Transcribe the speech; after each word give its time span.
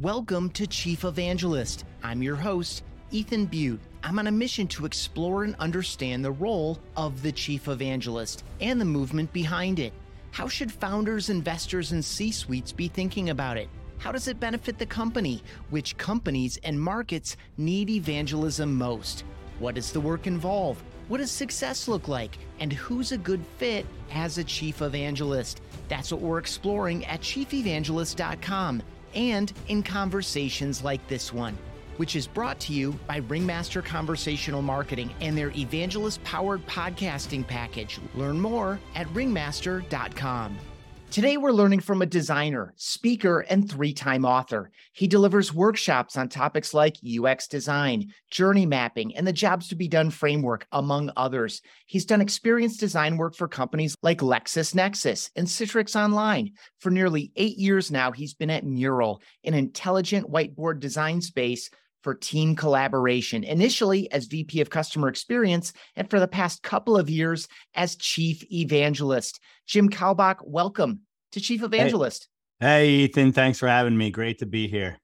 Welcome 0.00 0.50
to 0.50 0.66
Chief 0.66 1.04
Evangelist. 1.04 1.84
I'm 2.02 2.20
your 2.20 2.34
host, 2.34 2.82
Ethan 3.12 3.46
Beute. 3.46 3.78
I'm 4.02 4.18
on 4.18 4.26
a 4.26 4.32
mission 4.32 4.66
to 4.66 4.86
explore 4.86 5.44
and 5.44 5.54
understand 5.60 6.24
the 6.24 6.32
role 6.32 6.80
of 6.96 7.22
the 7.22 7.30
Chief 7.30 7.68
Evangelist 7.68 8.42
and 8.60 8.80
the 8.80 8.84
movement 8.84 9.32
behind 9.32 9.78
it. 9.78 9.92
How 10.32 10.48
should 10.48 10.72
founders, 10.72 11.30
investors, 11.30 11.92
and 11.92 12.04
C 12.04 12.32
suites 12.32 12.72
be 12.72 12.88
thinking 12.88 13.30
about 13.30 13.56
it? 13.56 13.68
How 13.98 14.10
does 14.10 14.26
it 14.26 14.40
benefit 14.40 14.78
the 14.78 14.86
company? 14.86 15.44
Which 15.70 15.96
companies 15.96 16.58
and 16.64 16.80
markets 16.80 17.36
need 17.56 17.88
evangelism 17.88 18.74
most? 18.74 19.22
What 19.60 19.76
does 19.76 19.92
the 19.92 20.00
work 20.00 20.26
involve? 20.26 20.82
What 21.06 21.18
does 21.18 21.30
success 21.30 21.86
look 21.86 22.08
like? 22.08 22.36
And 22.58 22.72
who's 22.72 23.12
a 23.12 23.18
good 23.18 23.46
fit 23.58 23.86
as 24.12 24.38
a 24.38 24.44
chief 24.44 24.82
evangelist? 24.82 25.60
That's 25.86 26.10
what 26.10 26.20
we're 26.20 26.38
exploring 26.38 27.04
at 27.04 27.20
chiefevangelist.com 27.20 28.82
and 29.14 29.52
in 29.68 29.82
conversations 29.82 30.82
like 30.84 31.06
this 31.08 31.32
one, 31.32 31.56
which 31.96 32.16
is 32.16 32.26
brought 32.26 32.58
to 32.60 32.72
you 32.72 32.92
by 33.06 33.18
Ringmaster 33.18 33.82
Conversational 33.82 34.62
Marketing 34.62 35.10
and 35.20 35.36
their 35.36 35.50
evangelist 35.50 36.22
powered 36.24 36.66
podcasting 36.66 37.46
package. 37.46 38.00
Learn 38.14 38.40
more 38.40 38.80
at 38.94 39.08
ringmaster.com. 39.10 40.58
Today, 41.14 41.36
we're 41.36 41.52
learning 41.52 41.78
from 41.78 42.02
a 42.02 42.06
designer, 42.06 42.74
speaker, 42.76 43.46
and 43.48 43.70
three 43.70 43.92
time 43.92 44.24
author. 44.24 44.72
He 44.92 45.06
delivers 45.06 45.54
workshops 45.54 46.16
on 46.16 46.28
topics 46.28 46.74
like 46.74 46.96
UX 47.06 47.46
design, 47.46 48.12
journey 48.32 48.66
mapping, 48.66 49.14
and 49.14 49.24
the 49.24 49.32
jobs 49.32 49.68
to 49.68 49.76
be 49.76 49.86
done 49.86 50.10
framework, 50.10 50.66
among 50.72 51.12
others. 51.16 51.62
He's 51.86 52.04
done 52.04 52.20
experience 52.20 52.78
design 52.78 53.16
work 53.16 53.36
for 53.36 53.46
companies 53.46 53.94
like 54.02 54.22
LexisNexis 54.22 55.30
and 55.36 55.46
Citrix 55.46 55.94
Online. 55.94 56.50
For 56.80 56.90
nearly 56.90 57.30
eight 57.36 57.58
years 57.58 57.92
now, 57.92 58.10
he's 58.10 58.34
been 58.34 58.50
at 58.50 58.66
Mural, 58.66 59.22
an 59.44 59.54
intelligent 59.54 60.28
whiteboard 60.28 60.80
design 60.80 61.20
space 61.20 61.70
for 62.04 62.14
team 62.14 62.54
collaboration, 62.54 63.42
initially 63.42 64.12
as 64.12 64.26
VP 64.26 64.60
of 64.60 64.68
Customer 64.68 65.08
Experience, 65.08 65.72
and 65.96 66.08
for 66.08 66.20
the 66.20 66.28
past 66.28 66.62
couple 66.62 66.98
of 66.98 67.08
years 67.08 67.48
as 67.74 67.96
Chief 67.96 68.44
Evangelist. 68.52 69.40
Jim 69.66 69.88
Kalbach, 69.88 70.36
welcome 70.44 71.00
to 71.32 71.40
Chief 71.40 71.62
Evangelist. 71.62 72.28
Hey, 72.60 72.66
hey 72.66 72.90
Ethan, 72.90 73.32
thanks 73.32 73.58
for 73.58 73.66
having 73.66 73.96
me. 73.96 74.10
Great 74.10 74.38
to 74.40 74.46
be 74.46 74.68
here. 74.68 74.98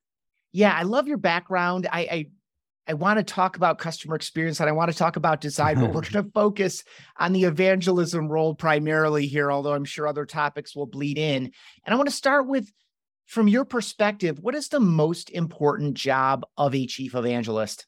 Yeah, 0.52 0.76
I 0.76 0.82
love 0.82 1.08
your 1.08 1.16
background. 1.16 1.88
I, 1.90 2.00
I 2.00 2.26
I 2.88 2.94
want 2.94 3.18
to 3.18 3.22
talk 3.22 3.56
about 3.56 3.78
customer 3.78 4.16
experience 4.16 4.58
and 4.58 4.68
I 4.68 4.72
want 4.72 4.90
to 4.90 4.98
talk 4.98 5.14
about 5.14 5.40
design, 5.40 5.76
but 5.76 5.92
we're 5.92 6.00
going 6.10 6.24
to 6.24 6.30
focus 6.32 6.82
on 7.18 7.32
the 7.32 7.44
evangelism 7.44 8.26
role 8.26 8.54
primarily 8.54 9.28
here, 9.28 9.52
although 9.52 9.74
I'm 9.74 9.84
sure 9.84 10.08
other 10.08 10.26
topics 10.26 10.74
will 10.74 10.86
bleed 10.86 11.16
in. 11.16 11.52
And 11.84 11.94
I 11.94 11.96
want 11.96 12.08
to 12.08 12.14
start 12.14 12.48
with 12.48 12.70
from 13.30 13.46
your 13.46 13.64
perspective, 13.64 14.40
what 14.40 14.56
is 14.56 14.68
the 14.68 14.80
most 14.80 15.30
important 15.30 15.94
job 15.94 16.44
of 16.56 16.74
a 16.74 16.84
chief 16.84 17.14
evangelist? 17.14 17.86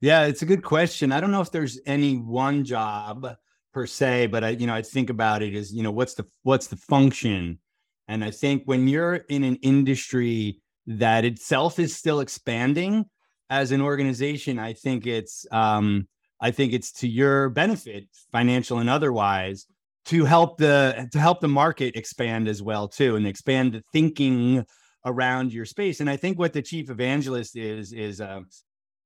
Yeah, 0.00 0.26
it's 0.26 0.42
a 0.42 0.46
good 0.46 0.62
question. 0.62 1.10
I 1.10 1.20
don't 1.20 1.32
know 1.32 1.40
if 1.40 1.50
there's 1.50 1.80
any 1.84 2.14
one 2.14 2.64
job 2.64 3.26
per 3.72 3.86
se, 3.86 4.28
but 4.28 4.44
I, 4.44 4.50
you 4.50 4.68
know, 4.68 4.74
I 4.74 4.82
think 4.82 5.10
about 5.10 5.42
it 5.42 5.52
as, 5.52 5.74
you 5.74 5.82
know, 5.82 5.90
what's 5.90 6.14
the 6.14 6.24
what's 6.44 6.68
the 6.68 6.76
function? 6.76 7.58
And 8.06 8.22
I 8.22 8.30
think 8.30 8.62
when 8.66 8.86
you're 8.86 9.16
in 9.16 9.42
an 9.42 9.56
industry 9.56 10.60
that 10.86 11.24
itself 11.24 11.80
is 11.80 11.96
still 11.96 12.20
expanding 12.20 13.04
as 13.50 13.72
an 13.72 13.80
organization, 13.80 14.60
I 14.60 14.74
think 14.74 15.08
it's 15.08 15.44
um, 15.50 16.06
I 16.40 16.52
think 16.52 16.72
it's 16.72 16.92
to 17.00 17.08
your 17.08 17.48
benefit, 17.48 18.04
financial 18.30 18.78
and 18.78 18.88
otherwise, 18.88 19.66
to 20.04 20.24
help 20.24 20.58
the 20.58 21.08
to 21.10 21.18
help 21.18 21.40
the 21.40 21.48
market 21.48 21.96
expand 21.96 22.46
as 22.46 22.62
well 22.62 22.86
too, 22.86 23.16
and 23.16 23.26
expand 23.26 23.72
the 23.72 23.82
thinking 23.92 24.64
around 25.04 25.52
your 25.52 25.64
space. 25.64 26.00
And 26.00 26.08
I 26.08 26.16
think 26.16 26.38
what 26.38 26.52
the 26.52 26.62
chief 26.62 26.90
evangelist 26.90 27.56
is 27.56 27.92
is 27.92 28.20
uh, 28.20 28.40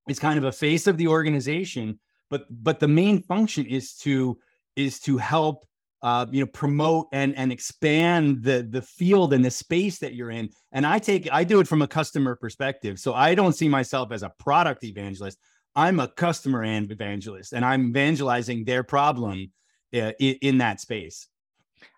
is 0.07 0.19
kind 0.19 0.37
of 0.37 0.45
a 0.45 0.51
face 0.51 0.87
of 0.87 0.97
the 0.97 1.07
organization, 1.07 1.99
but 2.29 2.45
but 2.49 2.79
the 2.79 2.87
main 2.87 3.21
function 3.21 3.65
is 3.65 3.95
to 3.97 4.37
is 4.75 4.99
to 5.01 5.17
help 5.17 5.65
uh, 6.01 6.25
you 6.31 6.41
know 6.41 6.47
promote 6.47 7.07
and 7.11 7.35
and 7.35 7.51
expand 7.51 8.43
the 8.43 8.67
the 8.69 8.81
field 8.81 9.33
and 9.33 9.43
the 9.43 9.51
space 9.51 9.99
that 9.99 10.15
you're 10.15 10.31
in. 10.31 10.49
And 10.71 10.85
I 10.85 10.99
take 10.99 11.29
I 11.31 11.43
do 11.43 11.59
it 11.59 11.67
from 11.67 11.81
a 11.81 11.87
customer 11.87 12.35
perspective, 12.35 12.99
so 12.99 13.13
I 13.13 13.35
don't 13.35 13.53
see 13.53 13.67
myself 13.67 14.11
as 14.11 14.23
a 14.23 14.31
product 14.39 14.83
evangelist. 14.83 15.37
I'm 15.75 15.99
a 15.99 16.07
customer 16.07 16.63
and 16.63 16.91
evangelist, 16.91 17.53
and 17.53 17.63
I'm 17.63 17.89
evangelizing 17.89 18.65
their 18.65 18.83
problem 18.83 19.51
uh, 19.93 20.11
in, 20.19 20.35
in 20.41 20.57
that 20.59 20.81
space. 20.81 21.27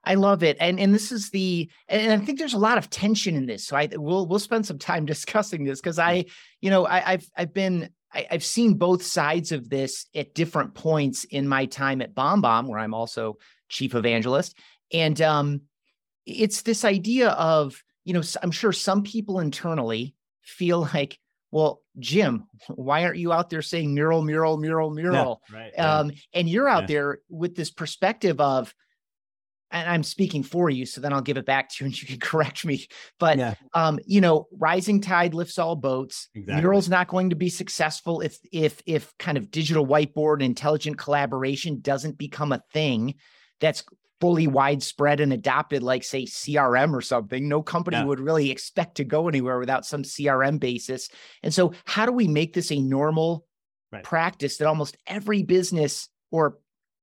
I 0.04 0.16
love 0.16 0.44
it, 0.44 0.58
and 0.60 0.80
and 0.80 0.94
this 0.94 1.12
is 1.12 1.30
the 1.30 1.70
and 1.88 2.12
I 2.12 2.24
think 2.24 2.40
there's 2.40 2.54
a 2.54 2.60
lot 2.60 2.78
of 2.78 2.90
tension 2.90 3.36
in 3.36 3.46
this. 3.46 3.66
So 3.66 3.76
I 3.76 3.88
we'll 3.92 4.26
we'll 4.26 4.40
spend 4.40 4.66
some 4.66 4.80
time 4.80 5.06
discussing 5.06 5.64
this 5.64 5.80
because 5.80 6.00
I, 6.00 6.26
you 6.60 6.70
know, 6.70 6.86
I, 6.86 7.14
I've 7.14 7.30
I've 7.36 7.54
been 7.54 7.90
I, 8.14 8.28
have 8.30 8.44
seen 8.44 8.76
both 8.76 9.04
sides 9.04 9.52
of 9.52 9.70
this 9.70 10.08
at 10.16 10.34
different 10.34 10.74
points 10.74 11.24
in 11.26 11.48
my 11.48 11.66
time 11.66 12.02
at 12.02 12.16
BombBomb, 12.16 12.68
where 12.68 12.80
I'm 12.80 12.94
also 12.94 13.38
chief 13.70 13.96
evangelist, 13.96 14.58
and 14.92 15.22
um, 15.22 15.62
it's 16.26 16.64
this 16.64 16.84
idea 16.84 17.30
of 17.30 17.82
you 18.04 18.14
know 18.14 18.24
I'm 18.42 18.52
sure 18.52 18.74
some 18.74 19.04
people 19.04 19.40
internally 19.40 20.16
feel 20.42 20.82
like 20.94 21.20
well, 21.52 21.82
Jim, 22.00 22.48
why 22.70 23.04
aren't 23.04 23.18
you 23.18 23.34
out 23.34 23.50
there 23.50 23.62
saying 23.62 23.94
mural, 23.94 24.22
mural, 24.22 24.58
mural, 24.58 24.90
mural? 24.90 25.42
Yeah, 25.52 25.58
right, 25.58 25.80
um, 25.80 26.12
And 26.34 26.48
you're 26.48 26.70
out 26.70 26.84
yeah. 26.84 26.88
there 26.88 27.20
with 27.30 27.56
this 27.56 27.70
perspective 27.70 28.40
of, 28.40 28.74
and 29.72 29.90
I'm 29.90 30.04
speaking 30.04 30.44
for 30.44 30.70
you, 30.70 30.86
so 30.86 31.02
then 31.02 31.14
I'll 31.14 31.22
give 31.22 31.38
it 31.38 31.46
back 31.46 31.70
to 31.70 31.76
you 31.80 31.86
and 31.88 32.02
you 32.02 32.08
can 32.08 32.20
correct 32.22 32.66
me. 32.66 32.88
But 33.20 33.38
yeah. 33.38 33.56
um, 33.74 34.00
you 34.06 34.22
know, 34.22 34.48
rising 34.52 35.02
tide 35.02 35.34
lifts 35.34 35.58
all 35.58 35.76
boats. 35.76 36.30
Exactly. 36.36 36.62
Mural's 36.62 36.90
not 36.90 37.08
going 37.08 37.30
to 37.32 37.36
be 37.36 37.50
successful 37.50 38.22
if 38.22 38.38
if 38.52 38.82
if 38.86 39.14
kind 39.18 39.38
of 39.38 39.52
digital 39.52 39.86
whiteboard 39.86 40.36
and 40.36 40.44
intelligent 40.44 40.98
collaboration 40.98 41.80
doesn't 41.82 42.18
become 42.18 42.52
a 42.52 42.64
thing 42.74 43.16
that's 43.60 43.84
fully 44.22 44.46
widespread 44.48 45.20
and 45.20 45.34
adopted, 45.34 45.82
like 45.82 46.04
say 46.04 46.26
CRM 46.26 46.94
or 46.94 47.02
something. 47.02 47.50
No 47.50 47.64
company 47.64 47.98
yeah. 47.98 48.06
would 48.06 48.20
really 48.20 48.52
expect 48.52 48.98
to 48.98 49.04
go 49.04 49.28
anywhere 49.28 49.60
without 49.60 49.86
some 49.86 50.04
CRM 50.04 50.60
basis. 50.60 51.10
And 51.42 51.54
so, 51.54 51.74
how 51.86 52.06
do 52.06 52.12
we 52.12 52.28
make 52.28 52.54
this 52.54 52.72
a 52.72 52.80
normal 52.80 53.46
right. 53.92 54.04
practice 54.04 54.58
that 54.58 54.68
almost 54.68 54.96
every 55.08 55.44
business 55.44 56.08
or 56.32 56.60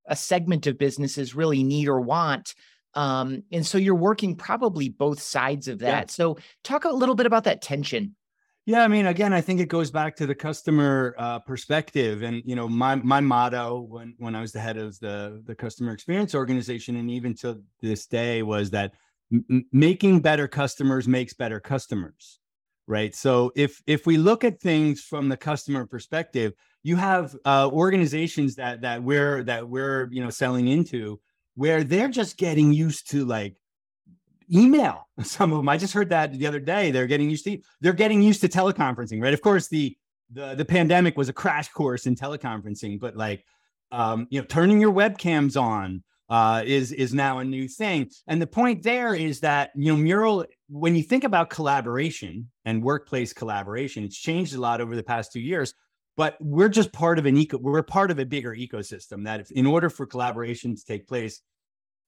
a 0.08 0.16
segment 0.16 0.66
of 0.66 0.78
businesses 0.78 1.34
really 1.34 1.62
need 1.62 1.88
or 1.88 2.00
want. 2.00 2.54
Um, 2.94 3.42
and 3.52 3.64
so 3.66 3.78
you're 3.78 3.94
working 3.94 4.34
probably 4.34 4.88
both 4.88 5.20
sides 5.20 5.68
of 5.68 5.78
that. 5.80 6.08
Yeah. 6.08 6.12
So 6.12 6.38
talk 6.64 6.84
a 6.84 6.90
little 6.90 7.14
bit 7.14 7.26
about 7.26 7.44
that 7.44 7.62
tension. 7.62 8.16
Yeah, 8.68 8.84
I 8.84 8.88
mean, 8.88 9.06
again, 9.06 9.32
I 9.32 9.40
think 9.40 9.60
it 9.60 9.68
goes 9.70 9.90
back 9.90 10.14
to 10.16 10.26
the 10.26 10.34
customer 10.34 11.14
uh, 11.16 11.38
perspective, 11.38 12.22
and 12.22 12.42
you 12.44 12.54
know, 12.54 12.68
my 12.68 12.96
my 12.96 13.18
motto 13.18 13.80
when 13.80 14.14
when 14.18 14.34
I 14.34 14.42
was 14.42 14.52
the 14.52 14.60
head 14.60 14.76
of 14.76 14.98
the 15.00 15.42
the 15.46 15.54
customer 15.54 15.92
experience 15.92 16.34
organization, 16.34 16.96
and 16.96 17.10
even 17.10 17.34
to 17.36 17.62
this 17.80 18.06
day, 18.06 18.42
was 18.42 18.68
that 18.72 18.92
m- 19.32 19.64
making 19.72 20.20
better 20.20 20.46
customers 20.46 21.08
makes 21.08 21.32
better 21.32 21.60
customers, 21.60 22.40
right? 22.86 23.14
So 23.14 23.52
if 23.56 23.80
if 23.86 24.06
we 24.06 24.18
look 24.18 24.44
at 24.44 24.60
things 24.60 25.00
from 25.00 25.30
the 25.30 25.38
customer 25.38 25.86
perspective, 25.86 26.52
you 26.82 26.96
have 26.96 27.36
uh, 27.44 27.68
organizations 27.72 28.56
that 28.56 28.82
that 28.82 29.02
we're 29.02 29.42
that 29.44 29.68
we're 29.68 30.08
you 30.10 30.22
know 30.22 30.30
selling 30.30 30.68
into 30.68 31.20
where 31.54 31.82
they're 31.82 32.08
just 32.08 32.36
getting 32.36 32.72
used 32.72 33.10
to 33.10 33.24
like 33.24 33.56
email. 34.52 35.08
Some 35.22 35.52
of 35.52 35.58
them 35.58 35.68
i 35.68 35.76
just 35.76 35.92
heard 35.92 36.10
that 36.10 36.32
the 36.32 36.46
other 36.46 36.60
day 36.60 36.90
they're 36.90 37.06
getting 37.06 37.30
used 37.30 37.44
to 37.44 37.58
they're 37.80 37.92
getting 37.92 38.22
used 38.22 38.40
to 38.42 38.48
teleconferencing 38.48 39.22
right? 39.22 39.34
Of 39.34 39.42
course 39.42 39.68
the 39.68 39.96
the 40.32 40.54
the 40.54 40.64
pandemic 40.64 41.16
was 41.16 41.28
a 41.28 41.32
crash 41.32 41.68
course 41.68 42.06
in 42.06 42.14
teleconferencing 42.14 43.00
but 43.00 43.16
like 43.16 43.44
um 43.92 44.26
you 44.30 44.40
know 44.40 44.46
turning 44.46 44.80
your 44.80 44.92
webcams 44.92 45.60
on 45.60 46.02
uh, 46.30 46.62
is 46.66 46.92
is 46.92 47.14
now 47.14 47.38
a 47.38 47.44
new 47.44 47.66
thing. 47.66 48.10
And 48.26 48.40
the 48.40 48.46
point 48.46 48.82
there 48.82 49.14
is 49.14 49.40
that 49.40 49.70
you 49.74 49.92
know 49.92 49.96
Mural, 49.96 50.44
when 50.68 50.94
you 50.94 51.02
think 51.02 51.24
about 51.24 51.50
collaboration 51.50 52.50
and 52.64 52.82
workplace 52.82 53.32
collaboration, 53.32 54.04
it's 54.04 54.18
changed 54.18 54.54
a 54.54 54.60
lot 54.60 54.80
over 54.80 54.94
the 54.94 55.02
past 55.02 55.32
two 55.32 55.40
years 55.40 55.72
but 56.18 56.36
we're 56.40 56.68
just 56.68 56.92
part 56.92 57.18
of 57.18 57.24
an 57.24 57.36
eco 57.38 57.56
we're 57.56 57.82
part 57.82 58.10
of 58.10 58.18
a 58.18 58.26
bigger 58.26 58.54
ecosystem 58.54 59.24
that 59.24 59.40
if, 59.40 59.50
in 59.52 59.64
order 59.64 59.88
for 59.88 60.04
collaboration 60.04 60.76
to 60.76 60.84
take 60.84 61.08
place 61.08 61.40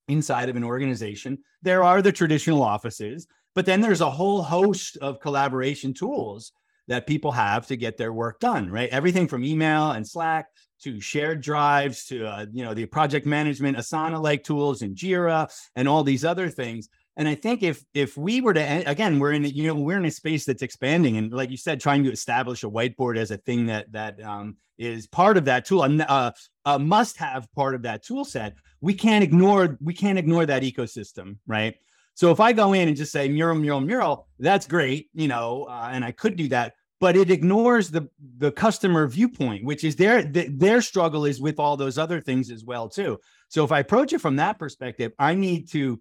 inside 0.07 0.49
of 0.49 0.55
an 0.55 0.63
organization 0.63 1.39
there 1.63 1.83
are 1.83 2.03
the 2.03 2.11
traditional 2.11 2.61
offices 2.61 3.25
but 3.55 3.65
then 3.65 3.81
there's 3.81 4.01
a 4.01 4.09
whole 4.09 4.43
host 4.43 4.97
of 4.97 5.19
collaboration 5.19 5.93
tools 5.93 6.51
that 6.87 7.07
people 7.07 7.31
have 7.31 7.65
to 7.67 7.77
get 7.77 7.97
their 7.97 8.13
work 8.13 8.39
done 8.39 8.69
right? 8.69 8.89
Everything 8.89 9.27
from 9.27 9.43
email 9.43 9.91
and 9.91 10.07
slack 10.07 10.47
to 10.83 10.99
shared 10.99 11.41
drives 11.41 12.05
to 12.05 12.25
uh, 12.25 12.45
you 12.51 12.63
know 12.63 12.73
the 12.73 12.85
project 12.85 13.25
management 13.25 13.77
asana 13.77 14.21
like 14.21 14.43
tools 14.43 14.81
and 14.81 14.95
jira 14.95 15.49
and 15.75 15.87
all 15.87 16.03
these 16.03 16.25
other 16.25 16.49
things 16.49 16.89
and 17.17 17.27
I 17.27 17.35
think 17.35 17.61
if 17.61 17.83
if 17.93 18.17
we 18.17 18.41
were 18.41 18.53
to 18.53 18.89
again, 18.89 19.19
we're 19.19 19.33
in 19.33 19.43
you 19.43 19.67
know 19.67 19.75
we're 19.75 19.97
in 19.97 20.05
a 20.05 20.11
space 20.11 20.45
that's 20.45 20.61
expanding, 20.61 21.17
and 21.17 21.31
like 21.31 21.49
you 21.49 21.57
said, 21.57 21.81
trying 21.81 22.03
to 22.05 22.11
establish 22.11 22.63
a 22.63 22.69
whiteboard 22.69 23.17
as 23.17 23.31
a 23.31 23.37
thing 23.37 23.65
that 23.67 23.91
that 23.91 24.21
um, 24.23 24.55
is 24.77 25.07
part 25.07 25.37
of 25.37 25.45
that 25.45 25.65
tool, 25.65 25.83
a, 25.83 26.33
a 26.65 26.79
must 26.79 27.17
have 27.17 27.51
part 27.53 27.75
of 27.75 27.81
that 27.83 28.03
tool 28.03 28.23
set. 28.23 28.55
We 28.79 28.93
can't 28.93 29.23
ignore 29.23 29.77
we 29.81 29.93
can't 29.93 30.17
ignore 30.17 30.45
that 30.45 30.63
ecosystem, 30.63 31.37
right? 31.45 31.75
So 32.13 32.31
if 32.31 32.39
I 32.39 32.53
go 32.53 32.73
in 32.73 32.87
and 32.87 32.97
just 32.97 33.11
say 33.11 33.27
mural, 33.27 33.57
mural, 33.57 33.81
mural, 33.81 34.27
that's 34.39 34.67
great, 34.67 35.09
you 35.13 35.27
know, 35.27 35.65
uh, 35.69 35.89
and 35.91 36.03
I 36.03 36.11
could 36.11 36.35
do 36.35 36.47
that, 36.49 36.73
but 36.99 37.17
it 37.17 37.29
ignores 37.29 37.89
the 37.89 38.09
the 38.37 38.51
customer 38.51 39.07
viewpoint, 39.07 39.65
which 39.65 39.83
is 39.83 39.97
their 39.97 40.23
their 40.23 40.81
struggle 40.81 41.25
is 41.25 41.41
with 41.41 41.59
all 41.59 41.75
those 41.75 41.97
other 41.97 42.21
things 42.21 42.49
as 42.49 42.63
well 42.63 42.87
too. 42.87 43.19
So 43.49 43.65
if 43.65 43.71
I 43.73 43.79
approach 43.79 44.13
it 44.13 44.21
from 44.21 44.37
that 44.37 44.59
perspective, 44.59 45.11
I 45.19 45.35
need 45.35 45.69
to 45.71 45.99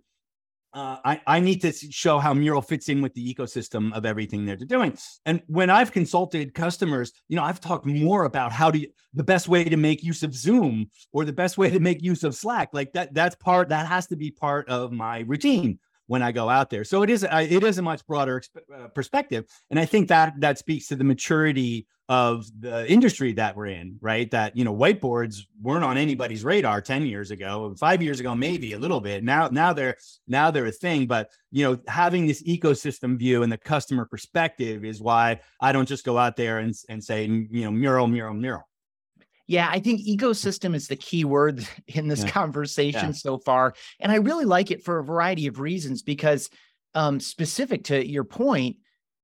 uh, 0.73 0.97
I, 1.05 1.21
I 1.27 1.41
need 1.41 1.61
to 1.63 1.73
show 1.73 2.19
how 2.19 2.33
Mural 2.33 2.63
fits 2.63 2.89
in 2.89 3.03
with 3.03 3.13
the 3.15 3.35
ecosystem 3.35 3.93
of 3.93 4.07
everything 4.07 4.47
they're 4.47 4.57
doing. 4.57 4.97
And 5.27 5.43
when 5.49 5.69
I've 5.69 5.91
consulted 5.91 6.55
customers, 6.55 7.13
you 7.29 7.37
know, 7.37 7.43
I've 7.43 7.61
talked 7.61 7.87
more 7.87 8.25
about 8.25 8.53
how 8.53 8.71
to 8.71 8.87
the 9.15 9.25
best 9.25 9.49
way 9.49 9.65
to 9.65 9.77
make 9.77 10.05
use 10.05 10.23
of 10.23 10.35
Zoom 10.35 10.91
or 11.13 11.25
the 11.25 11.33
best 11.33 11.59
way 11.59 11.71
to 11.71 11.81
make 11.81 12.03
use 12.03 12.23
of 12.23 12.37
Slack. 12.37 12.69
Like 12.73 12.93
that, 12.93 13.13
that's 13.15 13.35
part 13.35 13.71
that 13.71 13.87
has 13.89 14.07
to 14.09 14.17
be 14.17 14.31
part 14.31 14.69
of 14.69 14.93
my 14.93 15.21
routine 15.21 15.81
when 16.11 16.23
I 16.25 16.33
go 16.33 16.49
out 16.49 16.71
there. 16.71 16.83
So 16.83 17.05
it 17.05 17.09
is 17.09 17.23
it 17.23 17.63
is 17.63 17.79
a 17.79 17.83
much 17.83 18.05
broader 18.05 18.43
uh, 18.75 18.89
perspective, 18.89 19.45
and 19.71 19.79
I 19.79 19.85
think 19.85 20.09
that 20.09 20.33
that 20.41 20.59
speaks 20.59 20.89
to 20.89 20.97
the 20.97 21.05
maturity 21.05 21.87
of 22.09 22.47
the 22.59 22.91
industry 22.91 23.33
that 23.35 23.55
we're 23.55 23.67
in, 23.67 23.97
right? 24.01 24.29
That 24.33 24.57
you 24.57 24.65
know 24.65 24.75
whiteboards 24.75 25.43
weren't 25.63 25.85
on 25.85 25.97
anybody's 25.97 26.43
radar 26.43 26.81
10 26.81 27.07
years 27.07 27.31
ago, 27.31 27.77
5 27.79 28.03
years 28.03 28.19
ago 28.19 28.35
maybe 28.35 28.73
a 28.73 28.79
little 28.81 29.01
bit. 29.01 29.23
Now 29.23 29.51
now 29.53 29.73
they're 29.73 29.97
now 30.27 30.51
they're 30.51 30.67
a 30.67 30.73
thing, 30.73 31.07
but 31.07 31.31
you 31.53 31.65
know 31.65 31.79
having 31.87 32.27
this 32.27 32.43
ecosystem 32.43 33.17
view 33.17 33.45
and 33.45 33.53
the 33.53 33.59
customer 33.59 34.05
perspective 34.05 34.85
is 34.85 35.01
why 35.01 35.39
I 35.61 35.71
don't 35.71 35.87
just 35.87 36.05
go 36.05 36.19
out 36.19 36.35
there 36.35 36.59
and 36.59 36.75
and 36.89 37.05
say 37.05 37.25
you 37.27 37.65
know 37.65 37.71
mural 37.71 38.09
mural 38.09 38.35
mural. 38.35 38.65
Yeah, 39.51 39.69
I 39.69 39.81
think 39.81 40.07
ecosystem 40.07 40.77
is 40.77 40.87
the 40.87 40.95
key 40.95 41.25
word 41.25 41.67
in 41.89 42.07
this 42.07 42.23
yeah. 42.23 42.31
conversation 42.31 43.07
yeah. 43.07 43.13
so 43.13 43.39
far. 43.39 43.75
And 43.99 44.13
I 44.13 44.17
really 44.17 44.45
like 44.45 44.71
it 44.71 44.85
for 44.85 45.01
a 45.01 45.05
variety 45.05 45.49
of 45.49 45.59
reasons 45.59 46.03
because 46.03 46.51
um, 46.95 47.19
specific 47.19 47.85
to 47.85 48.09
your 48.09 48.23
point, 48.23 48.77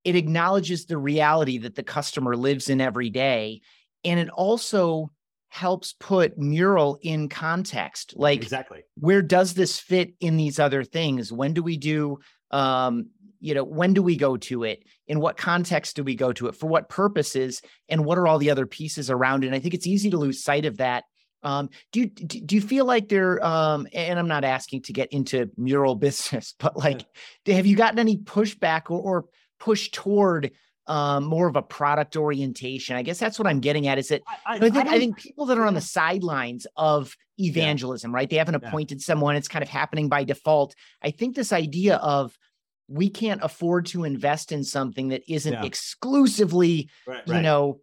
it 0.03 0.17
acknowledges 0.17 0.87
the 0.87 0.99
reality 0.99 1.59
that 1.59 1.77
the 1.77 1.85
customer 1.85 2.37
lives 2.37 2.69
in 2.69 2.81
every 2.81 3.09
day 3.09 3.61
and 4.05 4.19
it 4.19 4.29
also 4.31 5.11
helps 5.49 5.95
put 5.95 6.37
mural 6.37 6.99
in 7.03 7.29
context 7.29 8.15
like 8.17 8.43
exactly 8.43 8.83
where 8.99 9.23
does 9.23 9.55
this 9.55 9.79
fit 9.79 10.13
in 10.21 10.37
these 10.37 10.59
other 10.59 10.85
things 10.85 11.33
when 11.33 11.55
do 11.55 11.63
we 11.63 11.77
do 11.77 12.19
um 12.51 13.09
you 13.41 13.55
know 13.55 13.65
when 13.65 13.93
do 13.93 14.03
we 14.03 14.17
go 14.17 14.37
to 14.37 14.65
it 14.65 14.85
in 15.07 15.21
what 15.21 15.37
context 15.37 15.97
do 15.97 16.05
we 16.05 16.15
go 16.15 16.33
to 16.33 16.47
it 16.47 16.55
for 16.55 16.67
what 16.67 16.89
purposes 16.89 17.63
and 17.89 18.05
what 18.05 18.19
are 18.19 18.27
all 18.27 18.39
the 18.39 18.51
other 18.51 18.67
pieces 18.67 19.11
around 19.11 19.45
it 19.45 19.49
and 19.49 19.57
i 19.57 19.59
think 19.59 19.75
it's 19.75 19.87
easy 19.87 20.11
to 20.11 20.19
lose 20.19 20.43
sight 20.43 20.65
of 20.65 20.79
that 20.79 21.05
um, 21.43 21.69
do 21.93 22.01
you 22.01 22.07
do 22.07 22.57
you 22.57 22.61
feel 22.61 22.87
like 22.87 23.09
there 23.09 23.45
um, 23.45 23.87
and 23.93 24.19
i'm 24.19 24.29
not 24.29 24.45
asking 24.45 24.83
to 24.83 24.93
get 24.93 25.13
into 25.13 25.51
mural 25.57 25.95
business 26.07 26.55
but 26.59 26.77
like 26.77 27.03
have 27.47 27.67
you 27.67 27.77
gotten 27.77 27.99
any 27.99 28.17
pushback 28.17 28.91
or, 28.91 29.01
or 29.01 29.25
push 29.59 29.91
toward 29.91 30.51
um, 30.89 31.25
more 31.25 31.49
of 31.49 31.57
a 31.57 31.63
product 31.63 32.17
orientation. 32.17 32.97
I 32.97 33.03
guess 33.03 33.19
that's 33.19 33.39
what 33.39 33.49
I'm 33.49 33.61
getting 33.61 33.89
at. 33.89 33.99
Is 33.99 34.09
that 34.09 34.23
I, 34.47 34.53
I, 34.53 34.57
I 34.57 34.59
think 34.59 34.77
I, 34.77 34.95
I, 34.95 34.99
think 34.99 35.19
people 35.19 35.47
that 35.47 35.59
are 35.59 35.67
on 35.67 35.75
the 35.75 35.81
sidelines 35.81 36.67
of 36.77 37.17
evangelism, 37.39 38.13
yeah. 38.13 38.17
right? 38.17 38.31
They 38.31 38.37
haven't 38.37 38.55
appointed 38.55 38.99
yeah. 39.01 39.05
someone. 39.05 39.37
It's 39.37 39.49
kind 39.49 39.63
of 39.63 39.69
happening 39.69 40.09
by 40.09 40.25
default. 40.25 40.75
I 41.03 41.11
think 41.11 41.35
this 41.35 41.53
idea 41.53 41.97
of 41.97 42.37
we 42.89 43.11
can't 43.11 43.43
afford 43.43 43.87
to 43.87 44.05
invest 44.05 44.53
in 44.53 44.65
something 44.65 45.09
that 45.09 45.23
isn't 45.29 45.53
yeah. 45.53 45.65
exclusively, 45.65 46.89
right, 47.07 47.23
you 47.27 47.35
right. 47.35 47.43
know, 47.43 47.81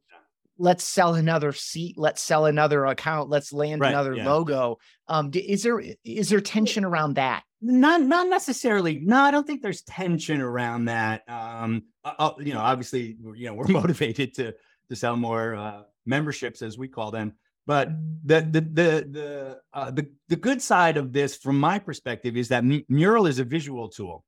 let's 0.58 0.84
sell 0.84 1.16
another 1.16 1.52
seat, 1.52 1.98
let's 1.98 2.22
sell 2.22 2.46
another 2.46 2.86
account, 2.86 3.30
let's 3.30 3.52
land 3.52 3.82
right, 3.82 3.90
another 3.90 4.16
logo. 4.16 4.78
Um, 5.08 5.32
is 5.34 5.64
there 5.64 5.82
is 6.04 6.30
there 6.30 6.42
tension 6.42 6.86
around 6.86 7.16
that? 7.16 7.44
not 7.64 8.02
not 8.02 8.28
necessarily 8.28 9.00
no 9.00 9.22
i 9.22 9.32
don't 9.32 9.48
think 9.48 9.62
there's 9.62 9.82
tension 9.84 10.42
around 10.42 10.86
that 10.86 11.24
um 11.30 11.84
uh, 12.04 12.14
uh 12.20 12.32
you 12.40 12.54
know 12.54 12.60
obviously 12.60 13.18
you 13.36 13.46
know 13.46 13.54
we're 13.56 13.68
motivated 13.68 14.34
to 14.36 14.54
to 14.90 14.96
sell 14.96 15.16
more 15.16 15.56
uh 15.56 15.82
memberships 16.06 16.62
as 16.62 16.78
we 16.78 16.90
call 16.90 17.10
them 17.10 17.34
but 17.66 17.90
the 18.26 18.42
the 18.42 18.62
the 18.62 19.08
the 19.10 19.60
uh, 19.74 19.90
the, 19.90 20.06
the 20.28 20.36
good 20.36 20.62
side 20.62 20.98
of 20.98 21.14
this 21.14 21.38
from 21.38 21.58
my 21.58 21.80
perspective 21.80 22.36
is 22.36 22.50
that 22.50 22.66
mural 22.90 23.26
is 23.26 23.40
a 23.40 23.46
visual 23.46 23.88
tool 23.88 24.26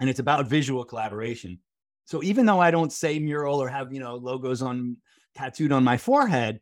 and 0.00 0.10
it's 0.10 0.20
about 0.20 0.46
visual 0.46 0.84
collaboration 0.84 1.58
so 2.04 2.22
even 2.22 2.46
though 2.46 2.60
i 2.60 2.70
don't 2.70 2.92
say 2.92 3.18
mural 3.18 3.62
or 3.62 3.68
have 3.68 3.92
you 3.92 4.00
know 4.00 4.16
logos 4.16 4.62
on 4.62 4.96
tattooed 5.34 5.72
on 5.72 5.84
my 5.84 5.96
forehead 5.96 6.60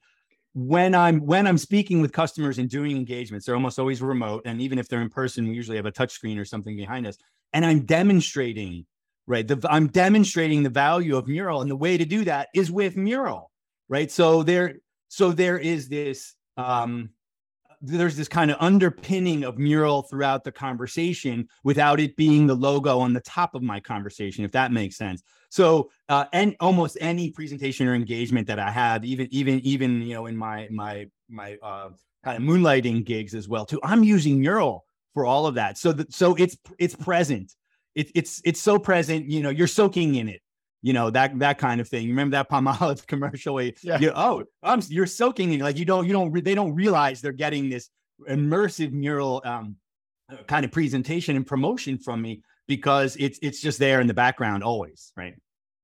when 0.55 0.95
I'm 0.95 1.21
when 1.25 1.47
I'm 1.47 1.59
speaking 1.59 2.01
with 2.01 2.13
customers 2.13 2.59
and 2.59 2.69
doing 2.69 2.97
engagements, 2.97 3.47
they're 3.47 3.55
almost 3.55 3.79
always 3.79 4.03
remote. 4.03 4.43
And 4.45 4.61
even 4.61 4.79
if 4.79 4.89
they're 4.89 5.03
in 5.03 5.09
person, 5.09 5.47
we 5.47 5.55
usually 5.55 5.77
have 5.77 5.87
a 5.87 5.93
touch 5.93 6.11
screen 6.11 6.39
or 6.39 6.45
something 6.45 6.77
behind 6.77 7.07
us. 7.07 7.17
And 7.53 7.65
I'm 7.65 7.85
demonstrating, 7.85 8.85
right? 9.29 9.47
The, 9.47 9.65
I'm 9.71 9.87
demonstrating 9.87 10.65
the 10.65 10.71
value 10.71 11.17
of 11.17 11.29
mural. 11.29 11.61
And 11.63 11.71
the 11.71 11.77
way 11.77 11.97
to 11.97 12.05
do 12.05 12.25
that 12.25 12.49
is 12.55 12.73
with 12.73 12.97
mural, 12.97 13.53
right? 13.89 14.11
So 14.11 14.43
there, 14.43 14.77
so 15.09 15.31
there 15.33 15.59
is 15.59 15.89
this 15.89 16.35
um 16.57 17.11
there's 17.81 18.17
this 18.17 18.29
kind 18.29 18.51
of 18.51 18.57
underpinning 18.61 19.45
of 19.45 19.59
mural 19.59 20.03
throughout 20.03 20.45
the 20.45 20.53
conversation 20.53 21.49
without 21.65 22.01
it 22.01 22.17
being 22.17 22.47
the 22.47 22.55
logo 22.55 22.99
on 22.99 23.13
the 23.13 23.21
top 23.21 23.55
of 23.55 23.63
my 23.63 23.79
conversation 23.81 24.45
if 24.45 24.53
that 24.53 24.73
makes 24.73 24.97
sense. 24.97 25.23
So 25.51 25.91
uh, 26.09 26.27
and 26.33 26.57
almost 26.61 26.99
any 27.01 27.31
presentation 27.31 27.87
or 27.87 27.95
engagement 27.95 28.47
that 28.49 28.59
i 28.59 28.71
have 28.71 29.05
even 29.05 29.29
even 29.31 29.61
even 29.61 30.03
you 30.03 30.15
know 30.15 30.27
in 30.27 30.37
my 30.37 30.69
my 30.71 31.07
my 31.29 31.57
uh, 31.63 31.91
kind 32.25 32.37
of 32.37 32.43
moonlighting 32.43 33.05
gigs 33.05 33.35
as 33.35 33.49
well 33.49 33.65
too 33.65 33.81
i'm 33.83 34.03
using 34.03 34.41
mural 34.41 34.85
for 35.19 35.27
all 35.27 35.47
of 35.47 35.57
that. 35.57 35.77
So 35.77 35.91
that 35.93 36.13
so 36.13 36.37
it's 36.37 36.57
it's 36.79 36.95
present. 36.95 37.53
It, 37.97 38.13
it's 38.15 38.41
it's 38.45 38.61
so 38.61 38.79
present 38.79 39.29
you 39.29 39.43
know 39.43 39.51
you're 39.51 39.67
soaking 39.67 40.15
in 40.15 40.29
it 40.29 40.41
you 40.83 40.93
know 40.93 41.11
that 41.11 41.39
that 41.39 41.59
kind 41.59 41.81
of 41.81 41.89
thing. 41.89 42.09
Remember 42.09 42.37
that 42.37 42.51
Palmolive 42.51 43.07
commercial? 43.07 43.55
Where 43.55 43.73
yeah. 43.83 43.99
You, 43.99 44.13
oh, 44.15 44.45
I'm, 44.63 44.81
you're 44.89 45.07
soaking 45.07 45.53
in 45.53 45.61
like 45.61 45.79
you 45.79 45.85
don't 45.85 46.07
you 46.07 46.13
don't 46.13 46.45
they 46.45 46.55
don't 46.55 46.75
realize 46.75 47.21
they're 47.21 47.33
getting 47.33 47.69
this 47.69 47.91
immersive 48.29 48.93
mural 48.93 49.43
um, 49.45 49.77
kind 50.47 50.65
of 50.65 50.73
presentation 50.73 51.37
and 51.37 51.47
promotion 51.47 51.99
from 51.99 52.23
me 52.23 52.43
because 52.67 53.17
it's 53.19 53.39
it's 53.43 53.61
just 53.61 53.79
there 53.79 54.01
in 54.01 54.07
the 54.07 54.15
background 54.15 54.63
always, 54.63 55.13
right? 55.17 55.35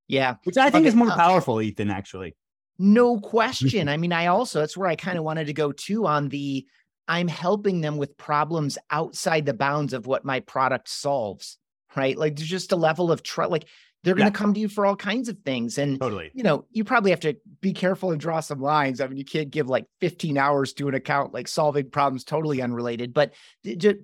Yeah, 0.06 0.36
which 0.44 0.56
I 0.56 0.70
think 0.70 0.82
okay. 0.82 0.88
is 0.88 0.94
more 0.94 1.10
powerful, 1.10 1.60
Ethan. 1.60 1.90
Actually, 1.90 2.36
no 2.78 3.18
question. 3.18 3.88
I 3.90 3.96
mean, 3.96 4.12
I 4.12 4.26
also 4.26 4.60
that's 4.60 4.76
where 4.76 4.88
I 4.88 4.96
kind 4.96 5.18
of 5.18 5.24
wanted 5.24 5.46
to 5.46 5.52
go 5.52 5.72
to 5.72 6.06
on 6.06 6.28
the 6.28 6.66
I'm 7.08 7.28
helping 7.28 7.80
them 7.80 7.96
with 7.96 8.16
problems 8.16 8.78
outside 8.90 9.44
the 9.44 9.54
bounds 9.54 9.92
of 9.92 10.06
what 10.06 10.24
my 10.24 10.40
product 10.40 10.88
solves 10.88 11.58
right? 11.96 12.16
Like 12.16 12.36
there's 12.36 12.48
just 12.48 12.72
a 12.72 12.76
level 12.76 13.12
of 13.12 13.22
trust. 13.22 13.50
Like 13.50 13.66
they're 14.04 14.14
going 14.14 14.30
to 14.30 14.36
yeah. 14.36 14.38
come 14.38 14.52
to 14.52 14.60
you 14.60 14.68
for 14.68 14.84
all 14.84 14.96
kinds 14.96 15.30
of 15.30 15.38
things. 15.44 15.78
And 15.78 15.98
totally, 15.98 16.30
you 16.34 16.42
know, 16.42 16.66
you 16.70 16.84
probably 16.84 17.10
have 17.10 17.20
to 17.20 17.36
be 17.60 17.72
careful 17.72 18.12
and 18.12 18.20
draw 18.20 18.40
some 18.40 18.60
lines. 18.60 19.00
I 19.00 19.06
mean, 19.06 19.16
you 19.16 19.24
can't 19.24 19.50
give 19.50 19.66
like 19.66 19.86
15 20.00 20.36
hours 20.36 20.74
to 20.74 20.88
an 20.88 20.94
account, 20.94 21.32
like 21.32 21.48
solving 21.48 21.90
problems 21.90 22.22
totally 22.22 22.60
unrelated, 22.60 23.14
but 23.14 23.32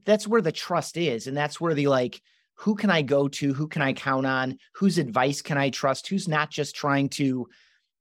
that's 0.05 0.27
where 0.27 0.41
the 0.41 0.53
trust 0.53 0.97
is. 0.97 1.27
And 1.27 1.37
that's 1.37 1.61
where 1.61 1.75
the 1.75 1.89
like, 1.89 2.21
who 2.55 2.75
can 2.75 2.91
I 2.91 3.03
go 3.03 3.29
to? 3.29 3.53
Who 3.55 3.69
can 3.69 3.83
I 3.83 3.93
count 3.93 4.27
on? 4.27 4.57
Whose 4.75 4.99
advice 4.99 5.43
can 5.43 5.59
I 5.59 5.71
trust? 5.71 6.09
Who's 6.09 6.29
not 6.29 6.51
just 6.51 6.75
trying 6.75 7.11
to, 7.11 7.47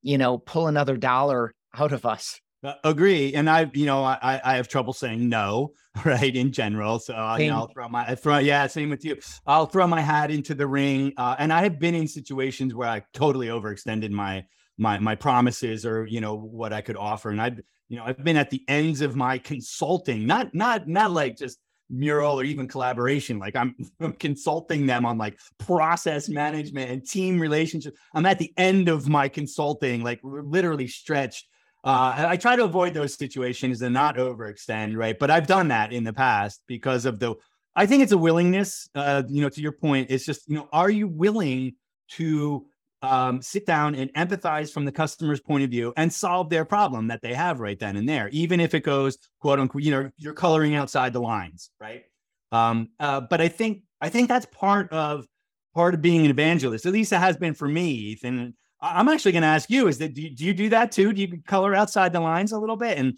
you 0.01 0.17
know, 0.17 0.37
pull 0.37 0.67
another 0.67 0.97
dollar 0.97 1.53
out 1.77 1.91
of 1.91 2.05
us? 2.05 2.39
Uh, 2.61 2.73
agree, 2.83 3.33
and 3.33 3.49
I, 3.49 3.71
you 3.73 3.85
know, 3.85 4.03
I 4.03 4.41
I 4.43 4.55
have 4.55 4.67
trouble 4.67 4.91
saying 4.91 5.29
no, 5.29 5.71
right? 6.05 6.35
In 6.35 6.51
general, 6.51 6.99
so 6.99 7.13
uh, 7.15 7.37
you 7.37 7.47
know, 7.47 7.55
I'll 7.55 7.67
throw 7.67 7.87
my 7.87 8.05
I 8.05 8.15
throw 8.15 8.39
yeah, 8.39 8.67
same 8.67 8.89
with 8.89 9.05
you. 9.05 9.17
I'll 9.47 9.65
throw 9.65 9.87
my 9.87 10.01
hat 10.01 10.29
into 10.29 10.53
the 10.53 10.67
ring, 10.67 11.13
uh, 11.15 11.37
and 11.39 11.53
I 11.53 11.63
have 11.63 11.79
been 11.79 11.95
in 11.95 12.05
situations 12.05 12.75
where 12.75 12.89
I 12.89 13.03
totally 13.13 13.47
overextended 13.47 14.11
my 14.11 14.43
my 14.77 14.99
my 14.99 15.15
promises 15.15 15.85
or 15.85 16.05
you 16.05 16.19
know 16.19 16.35
what 16.35 16.73
I 16.73 16.81
could 16.81 16.97
offer, 16.97 17.29
and 17.29 17.41
I've 17.41 17.61
you 17.87 17.95
know 17.95 18.03
I've 18.03 18.21
been 18.21 18.35
at 18.35 18.49
the 18.49 18.61
ends 18.67 18.99
of 18.99 19.15
my 19.15 19.37
consulting, 19.37 20.27
not 20.27 20.53
not 20.53 20.85
not 20.85 21.11
like 21.11 21.37
just 21.37 21.59
mural 21.89 22.39
or 22.39 22.43
even 22.43 22.67
collaboration 22.67 23.39
like 23.39 23.55
I'm, 23.55 23.75
I'm 23.99 24.13
consulting 24.13 24.85
them 24.85 25.05
on 25.05 25.17
like 25.17 25.39
process 25.57 26.29
management 26.29 26.91
and 26.91 27.03
team 27.03 27.39
relationships 27.39 27.97
i'm 28.13 28.27
at 28.27 28.37
the 28.37 28.53
end 28.57 28.89
of 28.89 29.09
my 29.09 29.27
consulting 29.27 30.03
like 30.03 30.19
literally 30.23 30.87
stretched 30.87 31.47
uh, 31.83 32.13
I 32.17 32.37
try 32.37 32.55
to 32.55 32.63
avoid 32.65 32.93
those 32.93 33.13
situations 33.13 33.81
and 33.81 33.93
not 33.93 34.17
overextend, 34.17 34.97
right? 34.97 35.17
But 35.17 35.31
I've 35.31 35.47
done 35.47 35.69
that 35.69 35.93
in 35.93 36.03
the 36.03 36.13
past 36.13 36.61
because 36.67 37.05
of 37.05 37.19
the. 37.19 37.35
I 37.75 37.85
think 37.85 38.03
it's 38.03 38.11
a 38.11 38.17
willingness. 38.17 38.89
Uh, 38.93 39.23
you 39.27 39.41
know, 39.41 39.49
to 39.49 39.61
your 39.61 39.71
point, 39.71 40.07
it's 40.09 40.25
just 40.25 40.47
you 40.49 40.55
know, 40.55 40.67
are 40.73 40.89
you 40.89 41.07
willing 41.07 41.75
to 42.11 42.65
um, 43.01 43.41
sit 43.41 43.65
down 43.65 43.95
and 43.95 44.13
empathize 44.13 44.71
from 44.71 44.83
the 44.83 44.91
customer's 44.91 45.39
point 45.39 45.63
of 45.63 45.69
view 45.69 45.93
and 45.95 46.11
solve 46.11 46.49
their 46.49 46.65
problem 46.65 47.07
that 47.07 47.21
they 47.21 47.33
have 47.33 47.59
right 47.59 47.79
then 47.79 47.95
and 47.95 48.09
there, 48.09 48.27
even 48.29 48.59
if 48.59 48.73
it 48.73 48.83
goes 48.83 49.17
quote 49.39 49.59
unquote, 49.59 49.83
you 49.83 49.91
know, 49.91 50.09
you're 50.17 50.33
coloring 50.33 50.75
outside 50.75 51.13
the 51.13 51.21
lines, 51.21 51.69
right? 51.79 52.03
Um, 52.51 52.89
uh, 52.99 53.21
but 53.21 53.41
I 53.41 53.47
think 53.47 53.83
I 54.01 54.09
think 54.09 54.27
that's 54.27 54.47
part 54.47 54.91
of 54.91 55.25
part 55.73 55.93
of 55.93 56.01
being 56.01 56.25
an 56.25 56.31
evangelist. 56.31 56.85
At 56.85 56.93
least 56.93 57.13
it 57.13 57.19
has 57.19 57.37
been 57.37 57.53
for 57.53 57.67
me, 57.67 57.91
Ethan. 57.91 58.55
I'm 58.81 59.09
actually 59.09 59.33
going 59.33 59.41
to 59.43 59.47
ask 59.47 59.69
you: 59.69 59.87
Is 59.87 59.97
that 59.97 60.13
do 60.13 60.21
you, 60.21 60.29
do 60.29 60.45
you 60.45 60.53
do 60.53 60.69
that 60.69 60.91
too? 60.91 61.13
Do 61.13 61.21
you 61.21 61.41
color 61.45 61.75
outside 61.75 62.13
the 62.13 62.19
lines 62.19 62.51
a 62.51 62.59
little 62.59 62.77
bit 62.77 62.97
and 62.97 63.17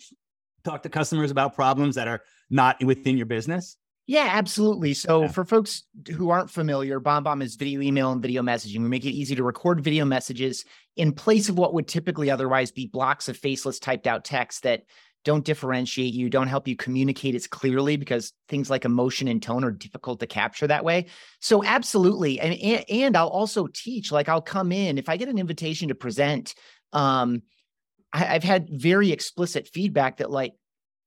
talk 0.64 0.84
to 0.84 0.90
customers 0.90 1.32
about 1.32 1.56
problems 1.56 1.96
that 1.96 2.08
are 2.08 2.22
not 2.50 2.84
within 2.84 3.18
your 3.18 3.26
business? 3.26 3.78
Yeah, 4.08 4.28
absolutely. 4.32 4.94
So, 4.94 5.22
yeah. 5.22 5.28
for 5.28 5.46
folks 5.46 5.84
who 6.16 6.30
aren't 6.32 6.50
familiar, 6.50 7.00
BombBomb 7.00 7.42
is 7.44 7.56
video 7.56 7.82
email 7.82 8.12
and 8.12 8.22
video 8.22 8.42
messaging. 8.42 8.80
We 8.80 8.90
make 8.90 9.06
it 9.06 9.12
easy 9.12 9.36
to 9.36 9.44
record 9.44 9.82
video 9.82 10.06
messages 10.06 10.66
in 10.98 11.14
place 11.14 11.50
of 11.50 11.58
what 11.58 11.74
would 11.74 11.88
typically 11.88 12.30
otherwise 12.30 12.72
be 12.72 12.88
blocks 12.88 13.30
of 13.30 13.38
faceless 13.38 13.80
typed 13.80 14.08
out 14.08 14.26
text 14.26 14.64
that 14.64 14.84
don't 15.24 15.46
differentiate 15.46 16.14
you, 16.14 16.30
don't 16.30 16.48
help 16.48 16.68
you 16.68 16.76
communicate 16.76 17.36
as 17.36 17.48
clearly 17.48 17.96
because 17.96 18.34
things 18.50 18.70
like 18.70 18.86
emotion 18.86 19.28
and 19.28 19.42
tone 19.42 19.64
are 19.64 19.72
difficult 19.72 20.20
to 20.20 20.28
capture 20.28 20.68
that 20.68 20.84
way. 20.84 21.08
So, 21.40 21.64
absolutely. 21.64 22.40
And, 22.40 22.54
and, 22.54 22.86
and 22.90 23.18
I'll 23.18 23.28
also 23.28 23.68
teach, 23.68 24.12
like, 24.12 24.30
I'll 24.30 24.42
come 24.42 24.72
in 24.72 24.98
if 24.98 25.10
I 25.10 25.18
get 25.18 25.30
an 25.30 25.38
invitation 25.38 25.90
to 25.90 25.96
present. 25.96 26.56
Um, 26.92 27.44
I, 28.12 28.36
I've 28.36 28.44
had 28.44 28.68
very 28.72 29.12
explicit 29.12 29.68
feedback 29.68 30.18
that, 30.18 30.32
like, 30.32 30.54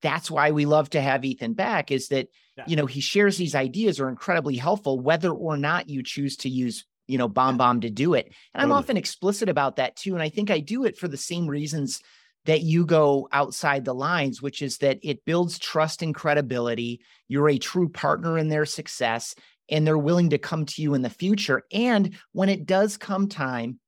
that's 0.01 0.31
why 0.31 0.53
we 0.53 0.67
love 0.67 0.91
to 0.91 1.01
have 1.01 1.25
Ethan 1.25 1.55
back 1.55 1.91
is 1.91 2.09
that, 2.09 2.29
yeah. 2.57 2.65
you 2.67 2.77
know, 2.77 2.87
he 2.87 3.01
shares 3.01 3.37
these 3.37 3.55
ideas 3.55 3.99
are 3.99 4.09
incredibly 4.09 4.55
helpful, 4.55 5.01
whether 5.01 5.31
or 5.31 5.57
not 5.57 5.89
you 5.89 6.03
choose 6.03 6.37
to 6.37 6.49
use, 6.49 6.85
you 7.09 7.19
know, 7.19 7.29
BombBomb 7.29 7.81
to 7.81 7.91
do 7.91 8.15
it. 8.15 8.27
And 8.27 8.61
totally. 8.61 8.65
I'm 8.65 8.73
often 8.73 8.97
explicit 8.97 9.49
about 9.49 9.77
that 9.77 9.97
too. 9.97 10.13
And 10.13 10.23
I 10.23 10.29
think 10.29 10.51
I 10.51 10.61
do 10.61 10.85
it 10.85 10.99
for 10.99 11.09
the 11.09 11.17
same 11.17 11.47
reasons 11.49 12.01
that 12.47 12.63
you 12.63 12.85
go 12.85 13.29
outside 13.33 13.85
the 13.85 13.95
lines, 13.95 14.43
which 14.43 14.63
is 14.63 14.79
that 14.79 14.99
it 15.03 15.25
builds 15.25 15.59
trust 15.59 16.03
and 16.03 16.15
credibility. 16.15 17.01
You're 17.29 17.49
a 17.49 17.59
true 17.59 17.89
partner 17.89 18.37
in 18.39 18.49
their 18.49 18.67
success, 18.67 19.35
and 19.71 19.87
they're 19.87 19.99
willing 19.99 20.31
to 20.31 20.39
come 20.39 20.67
to 20.67 20.83
you 20.83 20.95
in 20.95 21.03
the 21.03 21.11
future. 21.11 21.63
And 21.73 22.17
when 22.33 22.49
it 22.49 22.67
does 22.67 22.97
come 22.97 23.29
time 23.29 23.81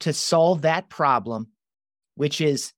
to 0.00 0.12
solve 0.12 0.62
that 0.62 0.88
problem, 0.88 1.48
which 2.14 2.40
is 2.40 2.72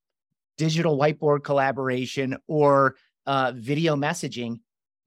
digital 0.58 0.98
whiteboard 0.98 1.44
collaboration 1.44 2.36
or 2.48 2.96
uh, 3.26 3.52
video 3.54 3.94
messaging, 3.94 4.58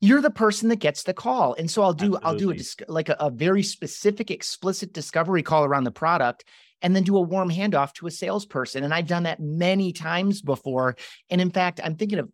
you're 0.01 0.21
the 0.21 0.29
person 0.29 0.69
that 0.69 0.77
gets 0.77 1.03
the 1.03 1.13
call. 1.13 1.55
And 1.55 1.69
so 1.69 1.81
I'll 1.81 1.93
do 1.93 2.15
Absolutely. 2.15 2.27
I'll 2.27 2.37
do 2.37 2.51
a 2.87 2.91
like 2.91 3.09
a, 3.09 3.17
a 3.19 3.29
very 3.29 3.63
specific, 3.63 4.31
explicit 4.31 4.93
discovery 4.93 5.43
call 5.43 5.65
around 5.65 5.83
the 5.83 5.91
product, 5.91 6.45
and 6.81 6.95
then 6.95 7.03
do 7.03 7.17
a 7.17 7.21
warm 7.21 7.49
handoff 7.49 7.93
to 7.93 8.07
a 8.07 8.11
salesperson. 8.11 8.83
And 8.83 8.93
I've 8.93 9.07
done 9.07 9.23
that 9.23 9.39
many 9.39 9.93
times 9.93 10.41
before. 10.41 10.95
And 11.29 11.41
in 11.41 11.51
fact, 11.51 11.79
I'm 11.83 11.95
thinking 11.95 12.19
of 12.19 12.29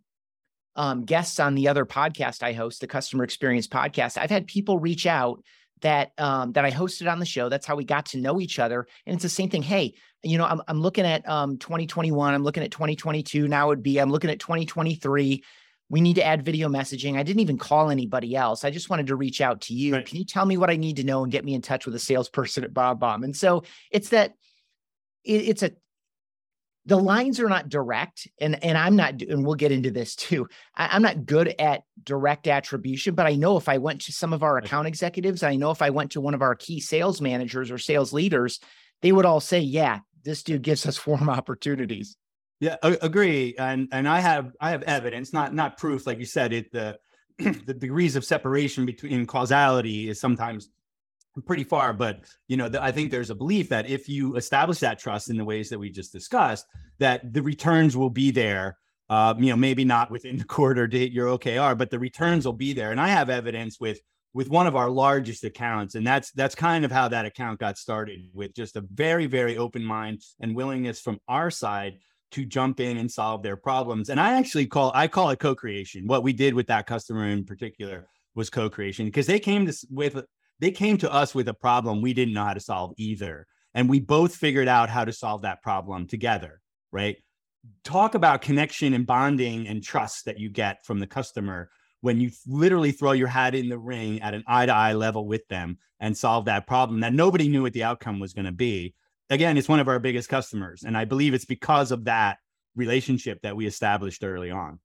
um, 0.76 1.06
guests 1.06 1.40
on 1.40 1.56
the 1.56 1.68
other 1.68 1.86
podcast 1.86 2.44
I 2.44 2.54
host, 2.54 2.82
the 2.82 2.88
Customer 2.88 3.24
Experience 3.24 3.68
Podcast. 3.68 4.18
I've 4.18 4.30
had 4.30 4.48
people 4.48 4.80
reach 4.80 5.06
out 5.06 5.44
that 5.82 6.12
um, 6.18 6.54
that 6.54 6.66
I 6.66 6.72
hosted 6.72 7.12
on 7.12 7.20
the 7.20 7.26
show. 7.26 7.50
That's 7.50 7.66
how 7.66 7.76
we 7.76 7.84
got 7.84 8.06
to 8.08 8.18
know 8.18 8.40
each 8.40 8.60
other. 8.60 8.88
And 9.06 9.14
it's 9.16 9.24
the 9.24 9.30
same 9.30 9.50
thing. 9.50 9.64
Hey, 9.64 9.96
you 10.24 10.38
know, 10.38 10.46
I'm 10.46 10.62
I'm 10.68 10.82
looking 10.82 11.06
at 11.06 11.28
um, 11.28 11.58
2021. 11.58 12.34
I'm 12.34 12.44
looking 12.44 12.64
at 12.64 12.72
2022. 12.72 13.48
Now 13.48 13.68
would 13.68 13.84
be 13.84 14.00
I'm 14.00 14.12
looking 14.12 14.30
at 14.30 14.40
2023. 14.40 15.44
We 15.92 16.00
need 16.00 16.16
to 16.16 16.26
add 16.26 16.46
video 16.46 16.70
messaging. 16.70 17.18
I 17.18 17.24
didn't 17.24 17.42
even 17.42 17.58
call 17.58 17.90
anybody 17.90 18.34
else. 18.34 18.64
I 18.64 18.72
just 18.72 18.90
wanted 18.90 19.08
to 19.08 19.18
reach 19.18 19.42
out 19.42 19.60
to 19.62 19.74
you. 19.74 19.96
Right. 19.96 20.06
Can 20.06 20.18
you 20.18 20.24
tell 20.24 20.46
me 20.46 20.56
what 20.56 20.70
I 20.70 20.78
need 20.78 20.96
to 20.96 21.04
know 21.04 21.22
and 21.22 21.32
get 21.32 21.44
me 21.44 21.54
in 21.54 21.62
touch 21.62 21.86
with 21.86 21.94
a 21.94 22.00
salesperson 22.00 22.64
at 22.64 22.74
BombBomb? 22.74 23.26
And 23.26 23.36
so 23.36 23.64
it's 23.92 24.10
that 24.10 24.34
it, 25.26 25.50
it's 25.50 25.64
a 25.64 25.72
the 26.86 26.98
lines 26.98 27.40
are 27.40 27.50
not 27.50 27.70
direct 27.70 28.28
and 28.40 28.64
and 28.64 28.78
i'm 28.78 28.96
not 28.96 29.22
and 29.22 29.46
we'll 29.46 29.56
get 29.56 29.72
into 29.72 29.92
this 29.92 30.16
too 30.16 30.48
I, 30.76 30.96
am 30.96 31.04
not 31.04 31.26
good 31.26 31.54
at 31.60 31.84
direct 32.04 32.48
attribution 32.48 33.14
but 33.14 33.28
i 33.28 33.36
know 33.36 33.58
if 33.58 33.70
i 33.70 33.78
went 33.78 34.02
to 34.02 34.12
some 34.12 34.34
of 34.34 34.42
our 34.44 34.58
account 34.58 34.88
executives 34.88 35.44
i 35.44 35.56
know 35.56 35.72
if 35.72 35.82
i 35.82 35.92
went 35.92 36.12
to 36.14 36.22
one 36.22 36.34
of 36.34 36.42
our 36.42 36.56
key 36.56 36.80
sales 36.80 37.22
managers 37.22 37.70
or 37.70 37.78
sales 37.78 38.14
leaders 38.14 38.60
they 39.02 39.12
would 39.12 39.26
all 39.26 39.40
say 39.40 39.60
yeah 39.60 40.00
this 40.24 40.44
dude 40.44 40.64
gives 40.64 40.86
us 40.86 41.06
warm 41.08 41.30
opportunities 41.30 42.18
yeah 42.62 42.78
agree 42.82 43.56
and 43.58 43.90
and 43.92 44.08
i 44.08 44.22
have 44.22 44.54
i 44.62 44.70
have 44.70 44.84
evidence 44.84 45.34
not 45.34 45.54
not 45.54 45.78
proof 45.78 46.08
like 46.08 46.20
you 46.20 46.26
said 46.26 46.54
it 46.54 46.72
the 46.72 46.98
the 47.40 47.74
degrees 47.74 48.16
of 48.16 48.24
separation 48.24 48.86
between 48.86 49.26
causality 49.26 50.08
is 50.08 50.22
sometimes 50.22 50.70
pretty 51.46 51.64
far 51.64 51.92
but 51.92 52.24
you 52.48 52.56
know 52.56 52.70
the, 52.70 52.82
i 52.82 52.92
think 52.92 53.10
there's 53.10 53.30
a 53.30 53.36
belief 53.36 53.70
that 53.70 53.90
if 53.90 54.08
you 54.08 54.36
establish 54.36 54.80
that 54.80 55.00
trust 55.00 55.30
in 55.30 55.38
the 55.38 55.46
ways 55.46 55.70
that 55.70 55.80
we 55.80 55.90
just 55.90 56.14
discussed 56.14 56.66
that 57.00 57.34
the 57.34 57.42
returns 57.42 57.98
will 57.98 58.10
be 58.10 58.32
there 58.32 58.78
uh, 59.10 59.34
you 59.38 59.50
know 59.50 59.56
maybe 59.56 59.84
not 59.84 60.12
within 60.12 60.38
the 60.38 60.44
quarter 60.44 60.88
date 60.88 61.12
your 61.12 61.38
okr 61.38 61.78
but 61.78 61.90
the 61.90 62.00
returns 62.00 62.46
will 62.46 62.54
be 62.54 62.74
there 62.74 62.92
and 62.92 63.02
i 63.02 63.08
have 63.08 63.30
evidence 63.30 63.80
with 63.80 64.00
with 64.34 64.50
one 64.50 64.68
of 64.68 64.76
our 64.76 64.90
largest 64.90 65.44
accounts 65.44 65.96
and 65.96 66.06
that's 66.06 66.32
that's 66.32 66.56
kind 66.56 66.86
of 66.86 66.92
how 66.92 67.08
that 67.08 67.26
account 67.26 67.60
got 67.60 67.78
started 67.78 68.30
with 68.34 68.54
just 68.54 68.76
a 68.76 68.82
very 68.94 69.26
very 69.26 69.58
open 69.58 69.84
mind 69.84 70.22
and 70.42 70.56
willingness 70.56 71.00
from 71.00 71.18
our 71.28 71.50
side 71.50 71.98
to 72.32 72.46
jump 72.46 72.80
in 72.80 72.98
and 72.98 73.12
solve 73.12 73.44
their 73.44 73.58
problems 73.58 74.10
and 74.10 74.20
i 74.20 74.38
actually 74.38 74.66
call 74.66 74.92
i 74.96 75.08
call 75.08 75.30
it 75.30 75.40
co-creation 75.40 76.08
what 76.08 76.24
we 76.24 76.34
did 76.34 76.54
with 76.54 76.68
that 76.68 76.88
customer 76.88 77.28
in 77.28 77.44
particular 77.44 78.08
was 78.36 78.50
co-creation 78.50 79.06
because 79.06 79.28
they 79.28 79.40
came 79.40 79.66
to 79.66 79.88
with 79.90 80.24
they 80.62 80.72
came 80.72 80.98
to 81.00 81.12
us 81.12 81.34
with 81.34 81.50
a 81.50 81.54
problem 81.54 82.02
we 82.02 82.14
didn't 82.14 82.36
know 82.36 82.46
how 82.46 82.54
to 82.54 82.60
solve 82.60 82.94
either. 82.98 83.48
And 83.74 83.90
we 83.90 84.00
both 84.00 84.36
figured 84.36 84.68
out 84.68 84.90
how 84.90 85.04
to 85.04 85.12
solve 85.12 85.42
that 85.42 85.64
problem 85.64 86.06
together, 86.06 86.62
right? 86.92 87.18
Talk 87.84 88.14
about 88.14 88.44
connection 88.44 88.94
and 88.94 89.06
bonding 89.06 89.68
and 89.68 89.84
trust 89.84 90.26
that 90.26 90.40
you 90.40 90.50
get 90.50 90.86
from 90.86 91.00
the 91.00 91.08
customer 91.08 91.72
when 92.02 92.22
you 92.22 92.30
literally 92.48 92.92
throw 92.92 93.12
your 93.12 93.28
hat 93.28 93.56
in 93.56 93.70
the 93.70 93.78
ring 93.78 94.22
at 94.22 94.36
an 94.36 94.44
eye 94.46 94.68
to 94.68 94.74
eye 94.74 94.94
level 94.94 95.26
with 95.26 95.48
them 95.48 95.78
and 96.00 96.16
solve 96.16 96.46
that 96.46 96.68
problem 96.68 97.00
that 97.00 97.14
nobody 97.14 97.48
knew 97.48 97.64
what 97.64 97.74
the 97.74 97.84
outcome 97.84 98.20
was 98.20 98.34
going 98.34 98.46
to 98.46 98.52
be. 98.52 98.94
Again, 99.32 99.58
it's 99.58 99.68
one 99.68 99.80
of 99.80 99.88
our 99.88 99.98
biggest 99.98 100.30
customers. 100.30 100.84
And 100.84 100.96
I 100.96 101.06
believe 101.06 101.34
it's 101.34 101.46
because 101.46 101.92
of 101.92 102.06
that 102.06 102.38
relationship 102.76 103.42
that 103.42 103.56
we 103.56 103.66
established 103.66 104.24
early 104.24 104.52
on. 104.52 104.80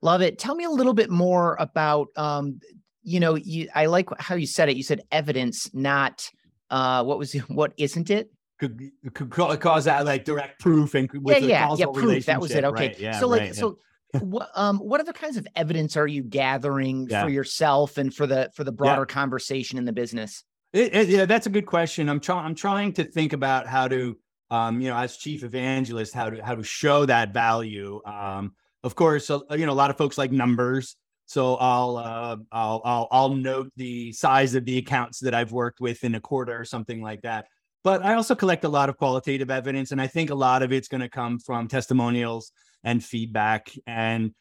Love 0.00 0.22
it. 0.22 0.38
Tell 0.38 0.54
me 0.54 0.64
a 0.64 0.70
little 0.70 0.94
bit 0.94 1.10
more 1.10 1.56
about 1.58 2.08
um, 2.16 2.60
you 3.04 3.20
know, 3.20 3.34
you, 3.36 3.68
I 3.74 3.86
like 3.86 4.08
how 4.18 4.34
you 4.34 4.46
said 4.46 4.68
it. 4.68 4.76
You 4.76 4.82
said 4.82 5.02
evidence, 5.12 5.72
not 5.74 6.28
uh, 6.70 7.04
what 7.04 7.18
was 7.18 7.32
what 7.48 7.72
isn't 7.76 8.10
it? 8.10 8.30
Could, 8.58 8.80
could 9.12 9.30
cause 9.30 9.84
that 9.84 10.06
like 10.06 10.24
direct 10.24 10.60
proof 10.60 10.94
and 10.94 11.10
yeah, 11.26 11.38
yeah, 11.38 11.74
yeah, 11.76 11.86
proof. 11.92 12.26
That 12.26 12.40
was 12.40 12.52
it. 12.52 12.64
Okay, 12.64 12.88
right. 12.88 12.98
yeah, 12.98 13.18
so 13.18 13.26
like, 13.26 13.40
right, 13.40 13.54
so 13.54 13.78
yeah. 14.14 14.20
what 14.22 14.48
um, 14.54 14.78
what 14.78 15.00
other 15.00 15.12
kinds 15.12 15.36
of 15.36 15.46
evidence 15.56 15.96
are 15.96 16.06
you 16.06 16.22
gathering 16.22 17.08
yeah. 17.10 17.24
for 17.24 17.28
yourself 17.28 17.98
and 17.98 18.14
for 18.14 18.26
the 18.26 18.50
for 18.54 18.64
the 18.64 18.72
broader 18.72 19.06
conversation 19.06 19.76
in 19.76 19.84
the 19.84 19.92
business? 19.92 20.44
It, 20.74 20.92
it, 20.92 21.08
yeah, 21.08 21.24
that's 21.24 21.46
a 21.46 21.50
good 21.50 21.66
question. 21.66 22.08
I'm 22.08 22.18
trying. 22.18 22.44
I'm 22.44 22.54
trying 22.56 22.92
to 22.94 23.04
think 23.04 23.32
about 23.32 23.68
how 23.68 23.86
to, 23.86 24.18
um, 24.50 24.80
you 24.80 24.90
know, 24.90 24.96
as 24.96 25.16
chief 25.16 25.44
evangelist, 25.44 26.12
how 26.12 26.30
to 26.30 26.44
how 26.44 26.56
to 26.56 26.64
show 26.64 27.06
that 27.06 27.32
value. 27.32 28.00
Um, 28.04 28.54
of 28.82 28.96
course, 28.96 29.30
uh, 29.30 29.38
you 29.52 29.66
know, 29.66 29.72
a 29.72 29.80
lot 29.82 29.90
of 29.90 29.96
folks 29.96 30.18
like 30.18 30.32
numbers. 30.32 30.96
So 31.26 31.54
I'll, 31.54 31.96
uh, 31.96 32.36
I'll 32.50 32.82
I'll 32.84 33.08
I'll 33.12 33.34
note 33.34 33.70
the 33.76 34.12
size 34.12 34.56
of 34.56 34.64
the 34.64 34.78
accounts 34.78 35.20
that 35.20 35.32
I've 35.32 35.52
worked 35.52 35.80
with 35.80 36.02
in 36.02 36.16
a 36.16 36.20
quarter 36.20 36.60
or 36.60 36.64
something 36.64 37.00
like 37.00 37.22
that. 37.22 37.46
But 37.84 38.04
I 38.04 38.14
also 38.14 38.34
collect 38.34 38.64
a 38.64 38.68
lot 38.68 38.88
of 38.88 38.96
qualitative 38.96 39.52
evidence, 39.52 39.92
and 39.92 40.00
I 40.00 40.08
think 40.08 40.30
a 40.30 40.34
lot 40.34 40.64
of 40.64 40.72
it's 40.72 40.88
going 40.88 41.02
to 41.02 41.08
come 41.08 41.38
from 41.38 41.68
testimonials 41.68 42.50
and 42.82 43.02
feedback. 43.02 43.70
And 43.86 44.34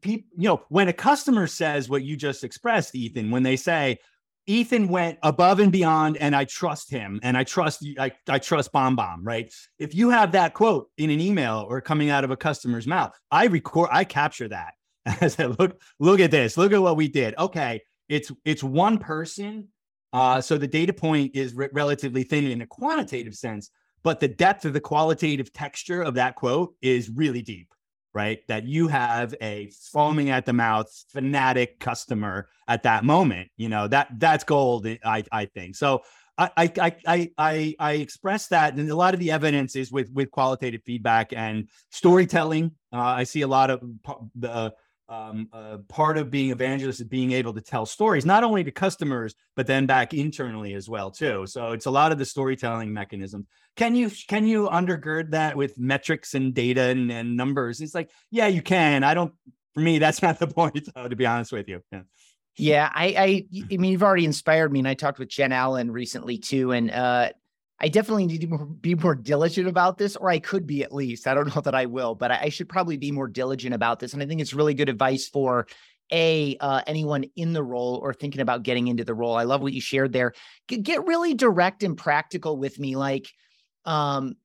people, 0.00 0.30
you 0.38 0.48
know, 0.48 0.62
when 0.70 0.88
a 0.88 0.92
customer 0.94 1.46
says 1.46 1.88
what 1.88 2.02
you 2.02 2.16
just 2.16 2.44
expressed, 2.44 2.94
Ethan, 2.94 3.30
when 3.30 3.42
they 3.42 3.56
say, 3.56 3.98
Ethan 4.46 4.88
went 4.88 5.18
above 5.22 5.58
and 5.58 5.72
beyond, 5.72 6.16
and 6.18 6.34
I 6.34 6.44
trust 6.44 6.90
him, 6.90 7.18
and 7.22 7.36
I 7.36 7.44
trust 7.44 7.84
I, 7.98 8.12
I 8.28 8.38
trust 8.38 8.72
BombBomb, 8.72 9.18
right? 9.22 9.52
If 9.78 9.94
you 9.94 10.10
have 10.10 10.32
that 10.32 10.54
quote 10.54 10.90
in 10.96 11.10
an 11.10 11.20
email 11.20 11.66
or 11.68 11.80
coming 11.80 12.10
out 12.10 12.24
of 12.24 12.30
a 12.30 12.36
customer's 12.36 12.86
mouth, 12.86 13.12
I 13.30 13.46
record, 13.46 13.88
I 13.92 14.04
capture 14.04 14.48
that, 14.48 14.74
I 15.06 15.28
said, 15.28 15.58
look, 15.58 15.80
look 15.98 16.20
at 16.20 16.30
this. 16.30 16.56
Look 16.56 16.72
at 16.72 16.82
what 16.82 16.96
we 16.96 17.08
did. 17.08 17.34
Okay, 17.38 17.82
it's 18.08 18.30
it's 18.44 18.62
one 18.62 18.98
person. 18.98 19.68
Uh, 20.12 20.40
so 20.40 20.56
the 20.56 20.68
data 20.68 20.92
point 20.92 21.34
is 21.34 21.54
re- 21.54 21.68
relatively 21.72 22.22
thin 22.22 22.46
in 22.46 22.62
a 22.62 22.66
quantitative 22.66 23.34
sense, 23.34 23.70
but 24.02 24.20
the 24.20 24.28
depth 24.28 24.64
of 24.64 24.72
the 24.72 24.80
qualitative 24.80 25.52
texture 25.52 26.00
of 26.02 26.14
that 26.14 26.36
quote 26.36 26.74
is 26.80 27.10
really 27.10 27.42
deep, 27.42 27.68
right? 28.16 28.40
That 28.48 28.64
you 28.64 28.88
have 28.88 29.34
a 29.42 29.70
foaming 29.92 30.30
at 30.30 30.46
the 30.46 30.54
mouth 30.54 30.90
fanatic 31.10 31.78
customer 31.78 32.48
at 32.66 32.84
that 32.84 33.04
moment. 33.04 33.50
You 33.58 33.68
know 33.68 33.86
that 33.88 34.08
that's 34.18 34.42
gold. 34.42 34.86
I 35.04 35.22
I 35.30 35.44
think 35.44 35.76
so. 35.76 36.02
I, 36.38 36.50
I 36.56 36.96
I 37.06 37.30
I 37.36 37.74
I 37.78 37.92
express 37.92 38.46
that, 38.48 38.74
and 38.74 38.90
a 38.90 38.96
lot 38.96 39.12
of 39.12 39.20
the 39.20 39.30
evidence 39.32 39.76
is 39.76 39.92
with 39.92 40.10
with 40.14 40.30
qualitative 40.30 40.80
feedback 40.82 41.34
and 41.34 41.68
storytelling. 41.90 42.72
Uh, 42.90 43.00
I 43.20 43.24
see 43.24 43.42
a 43.42 43.48
lot 43.48 43.70
of 43.70 43.82
the 44.34 44.72
um, 45.08 45.48
uh, 45.52 45.78
part 45.88 46.18
of 46.18 46.30
being 46.30 46.50
evangelist 46.50 47.00
is 47.00 47.06
being 47.06 47.32
able 47.32 47.54
to 47.54 47.60
tell 47.60 47.86
stories 47.86 48.26
not 48.26 48.44
only 48.44 48.64
to 48.64 48.70
customers 48.70 49.34
but 49.54 49.66
then 49.66 49.86
back 49.86 50.14
internally 50.14 50.74
as 50.74 50.88
well 50.88 51.10
too. 51.10 51.46
So 51.46 51.72
it's 51.72 51.86
a 51.86 51.90
lot 51.90 52.12
of 52.12 52.18
the 52.18 52.24
storytelling 52.24 52.92
mechanism 52.92 53.46
can 53.76 53.94
you 53.94 54.10
can 54.26 54.46
you 54.46 54.68
undergird 54.68 55.30
that 55.30 55.56
with 55.56 55.78
metrics 55.78 56.34
and 56.34 56.54
data 56.54 56.82
and, 56.82 57.12
and 57.12 57.36
numbers? 57.36 57.80
It's 57.80 57.94
like 57.94 58.10
yeah 58.30 58.46
you 58.46 58.62
can. 58.62 59.04
I 59.04 59.14
don't 59.14 59.32
for 59.74 59.80
me 59.80 59.98
that's 59.98 60.22
not 60.22 60.38
the 60.38 60.46
point 60.46 60.88
though, 60.94 61.08
to 61.08 61.16
be 61.16 61.26
honest 61.26 61.52
with 61.52 61.68
you. 61.68 61.82
Yeah. 61.92 62.02
Yeah, 62.58 62.90
I, 62.94 63.06
I, 63.06 63.46
I 63.70 63.76
mean, 63.76 63.92
you've 63.92 64.02
already 64.02 64.24
inspired 64.24 64.72
me, 64.72 64.78
and 64.78 64.88
I 64.88 64.94
talked 64.94 65.18
with 65.18 65.28
Jen 65.28 65.52
Allen 65.52 65.90
recently 65.90 66.38
too, 66.38 66.72
and 66.72 66.90
uh, 66.90 67.28
I 67.78 67.88
definitely 67.88 68.26
need 68.26 68.40
to 68.40 68.66
be 68.80 68.94
more 68.94 69.14
diligent 69.14 69.68
about 69.68 69.98
this, 69.98 70.16
or 70.16 70.30
I 70.30 70.38
could 70.38 70.66
be 70.66 70.82
at 70.82 70.94
least. 70.94 71.26
I 71.26 71.34
don't 71.34 71.54
know 71.54 71.60
that 71.60 71.74
I 71.74 71.86
will, 71.86 72.14
but 72.14 72.30
I 72.30 72.48
should 72.48 72.68
probably 72.68 72.96
be 72.96 73.12
more 73.12 73.28
diligent 73.28 73.74
about 73.74 73.98
this. 73.98 74.14
And 74.14 74.22
I 74.22 74.26
think 74.26 74.40
it's 74.40 74.54
really 74.54 74.74
good 74.74 74.88
advice 74.88 75.28
for 75.28 75.66
a 76.12 76.56
uh, 76.58 76.82
anyone 76.86 77.24
in 77.36 77.52
the 77.52 77.62
role 77.62 78.00
or 78.02 78.14
thinking 78.14 78.40
about 78.40 78.62
getting 78.62 78.88
into 78.88 79.04
the 79.04 79.14
role. 79.14 79.36
I 79.36 79.42
love 79.42 79.60
what 79.60 79.72
you 79.72 79.80
shared 79.80 80.12
there. 80.12 80.32
G- 80.68 80.78
get 80.78 81.06
really 81.06 81.34
direct 81.34 81.82
and 81.82 81.96
practical 81.96 82.56
with 82.56 82.78
me. 82.78 82.96
Like, 82.96 83.28
um, 83.84 84.36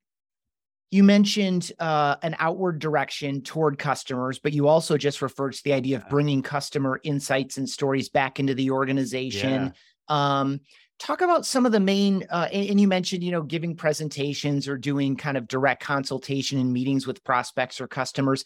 you 0.90 1.02
mentioned 1.02 1.72
uh, 1.78 2.16
an 2.22 2.36
outward 2.38 2.80
direction 2.80 3.40
toward 3.40 3.78
customers, 3.78 4.40
but 4.40 4.52
you 4.52 4.68
also 4.68 4.98
just 4.98 5.22
referred 5.22 5.54
to 5.54 5.64
the 5.64 5.72
idea 5.72 5.96
of 5.96 6.08
bringing 6.10 6.42
customer 6.42 7.00
insights 7.02 7.56
and 7.56 7.66
stories 7.66 8.10
back 8.10 8.38
into 8.38 8.54
the 8.54 8.70
organization. 8.70 9.72
Yeah. 10.10 10.40
Um, 10.40 10.60
talk 11.02 11.20
about 11.20 11.44
some 11.44 11.66
of 11.66 11.72
the 11.72 11.80
main, 11.80 12.24
uh, 12.30 12.48
and, 12.52 12.80
you 12.80 12.86
mentioned, 12.86 13.24
you 13.24 13.32
know, 13.32 13.42
giving 13.42 13.74
presentations 13.74 14.68
or 14.68 14.78
doing 14.78 15.16
kind 15.16 15.36
of 15.36 15.48
direct 15.48 15.82
consultation 15.82 16.60
and 16.60 16.72
meetings 16.72 17.06
with 17.06 17.24
prospects 17.24 17.80
or 17.80 17.88
customers. 17.88 18.44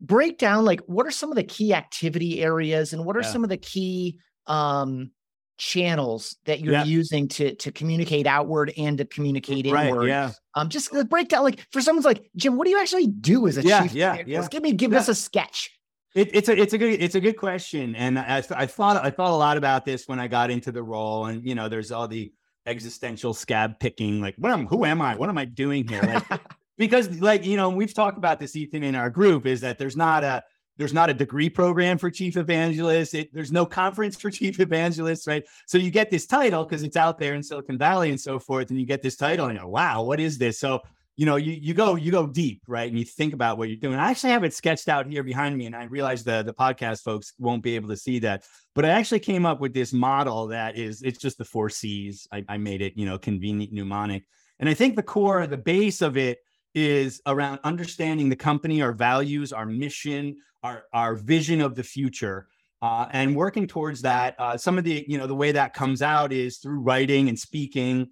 Break 0.00 0.36
down 0.36 0.64
like 0.64 0.80
what 0.86 1.06
are 1.06 1.10
some 1.10 1.30
of 1.30 1.36
the 1.36 1.44
key 1.44 1.72
activity 1.72 2.42
areas 2.42 2.92
and 2.92 3.04
what 3.04 3.16
are 3.16 3.22
yeah. 3.22 3.28
some 3.28 3.44
of 3.44 3.50
the 3.50 3.56
key 3.56 4.18
um, 4.46 5.12
channels 5.58 6.36
that 6.44 6.60
you're 6.60 6.74
yeah. 6.74 6.84
using 6.84 7.28
to 7.28 7.54
to 7.54 7.72
communicate 7.72 8.26
outward 8.26 8.74
and 8.76 8.98
to 8.98 9.06
communicate 9.06 9.66
right, 9.70 9.86
inward. 9.86 10.08
Yeah. 10.08 10.32
Um, 10.54 10.68
just 10.68 10.92
break 11.08 11.28
down 11.28 11.44
like 11.44 11.64
for 11.72 11.80
someone's 11.80 12.04
like 12.04 12.28
Jim, 12.36 12.58
what 12.58 12.64
do 12.64 12.70
you 12.70 12.78
actually 12.78 13.06
do 13.06 13.46
as 13.46 13.56
a 13.56 13.62
yeah, 13.62 13.82
chief? 13.82 13.94
Yeah, 13.94 14.22
yeah. 14.26 14.46
Give 14.50 14.62
me 14.62 14.72
give 14.72 14.92
yeah. 14.92 14.98
us 14.98 15.08
a 15.08 15.14
sketch. 15.14 15.70
It, 16.16 16.30
it's 16.32 16.48
a 16.48 16.56
it's 16.56 16.72
a 16.72 16.78
good 16.78 17.00
it's 17.02 17.14
a 17.14 17.20
good 17.20 17.36
question, 17.36 17.94
and 17.94 18.18
I, 18.18 18.38
I 18.38 18.64
thought 18.64 19.04
I 19.04 19.10
thought 19.10 19.32
a 19.32 19.36
lot 19.36 19.58
about 19.58 19.84
this 19.84 20.08
when 20.08 20.18
I 20.18 20.28
got 20.28 20.50
into 20.50 20.72
the 20.72 20.82
role, 20.82 21.26
and 21.26 21.46
you 21.46 21.54
know, 21.54 21.68
there's 21.68 21.92
all 21.92 22.08
the 22.08 22.32
existential 22.64 23.34
scab 23.34 23.78
picking, 23.78 24.22
like 24.22 24.34
what 24.38 24.50
am 24.50 24.66
who 24.66 24.86
am 24.86 25.02
I? 25.02 25.14
What 25.14 25.28
am 25.28 25.36
I 25.36 25.44
doing 25.44 25.86
here? 25.86 26.00
Like, 26.00 26.40
because 26.78 27.20
like 27.20 27.44
you 27.44 27.58
know, 27.58 27.68
we've 27.68 27.92
talked 27.92 28.16
about 28.16 28.40
this 28.40 28.56
Ethan 28.56 28.82
in 28.82 28.94
our 28.94 29.10
group 29.10 29.44
is 29.44 29.60
that 29.60 29.76
there's 29.76 29.94
not 29.94 30.24
a 30.24 30.42
there's 30.78 30.94
not 30.94 31.10
a 31.10 31.14
degree 31.14 31.50
program 31.50 31.98
for 31.98 32.10
chief 32.10 32.38
evangelist. 32.38 33.12
It, 33.14 33.34
there's 33.34 33.52
no 33.52 33.66
conference 33.66 34.16
for 34.16 34.30
chief 34.40 34.58
evangelists, 34.58 35.26
right? 35.26 35.44
So 35.66 35.76
you 35.76 35.90
get 35.90 36.10
this 36.10 36.24
title 36.24 36.64
because 36.64 36.82
it's 36.82 36.96
out 36.96 37.18
there 37.18 37.34
in 37.34 37.42
Silicon 37.42 37.76
Valley 37.76 38.08
and 38.08 38.18
so 38.18 38.38
forth, 38.38 38.70
and 38.70 38.80
you 38.80 38.86
get 38.86 39.02
this 39.02 39.16
title 39.16 39.46
and 39.48 39.56
you 39.56 39.64
go, 39.64 39.68
wow, 39.68 40.02
what 40.02 40.18
is 40.18 40.38
this? 40.38 40.58
So 40.58 40.80
you 41.16 41.24
know, 41.24 41.36
you 41.36 41.52
you 41.52 41.72
go 41.72 41.94
you 41.94 42.10
go 42.10 42.26
deep, 42.26 42.62
right? 42.68 42.88
And 42.88 42.98
you 42.98 43.04
think 43.04 43.32
about 43.32 43.56
what 43.56 43.68
you're 43.68 43.78
doing. 43.78 43.98
I 43.98 44.10
actually 44.10 44.30
have 44.30 44.44
it 44.44 44.52
sketched 44.52 44.88
out 44.88 45.06
here 45.06 45.22
behind 45.22 45.56
me, 45.56 45.64
and 45.64 45.74
I 45.74 45.84
realize 45.84 46.22
the 46.22 46.42
the 46.42 46.52
podcast 46.52 47.02
folks 47.02 47.32
won't 47.38 47.62
be 47.62 47.74
able 47.74 47.88
to 47.88 47.96
see 47.96 48.18
that, 48.20 48.44
but 48.74 48.84
I 48.84 48.90
actually 48.90 49.20
came 49.20 49.46
up 49.46 49.58
with 49.58 49.72
this 49.72 49.94
model 49.94 50.48
that 50.48 50.76
is 50.76 51.00
it's 51.00 51.18
just 51.18 51.38
the 51.38 51.44
four 51.44 51.70
C's. 51.70 52.28
I, 52.32 52.44
I 52.50 52.58
made 52.58 52.82
it, 52.82 52.92
you 52.96 53.06
know, 53.06 53.18
convenient 53.18 53.72
mnemonic, 53.72 54.24
and 54.60 54.68
I 54.68 54.74
think 54.74 54.94
the 54.94 55.02
core, 55.02 55.46
the 55.46 55.56
base 55.56 56.02
of 56.02 56.18
it 56.18 56.38
is 56.74 57.22
around 57.24 57.60
understanding 57.64 58.28
the 58.28 58.36
company, 58.36 58.82
our 58.82 58.92
values, 58.92 59.54
our 59.54 59.64
mission, 59.64 60.36
our 60.62 60.84
our 60.92 61.14
vision 61.14 61.62
of 61.62 61.74
the 61.74 61.82
future, 61.82 62.46
uh, 62.82 63.06
and 63.12 63.34
working 63.34 63.66
towards 63.66 64.02
that. 64.02 64.34
Uh, 64.38 64.58
some 64.58 64.76
of 64.76 64.84
the 64.84 65.02
you 65.08 65.16
know 65.16 65.26
the 65.26 65.34
way 65.34 65.50
that 65.52 65.72
comes 65.72 66.02
out 66.02 66.30
is 66.30 66.58
through 66.58 66.80
writing 66.80 67.30
and 67.30 67.38
speaking. 67.38 68.08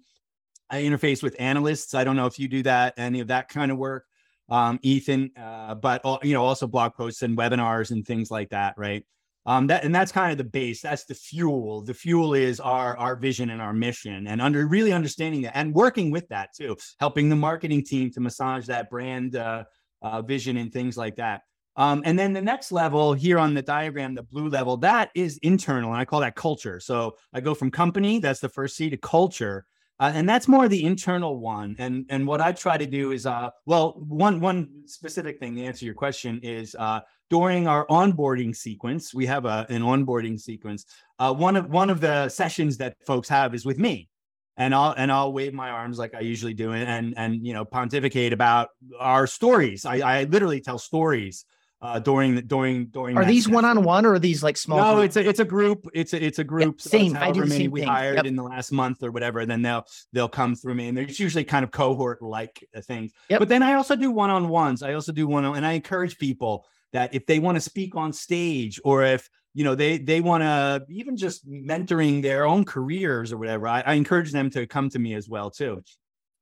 I 0.69 0.83
interface 0.83 1.21
with 1.21 1.35
analysts. 1.39 1.93
I 1.93 2.03
don't 2.03 2.15
know 2.15 2.25
if 2.25 2.39
you 2.39 2.47
do 2.47 2.63
that, 2.63 2.93
any 2.97 3.19
of 3.19 3.27
that 3.27 3.49
kind 3.49 3.71
of 3.71 3.77
work, 3.77 4.05
um, 4.49 4.79
Ethan, 4.81 5.31
uh, 5.37 5.75
but 5.75 6.01
you 6.23 6.33
know 6.33 6.43
also 6.43 6.67
blog 6.67 6.93
posts 6.93 7.21
and 7.21 7.37
webinars 7.37 7.91
and 7.91 8.05
things 8.05 8.31
like 8.31 8.49
that, 8.49 8.75
right? 8.77 9.03
Um, 9.47 9.67
that 9.67 9.83
and 9.83 9.93
that's 9.93 10.11
kind 10.11 10.31
of 10.31 10.37
the 10.39 10.43
base. 10.43 10.81
That's 10.81 11.05
the 11.05 11.13
fuel. 11.13 11.83
The 11.83 11.93
fuel 11.93 12.33
is 12.33 12.59
our 12.59 12.97
our 12.97 13.15
vision 13.15 13.51
and 13.51 13.61
our 13.61 13.73
mission, 13.73 14.27
and 14.27 14.41
under 14.41 14.65
really 14.65 14.91
understanding 14.91 15.43
that 15.43 15.55
and 15.55 15.73
working 15.73 16.09
with 16.09 16.27
that 16.29 16.49
too, 16.55 16.77
helping 16.99 17.29
the 17.29 17.35
marketing 17.35 17.83
team 17.83 18.11
to 18.11 18.19
massage 18.19 18.65
that 18.65 18.89
brand 18.89 19.35
uh, 19.35 19.65
uh, 20.01 20.21
vision 20.23 20.57
and 20.57 20.73
things 20.73 20.97
like 20.97 21.15
that. 21.17 21.41
Um, 21.77 22.03
and 22.05 22.17
then 22.17 22.33
the 22.33 22.41
next 22.41 22.71
level 22.71 23.13
here 23.13 23.37
on 23.37 23.53
the 23.53 23.61
diagram, 23.61 24.15
the 24.15 24.23
blue 24.23 24.47
level, 24.47 24.77
that 24.77 25.11
is 25.13 25.37
internal, 25.39 25.91
and 25.91 25.99
I 25.99 26.05
call 26.05 26.21
that 26.21 26.35
culture. 26.35 26.79
So 26.79 27.17
I 27.33 27.41
go 27.41 27.53
from 27.53 27.69
company, 27.69 28.19
that's 28.19 28.39
the 28.39 28.49
first 28.49 28.77
C, 28.77 28.89
to 28.89 28.97
culture, 28.97 29.65
uh, 29.99 30.11
and 30.13 30.27
that's 30.27 30.47
more 30.47 30.67
the 30.67 30.83
internal 30.83 31.39
one. 31.39 31.75
And 31.79 32.05
and 32.09 32.27
what 32.27 32.41
I 32.41 32.51
try 32.51 32.77
to 32.77 32.85
do 32.85 33.11
is, 33.11 33.25
uh, 33.25 33.49
well, 33.65 33.93
one 33.97 34.41
one 34.41 34.67
specific 34.85 35.39
thing 35.39 35.55
to 35.55 35.63
answer 35.63 35.85
your 35.85 35.93
question 35.93 36.39
is 36.43 36.75
uh, 36.77 36.99
during 37.29 37.67
our 37.67 37.87
onboarding 37.87 38.55
sequence, 38.55 39.13
we 39.13 39.25
have 39.25 39.45
a, 39.45 39.65
an 39.69 39.81
onboarding 39.81 40.39
sequence. 40.39 40.85
Uh, 41.17 41.33
one 41.33 41.55
of 41.55 41.69
one 41.69 41.89
of 41.89 42.01
the 42.01 42.27
sessions 42.27 42.77
that 42.77 42.97
folks 43.05 43.29
have 43.29 43.55
is 43.55 43.65
with 43.65 43.79
me, 43.79 44.09
and 44.57 44.75
I'll 44.75 44.91
and 44.97 45.09
I'll 45.11 45.31
wave 45.31 45.53
my 45.53 45.69
arms 45.69 45.97
like 45.97 46.13
I 46.13 46.19
usually 46.19 46.53
do, 46.53 46.73
and 46.73 47.13
and 47.17 47.45
you 47.45 47.53
know 47.53 47.63
pontificate 47.63 48.33
about 48.33 48.69
our 48.99 49.27
stories. 49.27 49.85
I, 49.85 49.99
I 49.99 50.23
literally 50.25 50.59
tell 50.59 50.77
stories 50.77 51.45
uh, 51.81 51.99
during 51.99 52.35
the 52.35 52.41
during 52.41 52.87
during. 52.87 53.17
Are 53.17 53.25
these 53.25 53.47
one 53.47 53.65
on 53.65 53.83
one 53.83 54.05
or 54.05 54.13
are 54.13 54.19
these 54.19 54.41
like 54.41 54.57
small? 54.57 54.77
No, 54.77 54.95
group? 54.95 55.05
it's 55.05 55.17
a 55.17 55.27
it's 55.27 55.39
a 55.39 55.45
group. 55.45 55.87
It's 55.93 56.13
a 56.13 56.23
it's 56.23 56.39
a 56.39 56.43
group. 56.43 56.75
Yeah, 56.79 56.89
same. 56.89 57.17
I 57.17 57.31
do 57.31 57.43
the 57.43 57.49
same 57.51 57.71
we 57.71 57.81
thing. 57.81 57.89
hired 57.89 58.15
yep. 58.15 58.25
in 58.25 58.35
the 58.35 58.43
last 58.43 58.71
month 58.71 59.03
or 59.03 59.11
whatever. 59.11 59.39
And 59.39 59.51
then 59.51 59.61
they'll 59.61 59.85
they'll 60.13 60.29
come 60.29 60.55
through 60.55 60.75
me, 60.75 60.87
and 60.87 60.97
there's 60.97 61.19
usually 61.19 61.43
kind 61.43 61.63
of 61.63 61.71
cohort 61.71 62.21
like 62.21 62.67
uh, 62.75 62.81
things. 62.81 63.11
Yep. 63.29 63.39
But 63.39 63.49
then 63.49 63.61
I 63.61 63.73
also 63.73 63.95
do 63.95 64.11
one 64.11 64.29
on 64.29 64.49
ones. 64.49 64.83
I 64.83 64.93
also 64.93 65.11
do 65.11 65.27
one, 65.27 65.45
on 65.45 65.57
and 65.57 65.65
I 65.65 65.73
encourage 65.73 66.17
people 66.17 66.65
that 66.93 67.13
if 67.13 67.25
they 67.25 67.39
want 67.39 67.57
to 67.57 67.61
speak 67.61 67.95
on 67.95 68.13
stage 68.13 68.79
or 68.83 69.03
if 69.03 69.29
you 69.53 69.63
know 69.63 69.75
they 69.75 69.97
they 69.97 70.21
want 70.21 70.43
to 70.43 70.85
even 70.89 71.17
just 71.17 71.47
mentoring 71.47 72.21
their 72.21 72.45
own 72.45 72.63
careers 72.65 73.33
or 73.33 73.37
whatever, 73.37 73.67
I, 73.67 73.81
I 73.81 73.93
encourage 73.93 74.31
them 74.31 74.49
to 74.51 74.65
come 74.65 74.89
to 74.89 74.99
me 74.99 75.13
as 75.13 75.27
well 75.27 75.51
too. 75.51 75.83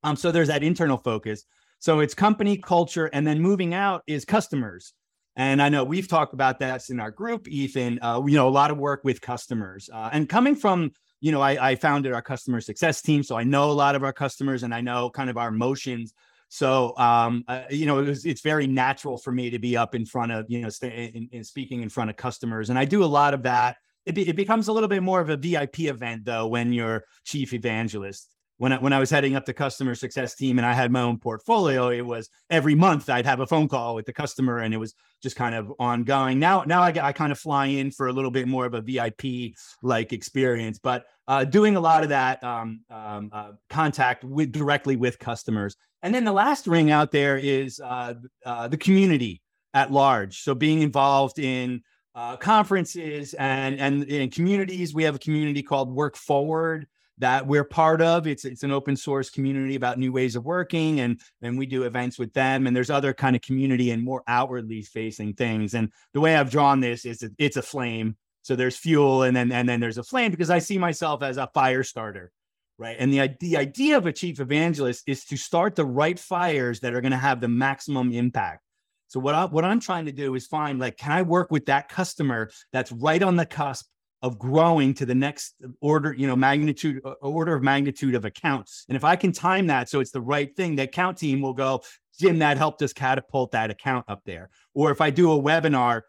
Um, 0.04 0.16
so 0.16 0.32
there's 0.32 0.50
that 0.50 0.64
internal 0.64 0.98
focus. 0.98 1.46
So 1.80 2.00
it's 2.00 2.14
company 2.14 2.58
culture, 2.58 3.08
and 3.08 3.28
then 3.28 3.42
moving 3.42 3.74
out 3.74 4.04
is 4.08 4.24
customers. 4.24 4.94
And 5.36 5.62
I 5.62 5.70
know 5.70 5.84
we've 5.84 6.08
talked 6.08 6.34
about 6.34 6.60
that 6.60 6.90
in 6.90 7.00
our 7.00 7.12
group, 7.12 7.48
Ethan. 7.48 8.00
Uh, 8.02 8.22
you 8.26 8.36
know, 8.36 8.48
a 8.48 8.52
lot 8.52 8.72
of 8.72 8.78
work 8.78 9.02
with 9.04 9.22
customers. 9.22 9.90
Uh, 9.92 10.10
and 10.12 10.30
coming 10.30 10.56
from, 10.56 10.92
you 11.22 11.32
know, 11.32 11.42
I, 11.42 11.72
I, 11.72 11.76
founded 11.76 12.14
our 12.14 12.22
customer 12.22 12.62
success 12.62 13.02
team, 13.02 13.24
so 13.24 13.36
I 13.36 13.44
know 13.44 13.72
a 13.72 13.74
lot 13.74 13.96
of 13.96 14.04
our 14.04 14.14
customers, 14.14 14.64
and 14.64 14.74
I 14.74 14.82
know 14.82 15.10
kind 15.10 15.30
of 15.30 15.38
our 15.38 15.48
emotions. 15.48 16.14
So, 16.50 16.96
um, 16.98 17.44
uh, 17.48 17.64
you 17.72 17.88
know, 17.88 18.00
it 18.00 18.08
was, 18.08 18.26
it's 18.26 18.42
very 18.42 18.68
natural 18.68 19.18
for 19.18 19.32
me 19.32 19.50
to 19.50 19.58
be 19.58 19.76
up 19.76 19.96
in 19.96 20.06
front 20.06 20.32
of, 20.32 20.46
you 20.50 20.62
know, 20.62 20.70
st- 20.70 21.16
in, 21.16 21.30
in 21.32 21.44
speaking 21.44 21.82
in 21.82 21.90
front 21.90 22.12
of 22.12 22.16
customers, 22.16 22.70
and 22.70 22.78
I 22.78 22.86
do 22.86 23.04
a 23.04 23.06
lot 23.06 23.34
of 23.34 23.44
that. 23.44 23.78
It, 24.06 24.16
be, 24.16 24.28
it 24.28 24.36
becomes 24.36 24.68
a 24.68 24.74
little 24.74 24.90
bit 24.90 25.02
more 25.02 25.22
of 25.22 25.30
a 25.30 25.38
VIP 25.38 25.82
event 25.82 26.26
though 26.26 26.46
when 26.48 26.74
you're 26.74 27.06
chief 27.24 27.54
evangelist 27.54 28.28
when 28.64 28.72
I, 28.72 28.78
when 28.78 28.94
I 28.94 29.00
was 29.00 29.10
heading 29.10 29.36
up 29.36 29.44
the 29.44 29.54
customer 29.54 29.94
success 29.94 30.36
team 30.36 30.58
and 30.58 30.66
I 30.66 30.72
had 30.72 30.90
my 30.90 31.02
own 31.02 31.18
portfolio, 31.18 31.90
it 31.90 32.06
was 32.06 32.30
every 32.50 32.76
month 32.76 33.10
I'd 33.10 33.26
have 33.26 33.42
a 33.42 33.46
phone 33.46 33.68
call 33.68 33.94
with 33.94 34.06
the 34.06 34.14
customer 34.14 34.60
and 34.60 34.74
it 34.74 34.78
was 34.78 34.96
just 35.22 35.36
kind 35.36 35.54
of 35.54 35.74
ongoing. 35.80 36.40
Now, 36.40 36.64
now 36.66 36.82
I, 36.82 36.94
I 37.02 37.12
kind 37.12 37.34
of 37.34 37.38
fly 37.38 37.66
in 37.66 37.92
for 37.92 38.08
a 38.08 38.14
little 38.14 38.32
bit 38.32 38.48
more 38.48 38.66
of 38.66 38.74
a 38.74 38.80
VIP 38.80 39.56
like 39.82 40.14
experience, 40.14 40.80
but 40.80 41.04
uh, 41.28 41.44
doing 41.44 41.76
a 41.76 41.80
lot 41.82 42.04
of 42.04 42.10
that 42.10 42.42
um, 42.42 42.80
um, 42.90 43.32
uh, 43.34 43.52
contact 43.70 44.24
with 44.24 44.54
directly 44.54 44.96
with 44.96 45.20
customers. 45.20 45.76
And 46.02 46.16
then 46.16 46.24
the 46.24 46.32
last 46.32 46.66
ring 46.66 46.90
out 46.90 47.12
there 47.12 47.38
is 47.38 47.82
uh, 47.82 48.14
uh 48.46 48.70
the 48.70 48.78
community 48.78 49.42
at 49.74 49.92
large. 49.92 50.40
So 50.40 50.56
being 50.56 50.82
involved 50.82 51.38
in 51.38 51.82
uh, 52.16 52.38
conferences 52.38 53.34
and, 53.34 53.78
and 53.78 54.06
in 54.06 54.30
communities, 54.30 54.94
we 54.94 55.04
have 55.04 55.16
a 55.16 55.20
community 55.20 55.64
called 55.64 55.94
Work 55.94 56.16
Forward 56.16 56.88
that 57.20 57.46
we're 57.46 57.64
part 57.64 58.02
of. 58.02 58.28
It's 58.28 58.46
it's 58.46 58.64
an 58.64 58.72
open 58.72 58.96
source 58.96 59.30
community 59.30 59.76
about 59.76 60.00
new 60.00 60.12
ways 60.12 60.36
of 60.36 60.46
working, 60.46 61.00
and 61.00 61.20
and 61.42 61.58
we 61.58 61.66
do 61.66 61.84
events 61.84 62.18
with 62.18 62.34
them. 62.34 62.68
And 62.68 62.76
there's 62.76 62.90
other 62.90 63.14
kind 63.14 63.36
of 63.36 63.42
community 63.42 63.92
and 63.92 64.04
more 64.04 64.24
outwardly 64.28 64.82
facing 64.82 65.34
things. 65.34 65.74
And 65.74 65.92
the 66.14 66.20
way 66.20 66.36
I've 66.36 66.52
drawn 66.52 66.80
this 66.80 67.06
is 67.06 67.28
it's 67.38 67.58
a 67.58 67.62
flame. 67.62 68.18
So 68.42 68.56
there's 68.56 68.76
fuel, 68.76 69.24
and 69.24 69.36
then 69.36 69.52
and 69.52 69.68
then 69.68 69.80
there's 69.80 69.98
a 69.98 70.04
flame 70.04 70.32
because 70.32 70.50
I 70.50 70.60
see 70.60 70.78
myself 70.78 71.24
as 71.24 71.38
a 71.38 71.50
fire 71.54 71.84
starter, 71.84 72.32
right? 72.78 72.98
And 73.00 73.14
the 73.14 73.36
the 73.40 73.58
idea 73.58 73.98
of 73.98 74.06
a 74.06 74.12
chief 74.12 74.40
evangelist 74.40 75.04
is 75.08 75.24
to 75.26 75.38
start 75.38 75.76
the 75.76 75.86
right 75.86 76.20
fires 76.20 76.80
that 76.82 76.94
are 76.94 77.02
going 77.02 77.12
to 77.12 77.18
have 77.18 77.42
the 77.42 77.48
maximum 77.48 78.12
impact. 78.12 78.62
So 79.08 79.20
what 79.20 79.36
I 79.36 79.46
what 79.46 79.64
I'm 79.64 79.80
trying 79.80 80.06
to 80.06 80.12
do 80.12 80.34
is 80.34 80.48
find 80.48 80.80
like, 80.80 80.98
can 80.98 81.12
I 81.12 81.22
work 81.22 81.52
with 81.52 81.68
that 81.68 81.88
customer 81.88 82.50
that's 82.72 82.92
right 82.92 83.22
on 83.22 83.36
the 83.36 83.46
cusp 83.46 83.86
of 84.24 84.40
growing 84.40 84.94
to 84.94 85.06
the 85.06 85.14
next 85.14 85.54
order, 85.82 86.14
you 86.14 86.26
know, 86.26 86.36
magnitude, 86.36 87.02
uh, 87.06 87.12
order 87.22 87.54
of 87.54 87.62
magnitude 87.62 88.16
of 88.16 88.24
accounts. 88.24 88.86
And 88.88 88.96
if 88.96 89.04
I 89.04 89.18
can 89.18 89.34
time 89.34 89.68
that 89.68 89.90
so 89.90 90.00
it's 90.00 90.12
the 90.12 90.22
right 90.22 90.56
thing, 90.56 90.78
the 90.78 90.84
account 90.84 91.18
team 91.18 91.42
will 91.42 91.54
go, 91.54 91.84
Jim, 92.18 92.40
that 92.40 92.58
helped 92.58 92.82
us 92.82 92.94
catapult 92.94 93.52
that 93.52 93.70
account 93.70 94.06
up 94.08 94.22
there. 94.26 94.50
Or 94.74 94.92
if 94.92 95.02
I 95.02 95.10
do 95.10 95.34
a 95.34 95.42
webinar 95.42 96.04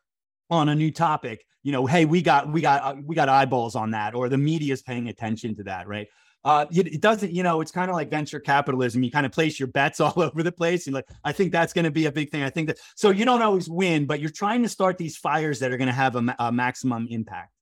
on 0.49 0.69
a 0.69 0.77
new 0.77 0.93
topic, 0.93 1.45
you 1.65 1.73
know, 1.73 1.87
hey, 1.87 2.05
we 2.05 2.23
got 2.23 2.53
we 2.53 2.61
got 2.61 2.83
uh, 2.83 3.01
we 3.05 3.17
got 3.17 3.29
eyeballs 3.29 3.75
on 3.75 3.91
that, 3.93 4.15
or 4.15 4.29
the 4.29 4.39
media 4.39 4.73
is 4.73 4.83
paying 4.83 5.09
attention 5.09 5.57
to 5.57 5.65
that, 5.65 5.89
right? 5.89 6.07
Uh, 6.45 6.67
it, 6.71 6.87
it 6.87 7.01
doesn't, 7.01 7.33
you 7.33 7.43
know, 7.43 7.63
it's 7.63 7.71
kind 7.71 7.91
of 7.91 7.97
like 7.97 8.11
venture 8.11 8.39
capitalism. 8.39 9.03
You 9.03 9.11
kind 9.11 9.25
of 9.25 9.33
place 9.33 9.59
your 9.59 9.69
bets 9.69 9.99
all 10.01 10.13
over 10.21 10.43
the 10.43 10.53
place. 10.53 10.87
And 10.87 10.95
like, 10.95 11.09
I 11.25 11.33
think 11.33 11.53
that's 11.53 11.73
going 11.73 11.87
to 11.87 11.91
be 11.91 12.05
a 12.05 12.13
big 12.13 12.31
thing. 12.31 12.43
I 12.43 12.51
think 12.51 12.69
that 12.69 12.79
so 12.95 13.11
you 13.11 13.25
don't 13.25 13.43
always 13.43 13.69
win, 13.69 14.05
but 14.05 14.21
you're 14.21 14.31
trying 14.31 14.63
to 14.63 14.69
start 14.69 14.99
these 14.99 15.17
fires 15.17 15.59
that 15.61 15.73
are 15.73 15.79
going 15.79 15.89
to 15.89 15.95
have 15.95 16.17
a, 16.17 16.37
a 16.39 16.53
maximum 16.53 17.09
impact. 17.09 17.54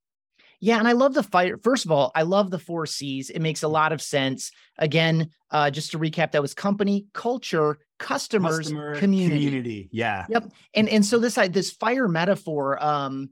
Yeah, 0.65 0.79
and 0.79 0.87
I 0.87 0.93
love 0.93 1.13
the 1.13 1.25
fire. 1.25 1.59
First 1.59 1.85
of 1.85 1.91
all, 1.91 2.13
I 2.15 2.23
love 2.23 2.53
the 2.53 2.59
four 2.59 2.87
C's. 2.87 3.31
It 3.31 3.41
makes 3.41 3.65
a 3.65 3.69
lot 3.69 3.91
of 3.91 4.01
sense. 4.01 4.53
Again, 4.79 5.31
uh, 5.51 5.73
just 5.73 5.91
to 5.91 5.99
recap, 5.99 6.31
that 6.33 6.41
was 6.41 6.55
company, 6.55 7.07
culture, 7.13 7.81
customers, 7.99 8.59
Customer, 8.59 8.95
community. 8.95 9.45
community. 9.45 9.89
Yeah. 9.91 10.25
Yep. 10.29 10.53
And 10.75 10.89
and 10.89 11.05
so 11.05 11.19
this 11.19 11.35
this 11.51 11.73
fire 11.73 12.07
metaphor, 12.07 12.81
um, 12.81 13.31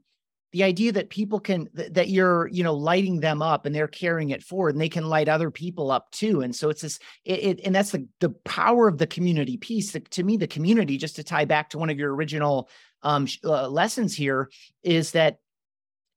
the 0.51 0.63
idea 0.63 0.91
that 0.91 1.09
people 1.09 1.39
can 1.39 1.69
th- 1.73 1.93
that 1.93 2.09
you're 2.09 2.49
you 2.49 2.65
know 2.65 2.73
lighting 2.73 3.21
them 3.21 3.41
up 3.41 3.65
and 3.65 3.73
they're 3.73 3.87
carrying 3.87 4.31
it 4.31 4.43
forward 4.43 4.75
and 4.75 4.81
they 4.81 4.89
can 4.89 5.07
light 5.07 5.29
other 5.29 5.49
people 5.49 5.89
up 5.89 6.11
too 6.11 6.41
and 6.41 6.53
so 6.53 6.69
it's 6.69 6.81
this 6.81 6.99
it, 7.23 7.43
it 7.43 7.59
and 7.63 7.73
that's 7.73 7.91
the 7.91 8.05
the 8.19 8.31
power 8.43 8.89
of 8.89 8.97
the 8.97 9.07
community 9.07 9.55
piece 9.55 9.93
the, 9.93 10.01
to 10.01 10.23
me 10.23 10.35
the 10.35 10.47
community 10.47 10.97
just 10.97 11.15
to 11.15 11.23
tie 11.23 11.45
back 11.45 11.69
to 11.69 11.77
one 11.77 11.89
of 11.89 11.97
your 11.97 12.13
original 12.13 12.69
um, 13.03 13.27
uh, 13.45 13.69
lessons 13.69 14.13
here 14.13 14.49
is 14.83 15.11
that 15.11 15.37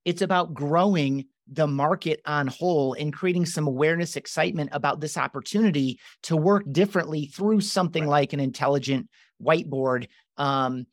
it's 0.04 0.22
about 0.22 0.54
growing 0.54 1.26
the 1.50 1.66
market 1.66 2.20
on 2.24 2.46
whole 2.46 2.94
and 2.94 3.12
creating 3.12 3.46
some 3.46 3.66
awareness 3.66 4.16
excitement 4.16 4.70
about 4.72 5.00
this 5.00 5.18
opportunity 5.18 5.98
to 6.22 6.36
work 6.36 6.64
differently 6.72 7.26
through 7.26 7.60
something 7.60 8.06
like 8.06 8.32
an 8.32 8.40
intelligent 8.40 9.08
whiteboard. 9.42 10.08
Um, 10.38 10.86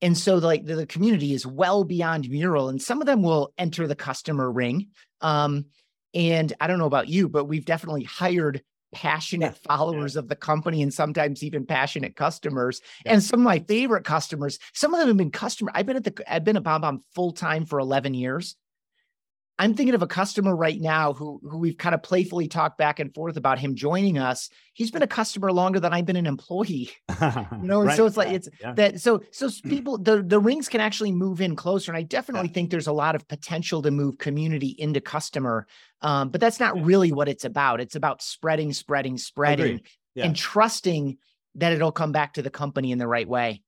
and 0.00 0.16
so 0.16 0.36
like 0.36 0.64
the, 0.64 0.76
the, 0.76 0.86
community 0.86 1.34
is 1.34 1.46
well 1.46 1.84
beyond 1.84 2.30
mural 2.30 2.68
and 2.68 2.80
some 2.80 3.00
of 3.00 3.06
them 3.06 3.22
will 3.22 3.52
enter 3.58 3.86
the 3.86 3.94
customer 3.94 4.50
ring. 4.50 4.88
Um, 5.20 5.66
and 6.14 6.52
i 6.60 6.66
don't 6.66 6.78
know 6.78 6.86
about 6.86 7.08
you 7.08 7.28
but 7.28 7.44
we've 7.44 7.64
definitely 7.64 8.04
hired 8.04 8.62
passionate 8.92 9.54
yeah. 9.54 9.76
followers 9.76 10.14
yeah. 10.14 10.20
of 10.20 10.28
the 10.28 10.36
company 10.36 10.82
and 10.82 10.92
sometimes 10.92 11.42
even 11.42 11.66
passionate 11.66 12.16
customers 12.16 12.80
yeah. 13.04 13.12
and 13.12 13.22
some 13.22 13.40
of 13.40 13.44
my 13.44 13.58
favorite 13.60 14.04
customers 14.04 14.58
some 14.72 14.94
of 14.94 15.00
them 15.00 15.08
have 15.08 15.16
been 15.16 15.30
customer 15.30 15.70
i've 15.74 15.86
been 15.86 15.96
at 15.96 16.04
the 16.04 16.32
i've 16.32 16.44
been 16.44 16.56
at 16.56 16.62
BombBomb 16.62 17.00
full 17.14 17.32
time 17.32 17.66
for 17.66 17.78
11 17.78 18.14
years 18.14 18.56
I'm 19.60 19.74
thinking 19.74 19.94
of 19.94 20.02
a 20.02 20.06
customer 20.06 20.54
right 20.54 20.80
now 20.80 21.12
who 21.12 21.40
who 21.42 21.58
we've 21.58 21.76
kind 21.76 21.94
of 21.94 22.02
playfully 22.02 22.46
talked 22.46 22.78
back 22.78 23.00
and 23.00 23.12
forth 23.12 23.36
about 23.36 23.58
him 23.58 23.74
joining 23.74 24.16
us. 24.16 24.48
He's 24.72 24.92
been 24.92 25.02
a 25.02 25.08
customer 25.08 25.50
longer 25.52 25.80
than 25.80 25.92
I've 25.92 26.06
been 26.06 26.16
an 26.16 26.26
employee. 26.26 26.90
You 27.20 27.66
know, 27.66 27.82
right. 27.82 27.96
so 27.96 28.06
it's 28.06 28.16
like 28.16 28.28
it's 28.28 28.48
yeah. 28.60 28.72
that 28.74 29.00
so 29.00 29.22
so 29.32 29.50
people 29.64 29.98
the 29.98 30.22
the 30.22 30.38
rings 30.38 30.68
can 30.68 30.80
actually 30.80 31.12
move 31.12 31.40
in 31.40 31.56
closer. 31.56 31.90
And 31.90 31.98
I 31.98 32.02
definitely 32.02 32.48
yeah. 32.48 32.54
think 32.54 32.70
there's 32.70 32.86
a 32.86 32.92
lot 32.92 33.14
of 33.14 33.26
potential 33.26 33.82
to 33.82 33.90
move 33.90 34.18
community 34.18 34.74
into 34.78 35.00
customer. 35.00 35.66
Um, 36.00 36.28
but 36.28 36.40
that's 36.40 36.60
not 36.60 36.80
really 36.80 37.10
what 37.10 37.28
it's 37.28 37.44
about. 37.44 37.80
It's 37.80 37.96
about 37.96 38.22
spreading, 38.22 38.72
spreading, 38.72 39.18
spreading, 39.18 39.80
yeah. 40.14 40.26
and 40.26 40.36
trusting 40.36 41.18
that 41.56 41.72
it'll 41.72 41.92
come 41.92 42.12
back 42.12 42.34
to 42.34 42.42
the 42.42 42.50
company 42.50 42.92
in 42.92 42.98
the 42.98 43.08
right 43.08 43.28
way. 43.28 43.62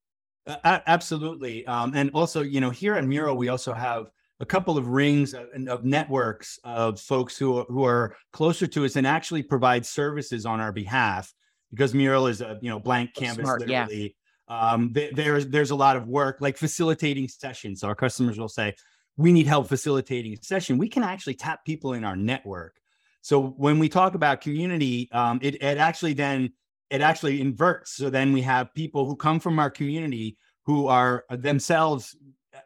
Uh, 0.47 0.79
absolutely. 0.87 1.67
Um, 1.67 1.93
and 1.95 2.11
also, 2.15 2.43
you 2.43 2.61
know, 2.61 2.71
here 2.71 2.95
at 2.95 3.05
Mural, 3.05 3.37
we 3.37 3.49
also 3.49 3.73
have 3.73 4.11
a 4.41 4.47
couple 4.47 4.79
of 4.79 4.89
rings 4.89 5.35
of, 5.35 5.47
of, 5.69 5.85
networks 5.85 6.59
of 6.65 6.99
folks 6.99 7.37
who 7.37 7.63
who 7.65 7.85
are 7.85 8.17
closer 8.33 8.67
to 8.67 8.85
us 8.85 8.97
and 8.97 9.07
actually 9.07 9.43
provide 9.43 9.85
services 9.85 10.47
on 10.47 10.61
our 10.61 10.73
behalf 10.73 11.33
because 11.71 11.95
mural 11.95 12.27
is 12.27 12.41
a 12.41 12.59
you 12.61 12.71
know 12.71 12.81
blank 12.81 13.15
canvas 13.15 13.45
Smart, 13.45 13.61
literally. 13.61 14.17
Yeah. 14.49 14.71
um, 14.73 14.93
th- 14.93 15.15
there's 15.15 15.47
there's 15.49 15.71
a 15.71 15.77
lot 15.77 15.97
of 15.97 16.09
work 16.09 16.39
like 16.41 16.57
facilitating 16.57 17.29
sessions. 17.29 17.85
Our 17.85 17.95
customers 17.95 18.39
will 18.39 18.49
say 18.49 18.75
we 19.17 19.33
need 19.33 19.47
help 19.47 19.69
facilitating 19.69 20.33
a 20.33 20.43
session. 20.43 20.79
We 20.79 20.89
can 20.89 21.03
actually 21.03 21.35
tap 21.35 21.65
people 21.65 21.93
in 21.93 22.05
our 22.05 22.17
network. 22.17 22.77
So 23.21 23.49
when 23.59 23.79
we 23.79 23.91
talk 23.91 24.15
about 24.15 24.41
community 24.41 25.11
um, 25.13 25.39
it, 25.43 25.63
it 25.63 25.79
actually 25.79 26.15
then 26.15 26.53
it 26.89 27.03
actually 27.03 27.41
inverts. 27.41 27.95
So 27.95 28.11
then 28.11 28.33
we 28.33 28.41
have 28.43 28.75
people 28.75 29.07
who 29.07 29.15
come 29.15 29.39
from 29.39 29.59
our 29.59 29.71
community 29.71 30.39
who 30.65 30.89
are 30.89 31.25
themselves 31.31 32.17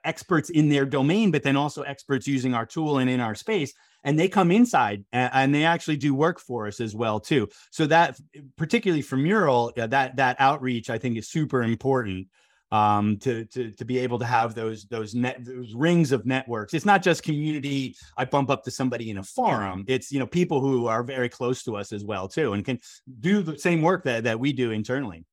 experts 0.04 0.50
in 0.50 0.68
their 0.68 0.84
domain, 0.84 1.30
but 1.30 1.42
then 1.42 1.56
also 1.56 1.82
experts 1.82 2.26
using 2.26 2.54
our 2.54 2.66
tool 2.66 2.98
and 2.98 3.10
in 3.10 3.20
our 3.20 3.34
space. 3.34 3.72
And 4.04 4.18
they 4.18 4.28
come 4.28 4.50
inside 4.50 5.04
and, 5.12 5.30
and 5.32 5.54
they 5.54 5.64
actually 5.64 5.96
do 5.96 6.14
work 6.14 6.38
for 6.38 6.66
us 6.66 6.80
as 6.80 6.94
well 6.94 7.18
too. 7.18 7.48
So 7.70 7.86
that, 7.86 8.18
particularly 8.56 9.02
for 9.02 9.16
Mural, 9.16 9.72
uh, 9.78 9.86
that 9.86 10.16
that 10.16 10.36
outreach 10.38 10.90
I 10.90 10.98
think 10.98 11.16
is 11.16 11.28
super 11.28 11.62
important 11.62 12.28
um, 12.70 13.16
to 13.18 13.46
to 13.46 13.70
to 13.70 13.84
be 13.84 13.98
able 13.98 14.18
to 14.18 14.26
have 14.26 14.54
those 14.54 14.84
those 14.86 15.14
net 15.14 15.42
those 15.44 15.74
rings 15.74 16.12
of 16.12 16.26
networks. 16.26 16.74
It's 16.74 16.84
not 16.84 17.02
just 17.02 17.22
community. 17.22 17.96
I 18.18 18.26
bump 18.26 18.50
up 18.50 18.62
to 18.64 18.70
somebody 18.70 19.10
in 19.10 19.18
a 19.18 19.22
forum. 19.22 19.84
It's 19.88 20.12
you 20.12 20.18
know 20.18 20.26
people 20.26 20.60
who 20.60 20.86
are 20.86 21.02
very 21.02 21.30
close 21.30 21.62
to 21.64 21.76
us 21.76 21.92
as 21.92 22.04
well 22.04 22.28
too, 22.28 22.52
and 22.52 22.64
can 22.64 22.80
do 23.20 23.42
the 23.42 23.58
same 23.58 23.80
work 23.80 24.04
that 24.04 24.24
that 24.24 24.38
we 24.38 24.52
do 24.52 24.70
internally 24.70 25.24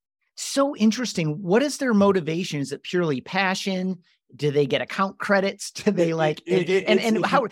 so 0.42 0.76
interesting. 0.76 1.42
What 1.42 1.62
is 1.62 1.78
their 1.78 1.94
motivation? 1.94 2.60
Is 2.60 2.72
it 2.72 2.84
purely 2.84 3.22
passion? 3.22 4.00
Do 4.36 4.52
they 4.52 4.66
get 4.66 4.82
account 4.82 5.18
credits 5.18 5.72
do 5.72 5.92
they 5.92 6.14
like 6.14 6.42
it, 6.46 6.70
it, 6.70 6.86
and 6.88 7.00
and 7.00 7.26
how 7.26 7.48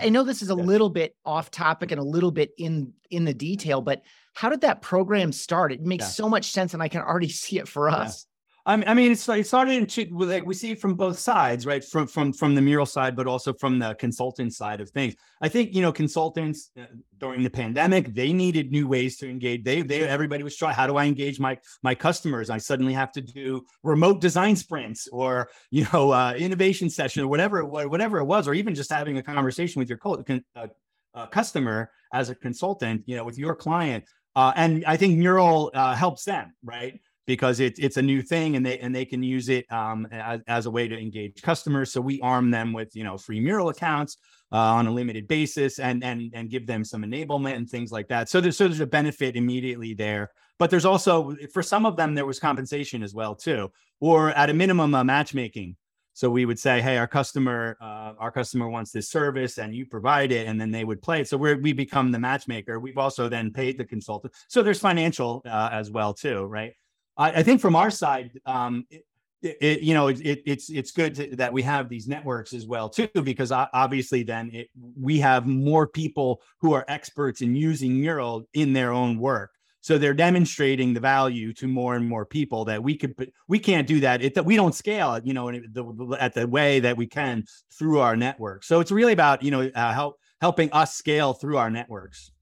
i 0.00 0.08
know 0.08 0.22
this 0.22 0.42
is 0.42 0.50
a 0.50 0.56
yeah. 0.56 0.62
little 0.62 0.90
bit 0.90 1.14
off 1.24 1.50
topic 1.50 1.90
and 1.92 2.00
a 2.00 2.04
little 2.04 2.30
bit 2.30 2.50
in 2.58 2.92
in 3.10 3.24
the 3.24 3.34
detail 3.34 3.80
but 3.80 4.02
how 4.34 4.48
did 4.48 4.60
that 4.60 4.82
program 4.82 5.32
start 5.32 5.72
it 5.72 5.80
makes 5.82 6.04
yeah. 6.04 6.08
so 6.08 6.28
much 6.28 6.50
sense 6.50 6.74
and 6.74 6.82
i 6.82 6.88
can 6.88 7.02
already 7.02 7.28
see 7.28 7.58
it 7.58 7.68
for 7.68 7.88
us 7.88 8.26
I 8.68 8.94
mean, 8.94 9.12
it's 9.12 9.28
like 9.28 9.42
it 9.42 9.46
started 9.46 9.74
in 9.74 9.86
two, 9.86 10.08
like 10.10 10.44
we 10.44 10.52
see 10.52 10.72
it 10.72 10.80
from 10.80 10.94
both 10.94 11.20
sides, 11.20 11.66
right? 11.66 11.84
From 11.84 12.08
from 12.08 12.32
from 12.32 12.56
the 12.56 12.60
mural 12.60 12.84
side, 12.84 13.14
but 13.14 13.28
also 13.28 13.52
from 13.52 13.78
the 13.78 13.94
consultant 13.94 14.54
side 14.54 14.80
of 14.80 14.90
things. 14.90 15.14
I 15.40 15.48
think 15.48 15.72
you 15.72 15.82
know 15.82 15.92
consultants 15.92 16.72
uh, 16.76 16.86
during 17.18 17.44
the 17.44 17.50
pandemic 17.50 18.12
they 18.12 18.32
needed 18.32 18.72
new 18.72 18.88
ways 18.88 19.18
to 19.18 19.30
engage. 19.30 19.62
They 19.62 19.82
they 19.82 20.02
everybody 20.02 20.42
was 20.42 20.56
trying. 20.56 20.74
How 20.74 20.88
do 20.88 20.96
I 20.96 21.04
engage 21.04 21.38
my 21.38 21.56
my 21.84 21.94
customers? 21.94 22.50
I 22.50 22.58
suddenly 22.58 22.92
have 22.92 23.12
to 23.12 23.20
do 23.20 23.62
remote 23.84 24.20
design 24.20 24.56
sprints 24.56 25.06
or 25.12 25.48
you 25.70 25.86
know 25.92 26.10
uh, 26.10 26.34
innovation 26.36 26.90
session 26.90 27.22
or 27.22 27.28
whatever 27.28 27.64
whatever 27.64 28.18
it 28.18 28.24
was, 28.24 28.48
or 28.48 28.54
even 28.54 28.74
just 28.74 28.90
having 28.90 29.16
a 29.16 29.22
conversation 29.22 29.78
with 29.78 29.88
your 29.88 29.98
co- 29.98 30.24
uh, 30.56 30.66
uh, 31.14 31.26
customer 31.26 31.92
as 32.12 32.30
a 32.30 32.34
consultant, 32.34 33.04
you 33.06 33.14
know, 33.14 33.22
with 33.22 33.38
your 33.38 33.54
client. 33.54 34.04
Uh, 34.34 34.52
and 34.56 34.84
I 34.86 34.96
think 34.96 35.18
Mural 35.18 35.70
uh, 35.72 35.94
helps 35.94 36.24
them, 36.24 36.52
right? 36.62 37.00
Because 37.26 37.60
it's 37.60 37.78
it's 37.78 37.96
a 37.96 38.02
new 38.02 38.22
thing 38.22 38.56
and 38.56 38.64
they 38.64 38.78
and 38.78 38.94
they 38.94 39.04
can 39.04 39.22
use 39.22 39.48
it 39.48 39.70
um, 39.72 40.06
as, 40.10 40.40
as 40.46 40.66
a 40.66 40.70
way 40.70 40.88
to 40.88 40.96
engage 40.96 41.42
customers. 41.42 41.92
So 41.92 42.00
we 42.00 42.20
arm 42.20 42.50
them 42.50 42.72
with 42.72 42.94
you 42.94 43.04
know 43.04 43.18
free 43.18 43.40
mural 43.40 43.68
accounts 43.68 44.16
uh, 44.52 44.56
on 44.56 44.86
a 44.86 44.90
limited 44.90 45.26
basis 45.28 45.78
and 45.78 46.02
and 46.04 46.32
and 46.34 46.50
give 46.50 46.66
them 46.66 46.84
some 46.84 47.02
enablement 47.02 47.56
and 47.56 47.68
things 47.68 47.90
like 47.90 48.08
that. 48.08 48.28
So 48.28 48.40
there's 48.40 48.56
so 48.56 48.68
there's 48.68 48.80
a 48.80 48.86
benefit 48.86 49.36
immediately 49.36 49.94
there. 49.94 50.30
But 50.58 50.70
there's 50.70 50.86
also 50.86 51.36
for 51.52 51.62
some 51.62 51.84
of 51.84 51.96
them 51.96 52.14
there 52.14 52.24
was 52.24 52.38
compensation 52.38 53.02
as 53.02 53.12
well 53.12 53.34
too, 53.34 53.70
or 54.00 54.30
at 54.30 54.48
a 54.48 54.54
minimum 54.54 54.94
uh, 54.94 55.04
matchmaking. 55.04 55.76
So 56.14 56.30
we 56.30 56.46
would 56.46 56.58
say, 56.58 56.80
hey, 56.80 56.96
our 56.96 57.06
customer, 57.06 57.76
uh, 57.78 58.14
our 58.18 58.30
customer 58.30 58.70
wants 58.70 58.90
this 58.90 59.10
service, 59.10 59.58
and 59.58 59.74
you 59.74 59.84
provide 59.84 60.32
it, 60.32 60.46
and 60.46 60.58
then 60.58 60.70
they 60.70 60.82
would 60.82 61.02
play 61.02 61.20
it. 61.20 61.28
So 61.28 61.36
we 61.36 61.56
we 61.56 61.72
become 61.74 62.10
the 62.10 62.18
matchmaker. 62.18 62.80
We've 62.80 62.96
also 62.96 63.28
then 63.28 63.52
paid 63.52 63.76
the 63.76 63.84
consultant. 63.84 64.32
So 64.48 64.62
there's 64.62 64.80
financial 64.80 65.42
uh, 65.44 65.68
as 65.72 65.90
well 65.90 66.14
too, 66.14 66.44
right? 66.44 66.72
I, 67.16 67.30
I 67.30 67.42
think 67.42 67.60
from 67.60 67.76
our 67.76 67.90
side, 67.90 68.30
um, 68.46 68.86
it, 68.90 69.04
it, 69.42 69.80
you 69.82 69.94
know, 69.94 70.08
it, 70.08 70.42
it's 70.46 70.70
it's 70.70 70.92
good 70.92 71.14
to, 71.14 71.36
that 71.36 71.52
we 71.52 71.62
have 71.62 71.88
these 71.88 72.08
networks 72.08 72.52
as 72.52 72.66
well 72.66 72.88
too, 72.88 73.08
because 73.22 73.52
obviously 73.52 74.22
then 74.22 74.50
it, 74.52 74.68
we 75.00 75.18
have 75.18 75.46
more 75.46 75.86
people 75.86 76.40
who 76.60 76.72
are 76.72 76.84
experts 76.88 77.42
in 77.42 77.54
using 77.54 78.00
Mural 78.00 78.48
in 78.54 78.72
their 78.72 78.92
own 78.92 79.18
work. 79.18 79.50
So 79.82 79.98
they're 79.98 80.14
demonstrating 80.14 80.94
the 80.94 81.00
value 81.00 81.52
to 81.52 81.68
more 81.68 81.94
and 81.94 82.08
more 82.08 82.26
people 82.26 82.64
that 82.64 82.82
we 82.82 82.96
could, 82.96 83.30
we 83.46 83.60
can't 83.60 83.86
do 83.86 84.00
that. 84.00 84.20
It, 84.20 84.34
that 84.34 84.44
we 84.44 84.56
don't 84.56 84.74
scale 84.74 85.20
you 85.22 85.32
know, 85.32 85.52
the, 85.52 86.16
at 86.18 86.34
the 86.34 86.48
way 86.48 86.80
that 86.80 86.96
we 86.96 87.06
can 87.06 87.44
through 87.72 88.00
our 88.00 88.16
network. 88.16 88.64
So 88.64 88.80
it's 88.80 88.90
really 88.90 89.12
about, 89.12 89.44
you 89.44 89.52
know, 89.52 89.70
uh, 89.72 89.92
help, 89.92 90.18
helping 90.40 90.72
us 90.72 90.96
scale 90.96 91.34
through 91.34 91.58
our 91.58 91.70
networks. 91.70 92.32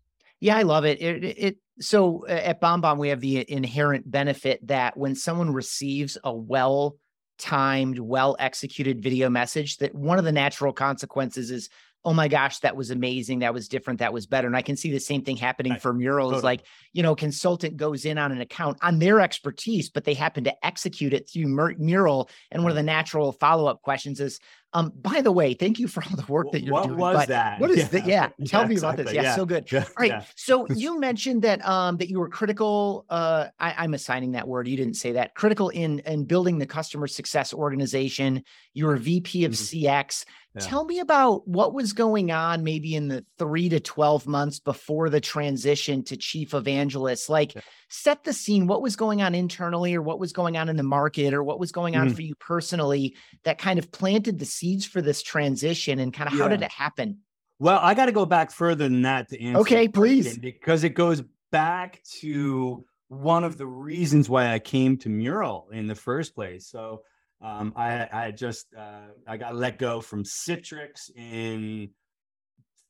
Yeah, 0.45 0.59
I 0.59 0.63
love 0.63 0.85
it. 0.85 1.01
It, 1.01 1.25
it 1.25 1.57
so 1.81 2.27
uh, 2.29 2.33
at 2.33 2.61
BombBomb, 2.61 2.99
we 2.99 3.09
have 3.09 3.23
the 3.23 3.51
inherent 3.51 4.11
benefit 4.11 4.61
that 4.67 4.95
when 4.95 5.15
someone 5.15 5.55
receives 5.55 6.19
a 6.23 6.35
well 6.35 6.99
timed, 7.39 7.99
well 7.99 8.37
executed 8.39 9.03
video 9.03 9.31
message, 9.31 9.79
that 9.79 9.95
one 9.95 10.19
of 10.19 10.27
the 10.27 10.33
natural 10.33 10.75
consequences 10.75 11.51
is, 11.51 11.71
oh 12.05 12.13
my 12.13 12.29
gosh, 12.29 12.59
that 12.59 12.77
was 12.77 12.91
amazing. 12.91 13.39
That 13.39 13.55
was 13.55 13.69
different. 13.69 14.01
That 14.01 14.13
was 14.13 14.27
better. 14.27 14.47
And 14.47 14.55
I 14.55 14.61
can 14.61 14.77
see 14.77 14.93
the 14.93 15.01
same 15.01 15.23
thing 15.23 15.39
happening 15.39 15.73
right. 15.73 15.81
for 15.81 15.95
murals. 15.95 16.33
Totally. 16.33 16.43
Like, 16.43 16.67
you 16.93 17.03
know, 17.03 17.15
consultant 17.15 17.79
goes 17.79 18.05
in 18.05 18.19
on 18.19 18.31
an 18.31 18.43
account 18.43 18.77
on 18.83 18.99
their 18.99 19.21
expertise, 19.21 19.89
but 19.89 20.05
they 20.05 20.13
happen 20.13 20.45
to 20.45 20.67
execute 20.67 21.15
it 21.15 21.31
through 21.31 21.47
mur- 21.47 21.77
mural. 21.79 22.29
And 22.51 22.63
one 22.63 22.71
of 22.71 22.77
the 22.77 22.83
natural 22.83 23.33
follow 23.33 23.65
up 23.65 23.81
questions 23.81 24.21
is, 24.21 24.39
um, 24.75 24.93
by 24.97 25.21
the 25.21 25.31
way, 25.31 25.55
thank 25.55 25.79
you 25.79 25.87
for 25.87 26.03
all 26.03 26.17
the 26.17 26.31
work 26.31 26.51
that 26.51 26.65
you're 26.65 26.73
what 26.73 26.87
doing. 26.87 26.99
What 26.99 27.15
was 27.15 27.27
that? 27.29 27.61
What 27.61 27.71
is 27.71 27.79
yeah. 27.79 27.85
that? 27.87 28.07
Yeah. 28.15 28.29
Tell 28.47 28.63
yeah, 28.63 28.67
me 28.67 28.77
about 28.77 28.97
this. 28.97 29.13
Yeah, 29.13 29.23
yeah, 29.23 29.37
so 29.37 29.47
good. 29.47 29.73
All 29.73 29.83
right. 29.99 30.25
So 30.35 30.67
you 30.75 30.99
mentioned 30.99 31.43
that 31.43 31.65
um 31.67 31.97
that 31.99 32.11
you 32.11 32.19
were 32.19 32.29
critical. 32.29 33.07
Uh 33.09 33.47
I, 33.59 33.85
am 33.85 33.95
assigning 33.95 34.33
that 34.33 34.47
word. 34.47 34.67
You 34.67 34.77
didn't 34.77 34.95
say 34.95 35.13
that. 35.13 35.35
Critical 35.35 35.69
in 35.69 36.01
in 36.01 36.25
building 36.25 36.59
the 36.59 36.67
customer 36.67 37.07
success 37.07 37.55
organization. 37.55 38.43
You're 38.75 38.95
a 38.95 38.99
VP 38.99 39.45
of 39.45 39.53
mm-hmm. 39.53 39.87
CX. 39.87 40.25
Tell 40.61 40.85
me 40.85 41.01
about 41.01 41.49
what 41.49 41.75
was 41.75 41.93
going 41.93 42.31
on 42.31 42.63
maybe 42.63 42.95
in 42.95 43.09
the 43.09 43.25
three 43.39 43.69
to 43.71 43.81
12 43.81 44.27
months 44.27 44.61
before 44.61 45.11
the 45.11 45.21
transition 45.21 46.05
to 46.05 46.17
chief 46.17 46.55
evangelist. 46.55 47.29
Like 47.29 47.57
set 47.95 48.25
the 48.25 48.33
scene 48.33 48.67
what 48.67 48.83
was 48.83 48.97
going 48.97 49.23
on 49.23 49.35
internally 49.35 49.95
or 49.95 50.03
what 50.03 50.19
was 50.19 50.33
going 50.33 50.57
on 50.57 50.69
in 50.69 50.77
the 50.77 50.83
market 50.83 51.33
or 51.33 51.45
what 51.45 51.61
was 51.61 51.71
going 51.71 51.97
on 51.97 52.11
mm. 52.11 52.15
for 52.15 52.23
you 52.23 52.35
personally 52.35 53.15
that 53.45 53.57
kind 53.59 53.79
of 53.79 53.91
planted 53.93 54.39
the 54.39 54.45
seeds 54.45 54.85
for 54.85 55.01
this 55.01 55.23
transition 55.23 56.01
and 56.01 56.13
kind 56.13 56.29
of 56.29 56.35
yeah. 56.35 56.43
how 56.43 56.49
did 56.49 56.61
it 56.61 56.73
happen 56.73 57.19
well 57.61 57.79
i 57.83 57.95
got 57.95 58.07
to 58.07 58.13
go 58.13 58.27
back 58.27 58.51
further 58.51 58.89
than 58.89 59.03
that 59.03 59.29
to 59.29 59.41
answer 59.41 59.61
okay 59.61 59.87
please 59.87 60.37
because 60.39 60.83
it 60.83 60.91
goes 60.91 61.23
back 61.53 62.03
to 62.05 62.85
one 63.09 63.45
of 63.45 63.57
the 63.57 63.67
reasons 63.67 64.29
why 64.29 64.53
i 64.53 64.59
came 64.59 64.97
to 64.97 65.09
mural 65.09 65.69
in 65.73 65.87
the 65.87 65.95
first 65.95 66.35
place 66.35 66.67
so 66.67 67.03
Um, 67.45 67.75
I, 67.77 68.09
I 68.11 68.31
just 68.31 68.67
uh, 68.77 69.09
I 69.27 69.37
got 69.37 69.55
let 69.55 69.79
go 69.79 70.01
from 70.01 70.25
Citrix 70.25 71.11
in 71.15 71.91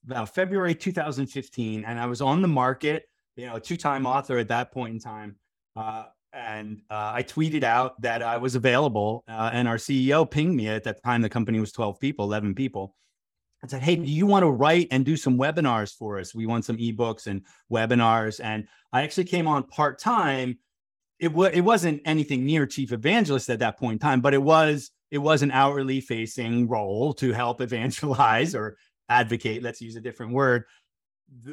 about 0.06 0.34
February 0.34 0.74
2015, 0.74 1.84
and 1.84 1.98
I 1.98 2.06
was 2.06 2.20
on 2.20 2.40
the 2.40 2.48
market. 2.48 3.04
You 3.36 3.46
know, 3.46 3.58
two-time 3.58 4.06
author 4.06 4.38
at 4.38 4.48
that 4.48 4.70
point 4.70 4.94
in 4.94 5.00
time, 5.00 5.36
uh, 5.74 6.04
and 6.32 6.82
uh, 6.88 7.10
I 7.14 7.24
tweeted 7.24 7.64
out 7.64 8.00
that 8.02 8.22
I 8.22 8.36
was 8.36 8.54
available, 8.54 9.24
uh, 9.26 9.50
and 9.52 9.66
our 9.66 9.76
CEO 9.76 10.30
pinged 10.30 10.54
me 10.54 10.68
at 10.68 10.84
that 10.84 11.02
time. 11.02 11.20
The 11.20 11.28
company 11.28 11.58
was 11.58 11.72
12 11.72 11.98
people, 11.98 12.26
11 12.26 12.54
people, 12.54 12.94
I 13.64 13.66
said, 13.66 13.82
"Hey, 13.82 13.96
do 13.96 14.02
you 14.02 14.26
want 14.26 14.42
to 14.42 14.50
write 14.50 14.88
and 14.90 15.06
do 15.06 15.16
some 15.16 15.38
webinars 15.38 15.96
for 15.96 16.18
us? 16.18 16.34
We 16.34 16.44
want 16.44 16.66
some 16.66 16.76
ebooks 16.76 17.26
and 17.26 17.42
webinars." 17.72 18.38
And 18.44 18.68
I 18.92 19.02
actually 19.02 19.24
came 19.24 19.48
on 19.48 19.62
part 19.62 19.98
time 19.98 20.58
it 21.24 21.32
was 21.32 21.50
it 21.54 21.62
wasn't 21.62 22.02
anything 22.04 22.44
near 22.44 22.66
chief 22.66 22.92
evangelist 22.92 23.48
at 23.48 23.58
that 23.60 23.78
point 23.78 23.94
in 23.94 23.98
time, 23.98 24.20
but 24.20 24.34
it 24.34 24.42
was 24.42 24.90
it 25.10 25.18
was 25.18 25.42
an 25.42 25.50
outwardly 25.50 26.00
facing 26.00 26.68
role 26.68 27.14
to 27.14 27.32
help 27.32 27.60
evangelize 27.60 28.54
or 28.54 28.76
advocate. 29.08 29.62
Let's 29.62 29.80
use 29.80 29.96
a 29.96 30.00
different 30.00 30.32
word. 30.32 30.64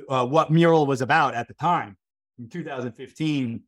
Uh, 0.10 0.26
what 0.26 0.52
mural 0.52 0.86
was 0.86 1.02
about 1.02 1.34
at 1.34 1.48
the 1.48 1.54
time 1.54 1.98
in 2.38 2.50
2015 2.50 3.64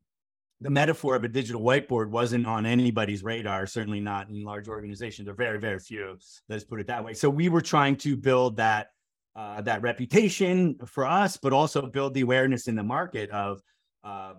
the 0.61 0.69
metaphor 0.69 1.15
of 1.15 1.23
a 1.25 1.27
digital 1.27 1.61
whiteboard 1.61 2.09
wasn't 2.09 2.45
on 2.45 2.65
anybody's 2.65 3.21
radar, 3.21 3.65
certainly 3.65 3.99
not 3.99 4.29
in 4.29 4.45
large 4.45 4.69
organizations. 4.69 5.25
There 5.25 5.33
are 5.33 5.35
very, 5.35 5.59
very 5.59 5.77
few. 5.77 6.17
Let's 6.47 6.63
put 6.63 6.79
it 6.79 6.87
that 6.87 7.03
way. 7.03 7.13
So 7.13 7.29
we 7.29 7.49
were 7.49 7.61
trying 7.61 7.97
to 7.97 8.15
build 8.15 8.55
that 8.57 8.87
uh, 9.35 9.61
that 9.61 9.81
reputation 9.81 10.77
for 10.85 11.05
us, 11.05 11.37
but 11.37 11.51
also 11.51 11.85
build 11.87 12.13
the 12.13 12.21
awareness 12.21 12.67
in 12.67 12.75
the 12.75 12.83
market 12.83 13.29
of 13.31 13.61
uh, 14.03 14.33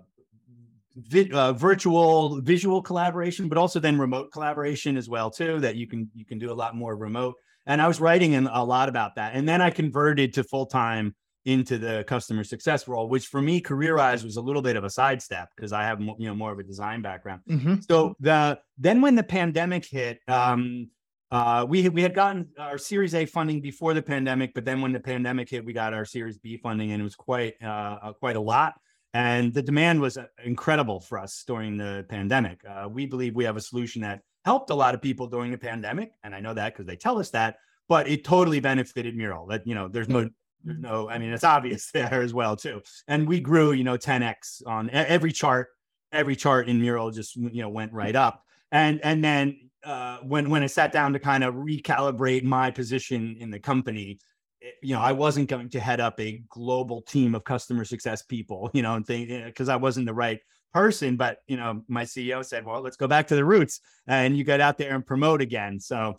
vi- 0.97 1.31
uh, 1.33 1.53
virtual 1.53 2.41
visual 2.41 2.83
collaboration, 2.83 3.49
but 3.49 3.59
also 3.59 3.81
then 3.81 3.99
remote 3.99 4.33
collaboration 4.33 4.97
as 4.97 5.09
well 5.09 5.31
too. 5.31 5.61
That 5.61 5.77
you 5.77 5.87
can 5.87 6.11
you 6.15 6.25
can 6.25 6.39
do 6.39 6.53
a 6.53 6.55
lot 6.55 6.75
more 6.75 6.97
remote. 6.97 7.35
And 7.67 7.81
I 7.81 7.89
was 7.89 8.01
writing 8.01 8.33
in 8.33 8.47
a 8.47 8.63
lot 8.63 8.89
about 8.89 9.15
that, 9.17 9.35
and 9.35 9.49
then 9.49 9.63
I 9.63 9.71
converted 9.71 10.35
to 10.35 10.45
full 10.45 10.67
time 10.67 11.15
into 11.45 11.77
the 11.77 12.05
customer 12.07 12.43
success 12.43 12.89
role, 12.89 13.09
which 13.09 13.27
for 13.27 13.43
me 13.43 13.61
career 13.61 13.97
wise 13.97 14.25
was 14.25 14.37
a 14.37 14.41
little 14.41 14.63
bit 14.63 14.77
of 14.77 14.85
a 14.85 14.91
sidestep 14.91 15.51
because 15.55 15.73
I 15.73 15.83
have 15.83 16.01
you 16.01 16.15
know 16.21 16.35
more 16.35 16.53
of 16.53 16.59
a 16.59 16.63
design 16.63 17.03
background. 17.03 17.43
Mm-hmm. 17.49 17.75
So 17.89 18.15
the 18.21 18.59
then 18.79 19.01
when 19.01 19.15
the 19.15 19.23
pandemic 19.23 19.85
hit, 19.85 20.21
um, 20.29 20.89
uh, 21.31 21.67
we 21.69 21.89
we 21.89 22.03
had 22.03 22.15
gotten 22.15 22.49
our 22.59 22.79
Series 22.79 23.15
A 23.15 23.27
funding 23.27 23.61
before 23.61 23.93
the 23.93 24.03
pandemic, 24.03 24.55
but 24.55 24.65
then 24.65 24.81
when 24.81 24.93
the 24.93 25.01
pandemic 25.01 25.51
hit, 25.51 25.65
we 25.65 25.73
got 25.73 25.93
our 25.93 26.05
Series 26.05 26.39
B 26.39 26.57
funding, 26.57 26.93
and 26.93 27.01
it 27.01 27.05
was 27.05 27.17
quite 27.17 27.63
uh, 27.63 28.13
quite 28.21 28.37
a 28.37 28.41
lot. 28.41 28.75
And 29.15 29.55
the 29.55 29.63
demand 29.63 30.01
was 30.01 30.19
uh, 30.19 30.27
incredible 30.45 30.99
for 30.99 31.19
us 31.19 31.45
during 31.47 31.77
the 31.77 32.05
pandemic. 32.09 32.61
Uh, 32.69 32.89
we 32.89 33.07
believe 33.07 33.37
we 33.37 33.45
have 33.45 33.57
a 33.57 33.61
solution 33.61 34.03
that 34.03 34.23
helped 34.45 34.71
a 34.71 34.75
lot 34.75 34.93
of 34.93 35.01
people 35.01 35.29
during 35.29 35.53
the 35.53 35.57
pandemic, 35.57 36.13
and 36.25 36.35
I 36.35 36.41
know 36.41 36.53
that 36.53 36.75
because 36.75 36.87
they 36.87 36.97
tell 36.97 37.19
us 37.19 37.31
that. 37.31 37.57
But 37.89 38.09
it 38.09 38.25
totally 38.25 38.59
benefited 38.59 39.17
Mural. 39.17 39.47
That 39.47 39.67
you 39.67 39.75
know, 39.77 39.87
there's 39.87 40.09
no, 40.09 40.29
there's 40.65 40.81
no. 40.81 41.09
I 41.09 41.19
mean, 41.19 41.33
it's 41.33 41.45
obvious 41.45 41.91
there 41.95 42.23
as 42.23 42.35
well 42.35 42.57
too. 42.57 42.83
And 43.07 43.29
we 43.29 43.39
grew, 43.39 43.73
you 43.73 43.85
know, 43.85 43.97
10x 43.97 44.67
on 44.67 44.91
every 44.91 45.33
chart. 45.33 45.69
Every 46.11 46.35
chart 46.35 46.69
in 46.69 46.81
Mural 46.81 47.11
just 47.11 47.37
you 47.37 47.63
know 47.63 47.69
went 47.69 47.93
right 47.93 48.17
up. 48.17 48.43
And 48.73 49.01
and 49.05 49.23
then 49.23 49.71
uh, 49.85 50.19
when 50.19 50.51
when 50.51 50.65
I 50.65 50.67
sat 50.67 50.91
down 50.91 51.13
to 51.13 51.21
kind 51.21 51.45
of 51.45 51.55
recalibrate 51.55 52.43
my 52.43 52.73
position 52.73 53.37
in 53.39 53.51
the 53.51 53.61
company, 53.61 54.19
you 54.83 54.95
know, 54.95 55.01
I 55.01 55.13
wasn't 55.13 55.49
going 55.49 55.69
to 55.71 55.81
head 55.81 56.01
up 56.01 56.19
a 56.21 56.43
global 56.49 57.03
team 57.03 57.35
of 57.35 57.45
customer 57.45 57.85
success 57.85 58.23
people, 58.23 58.71
you 58.75 58.83
know, 58.83 58.95
and 58.95 59.07
think 59.07 59.29
because 59.47 59.69
I 59.69 59.77
wasn't 59.77 60.07
the 60.07 60.15
right 60.15 60.41
person. 60.73 61.17
But 61.17 61.39
you 61.47 61.57
know, 61.57 61.83
my 61.89 62.05
CEO 62.05 62.45
said, 62.45 62.65
"Well, 62.65 62.81
let's 62.81 62.97
go 62.97 63.09
back 63.09 63.27
to 63.29 63.37
the 63.37 63.45
roots, 63.45 63.81
and 64.07 64.37
you 64.37 64.45
get 64.45 64.61
out 64.61 64.79
there 64.79 64.95
and 64.95 65.07
promote 65.07 65.41
again." 65.41 65.81
So, 65.81 66.17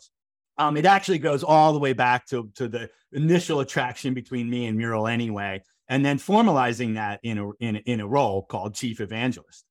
um, 0.58 0.76
it 0.76 0.86
actually 0.86 1.18
goes 1.18 1.42
all 1.42 1.72
the 1.72 1.78
way 1.78 1.92
back 1.92 2.26
to 2.28 2.50
to 2.54 2.68
the 2.68 2.90
initial 3.12 3.60
attraction 3.60 4.14
between 4.14 4.48
me 4.48 4.66
and 4.66 4.76
Mural, 4.76 5.06
anyway, 5.06 5.62
and 5.88 6.04
then 6.04 6.18
formalizing 6.18 6.94
that 6.94 7.20
in 7.22 7.38
a 7.38 7.50
in 7.60 7.76
in 7.76 8.00
a 8.00 8.06
role 8.06 8.42
called 8.42 8.74
chief 8.74 9.00
evangelist. 9.00 9.64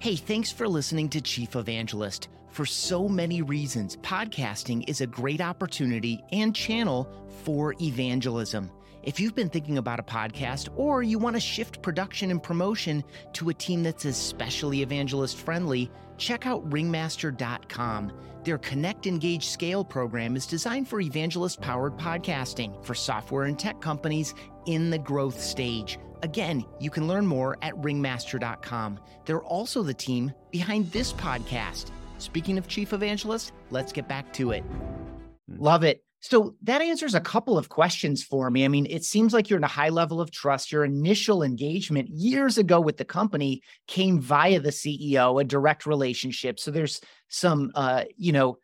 Hey, 0.00 0.14
thanks 0.14 0.52
for 0.52 0.68
listening 0.68 1.08
to 1.08 1.20
Chief 1.20 1.56
Evangelist. 1.56 2.28
For 2.58 2.66
so 2.66 3.08
many 3.08 3.40
reasons, 3.40 3.98
podcasting 3.98 4.82
is 4.88 5.00
a 5.00 5.06
great 5.06 5.40
opportunity 5.40 6.24
and 6.32 6.52
channel 6.52 7.08
for 7.44 7.76
evangelism. 7.80 8.72
If 9.04 9.20
you've 9.20 9.36
been 9.36 9.48
thinking 9.48 9.78
about 9.78 10.00
a 10.00 10.02
podcast 10.02 10.68
or 10.74 11.04
you 11.04 11.20
want 11.20 11.36
to 11.36 11.40
shift 11.40 11.82
production 11.82 12.32
and 12.32 12.42
promotion 12.42 13.04
to 13.34 13.50
a 13.50 13.54
team 13.54 13.84
that's 13.84 14.06
especially 14.06 14.82
evangelist 14.82 15.36
friendly, 15.36 15.88
check 16.16 16.48
out 16.48 16.68
ringmaster.com. 16.72 18.10
Their 18.42 18.58
Connect, 18.58 19.06
Engage, 19.06 19.46
Scale 19.46 19.84
program 19.84 20.34
is 20.34 20.44
designed 20.44 20.88
for 20.88 21.00
evangelist 21.00 21.60
powered 21.60 21.96
podcasting 21.96 22.84
for 22.84 22.96
software 22.96 23.44
and 23.44 23.56
tech 23.56 23.80
companies 23.80 24.34
in 24.66 24.90
the 24.90 24.98
growth 24.98 25.40
stage. 25.40 26.00
Again, 26.22 26.64
you 26.80 26.90
can 26.90 27.06
learn 27.06 27.24
more 27.24 27.56
at 27.62 27.76
ringmaster.com. 27.76 28.98
They're 29.26 29.44
also 29.44 29.84
the 29.84 29.94
team 29.94 30.32
behind 30.50 30.90
this 30.90 31.12
podcast. 31.12 31.92
Speaking 32.18 32.58
of 32.58 32.68
chief 32.68 32.92
evangelist, 32.92 33.52
let's 33.70 33.92
get 33.92 34.08
back 34.08 34.32
to 34.34 34.50
it. 34.50 34.62
Hmm. 34.62 35.56
Love 35.58 35.84
it. 35.84 36.04
So 36.20 36.56
that 36.62 36.82
answers 36.82 37.14
a 37.14 37.20
couple 37.20 37.56
of 37.56 37.68
questions 37.68 38.24
for 38.24 38.50
me. 38.50 38.64
I 38.64 38.68
mean, 38.68 38.86
it 38.86 39.04
seems 39.04 39.32
like 39.32 39.48
you're 39.48 39.58
in 39.58 39.64
a 39.64 39.68
high 39.68 39.88
level 39.90 40.20
of 40.20 40.32
trust. 40.32 40.72
Your 40.72 40.84
initial 40.84 41.44
engagement 41.44 42.08
years 42.08 42.58
ago 42.58 42.80
with 42.80 42.96
the 42.96 43.04
company 43.04 43.62
came 43.86 44.20
via 44.20 44.58
the 44.58 44.70
CEO, 44.70 45.40
a 45.40 45.44
direct 45.44 45.86
relationship. 45.86 46.58
So 46.58 46.72
there's 46.72 47.00
some, 47.28 47.70
uh, 47.76 48.04
you 48.16 48.32
know, 48.32 48.58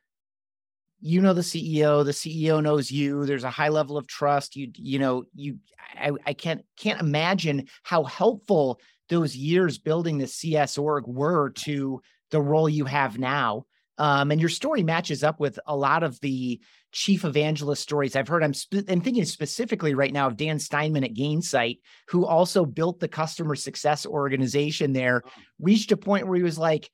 you 1.00 1.20
know 1.20 1.34
the 1.34 1.42
CEO, 1.42 2.04
the 2.04 2.12
CEO 2.12 2.62
knows 2.62 2.90
you. 2.90 3.24
There's 3.24 3.44
a 3.44 3.50
high 3.50 3.68
level 3.68 3.96
of 3.96 4.06
trust. 4.08 4.56
You, 4.56 4.70
you 4.74 4.98
know, 4.98 5.24
you. 5.34 5.58
I, 5.94 6.12
I 6.26 6.32
can't 6.32 6.64
can't 6.76 7.00
imagine 7.00 7.68
how 7.82 8.04
helpful 8.04 8.80
those 9.10 9.36
years 9.36 9.78
building 9.78 10.16
the 10.16 10.26
CS 10.26 10.78
org 10.78 11.06
were 11.06 11.50
to 11.50 12.00
the 12.34 12.42
role 12.42 12.68
you 12.68 12.84
have 12.84 13.16
now. 13.16 13.64
Um, 13.96 14.32
and 14.32 14.40
your 14.40 14.50
story 14.50 14.82
matches 14.82 15.22
up 15.22 15.38
with 15.38 15.56
a 15.68 15.76
lot 15.76 16.02
of 16.02 16.18
the 16.18 16.60
chief 16.90 17.24
evangelist 17.24 17.80
stories 17.80 18.16
I've 18.16 18.26
heard. 18.26 18.42
I'm, 18.42 18.52
sp- 18.58 18.90
I'm 18.90 19.00
thinking 19.00 19.24
specifically 19.24 19.94
right 19.94 20.12
now 20.12 20.26
of 20.26 20.36
Dan 20.36 20.58
Steinman 20.58 21.04
at 21.04 21.14
Gainsight, 21.14 21.78
who 22.08 22.26
also 22.26 22.64
built 22.64 22.98
the 22.98 23.06
customer 23.06 23.54
success 23.54 24.04
organization 24.04 24.94
there, 24.94 25.22
reached 25.60 25.92
a 25.92 25.96
point 25.96 26.26
where 26.26 26.36
he 26.36 26.42
was 26.42 26.58
like, 26.58 26.90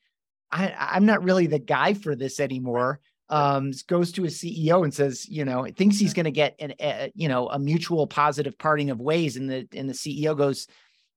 I, 0.52 0.74
I'm 0.78 1.06
not 1.06 1.24
really 1.24 1.46
the 1.46 1.58
guy 1.58 1.94
for 1.94 2.14
this 2.14 2.38
anymore. 2.38 3.00
Um, 3.30 3.70
goes 3.86 4.12
to 4.12 4.24
his 4.24 4.38
CEO 4.38 4.84
and 4.84 4.92
says, 4.92 5.26
you 5.26 5.46
know, 5.46 5.66
thinks 5.74 5.98
he's 5.98 6.12
going 6.12 6.24
to 6.24 6.30
get 6.30 6.56
an, 6.58 6.74
a, 6.80 7.12
you 7.14 7.28
know, 7.28 7.48
a 7.48 7.58
mutual 7.58 8.06
positive 8.06 8.58
parting 8.58 8.90
of 8.90 9.00
ways. 9.00 9.36
And 9.36 9.48
the, 9.48 9.66
and 9.74 9.88
the 9.88 9.94
CEO 9.94 10.36
goes, 10.36 10.66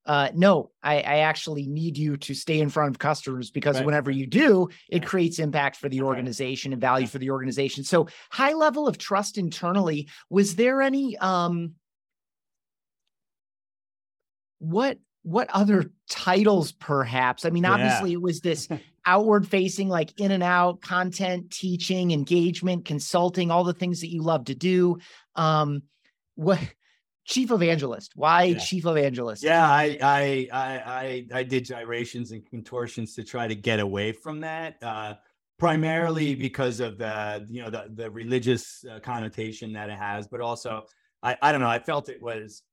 uh, 0.05 0.29
no, 0.33 0.71
I, 0.81 0.95
I, 0.97 1.17
actually 1.19 1.65
need 1.65 1.97
you 1.97 2.17
to 2.17 2.33
stay 2.33 2.59
in 2.59 2.69
front 2.69 2.89
of 2.89 2.99
customers 2.99 3.51
because 3.51 3.77
right. 3.77 3.85
whenever 3.85 4.11
you 4.11 4.27
do, 4.27 4.67
it 4.89 5.05
creates 5.05 5.39
impact 5.39 5.77
for 5.77 5.87
the 5.87 6.01
organization 6.01 6.73
and 6.73 6.81
value 6.81 7.07
for 7.07 7.19
the 7.19 7.31
organization. 7.31 7.85
So 7.85 8.07
high 8.29 8.53
level 8.53 8.87
of 8.87 8.97
trust 8.97 9.37
internally. 9.37 10.09
Was 10.29 10.55
there 10.55 10.81
any 10.81 11.17
um 11.17 11.75
what 14.59 14.97
what 15.23 15.49
other 15.51 15.91
titles 16.09 16.73
perhaps? 16.73 17.45
I 17.45 17.49
mean, 17.49 17.65
obviously 17.65 18.11
yeah. 18.11 18.17
it 18.17 18.21
was 18.21 18.41
this 18.41 18.67
outward 19.05 19.47
facing, 19.47 19.87
like 19.87 20.19
in 20.19 20.31
and 20.31 20.43
out 20.43 20.81
content, 20.81 21.49
teaching, 21.49 22.11
engagement, 22.11 22.83
consulting, 22.83 23.51
all 23.51 23.63
the 23.63 23.73
things 23.73 24.01
that 24.01 24.11
you 24.11 24.21
love 24.21 24.45
to 24.45 24.55
do. 24.55 24.97
Um, 25.35 25.83
what 26.35 26.59
chief 27.25 27.51
evangelist. 27.51 28.13
Why 28.15 28.43
yeah. 28.43 28.57
chief 28.59 28.85
evangelist? 28.85 29.43
Yeah, 29.43 29.69
I, 29.69 29.97
I 30.01 30.47
I 30.51 31.25
I 31.33 31.43
did 31.43 31.65
gyrations 31.65 32.31
and 32.31 32.45
contortions 32.45 33.15
to 33.15 33.23
try 33.23 33.47
to 33.47 33.55
get 33.55 33.79
away 33.79 34.11
from 34.11 34.41
that. 34.41 34.77
Uh, 34.81 35.15
primarily 35.59 36.35
because 36.35 36.79
of 36.79 36.97
the 36.97 37.45
you 37.49 37.61
know 37.61 37.69
the 37.69 37.85
the 37.93 38.11
religious 38.11 38.83
uh, 38.89 38.99
connotation 38.99 39.73
that 39.73 39.89
it 39.89 39.97
has, 39.97 40.27
but 40.27 40.41
also 40.41 40.83
I 41.21 41.37
I 41.41 41.51
don't 41.51 41.61
know. 41.61 41.69
I 41.69 41.79
felt 41.79 42.09
it 42.09 42.21
was 42.21 42.63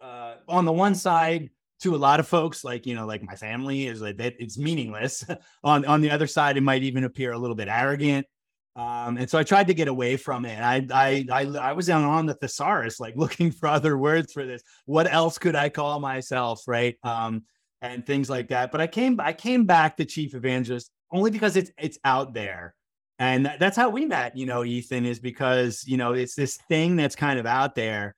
uh, 0.00 0.36
on 0.48 0.64
the 0.64 0.72
one 0.72 0.94
side 0.94 1.50
to 1.80 1.94
a 1.94 1.96
lot 1.96 2.20
of 2.20 2.26
folks 2.26 2.64
like 2.64 2.86
you 2.86 2.94
know 2.94 3.06
like 3.06 3.22
my 3.22 3.36
family 3.36 3.86
is 3.86 4.00
like 4.00 4.16
that 4.16 4.34
it's 4.38 4.58
meaningless 4.58 5.24
on 5.64 5.84
on 5.84 6.00
the 6.00 6.10
other 6.10 6.26
side 6.26 6.56
it 6.56 6.62
might 6.62 6.82
even 6.82 7.04
appear 7.04 7.32
a 7.32 7.38
little 7.38 7.54
bit 7.54 7.68
arrogant 7.68 8.26
um, 8.76 9.16
and 9.16 9.28
so 9.28 9.38
I 9.38 9.42
tried 9.42 9.66
to 9.68 9.74
get 9.74 9.88
away 9.88 10.16
from 10.16 10.44
it. 10.44 10.60
I, 10.60 10.86
I, 10.92 11.26
I, 11.32 11.46
I 11.58 11.72
was 11.72 11.90
on, 11.90 12.04
on 12.04 12.26
the 12.26 12.34
thesaurus, 12.34 13.00
like 13.00 13.16
looking 13.16 13.50
for 13.52 13.68
other 13.68 13.98
words 13.98 14.32
for 14.32 14.46
this. 14.46 14.62
What 14.86 15.12
else 15.12 15.38
could 15.38 15.56
I 15.56 15.68
call 15.68 16.00
myself, 16.00 16.62
right? 16.66 16.96
Um, 17.02 17.44
and 17.80 18.06
things 18.06 18.28
like 18.28 18.48
that. 18.48 18.72
But 18.72 18.80
I 18.80 18.86
came, 18.86 19.20
I 19.20 19.32
came 19.32 19.64
back 19.64 19.96
to 19.96 20.04
chief 20.04 20.34
evangelist 20.34 20.90
only 21.12 21.30
because 21.30 21.56
it's, 21.56 21.70
it's 21.78 21.98
out 22.04 22.34
there, 22.34 22.74
and 23.18 23.50
that's 23.58 23.76
how 23.76 23.88
we 23.88 24.04
met. 24.04 24.36
You 24.36 24.46
know, 24.46 24.64
Ethan 24.64 25.06
is 25.06 25.18
because 25.18 25.84
you 25.86 25.96
know 25.96 26.12
it's 26.12 26.34
this 26.34 26.58
thing 26.68 26.96
that's 26.96 27.16
kind 27.16 27.38
of 27.38 27.46
out 27.46 27.74
there. 27.74 28.14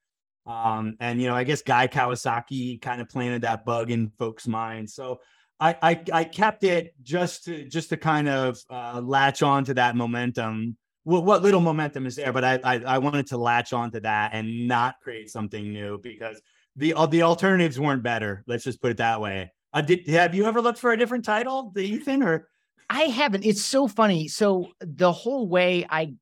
Um, 0.46 0.96
and 1.00 1.20
you 1.20 1.28
know, 1.28 1.34
I 1.34 1.44
guess 1.44 1.62
Guy 1.62 1.88
Kawasaki 1.88 2.80
kind 2.80 3.00
of 3.00 3.08
planted 3.08 3.42
that 3.42 3.64
bug 3.64 3.90
in 3.90 4.12
folks' 4.18 4.46
minds. 4.46 4.94
So 4.94 5.20
I, 5.60 6.02
I, 6.12 6.24
kept 6.24 6.64
it 6.64 6.94
just 7.02 7.44
to 7.44 7.68
just 7.68 7.90
to 7.90 7.96
kind 7.98 8.28
of 8.28 8.58
uh, 8.70 9.00
latch 9.04 9.42
on 9.42 9.64
to 9.66 9.74
that 9.74 9.94
momentum. 9.94 10.76
What, 11.04 11.24
what 11.24 11.42
little 11.42 11.60
momentum 11.60 12.06
is 12.06 12.16
there, 12.16 12.32
but 12.32 12.44
I, 12.44 12.60
I 12.64 12.80
I 12.80 12.98
wanted 12.98 13.26
to 13.28 13.36
latch 13.36 13.72
on 13.72 13.90
to 13.92 14.00
that 14.00 14.30
and 14.32 14.66
not 14.66 14.96
create 15.02 15.30
something 15.30 15.72
new 15.72 15.98
because 15.98 16.40
the 16.76 16.94
uh, 16.94 17.06
the 17.06 17.22
alternatives 17.22 17.78
weren't 17.78 18.02
better. 18.02 18.42
Let's 18.46 18.64
just 18.64 18.80
put 18.80 18.92
it 18.92 18.96
that 18.98 19.20
way. 19.20 19.52
Uh, 19.72 19.82
did 19.82 20.06
have 20.08 20.34
you 20.34 20.46
ever 20.46 20.60
looked 20.60 20.78
for 20.78 20.92
a 20.92 20.96
different 20.96 21.24
title, 21.24 21.72
the 21.74 21.82
Ethan? 21.82 22.22
Or 22.22 22.48
I 22.88 23.02
haven't. 23.02 23.44
It's 23.44 23.62
so 23.62 23.86
funny. 23.86 24.28
So 24.28 24.68
the 24.80 25.12
whole 25.12 25.46
way 25.48 25.86
I, 25.88 26.14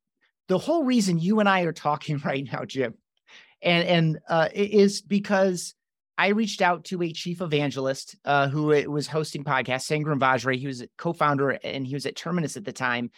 the 0.49 0.59
whole 0.59 0.85
reason 0.85 1.19
you 1.19 1.41
and 1.41 1.49
I 1.49 1.63
are 1.63 1.73
talking 1.73 2.19
right 2.25 2.47
now, 2.51 2.65
Jim, 2.65 2.95
and 3.63 3.89
and 3.89 4.19
uh, 4.29 4.49
is 4.53 5.01
because 5.01 5.75
I 6.19 6.29
reached 6.29 6.61
out 6.61 6.85
to 6.87 7.01
a 7.03 7.13
chief 7.13 7.41
evangelist 7.41 8.17
uh, 8.25 8.49
who 8.49 8.67
was 8.91 9.07
hosting 9.07 9.45
podcast, 9.45 9.87
Sangram 9.87 10.19
Vajre. 10.19 10.59
He 10.59 10.67
was 10.67 10.83
a 10.83 10.89
co-founder 10.99 11.51
and 11.51 11.87
he 11.87 11.95
was 11.95 12.07
at 12.07 12.17
Terminus 12.17 12.57
at 12.57 12.65
the 12.65 12.73
time. 12.73 13.13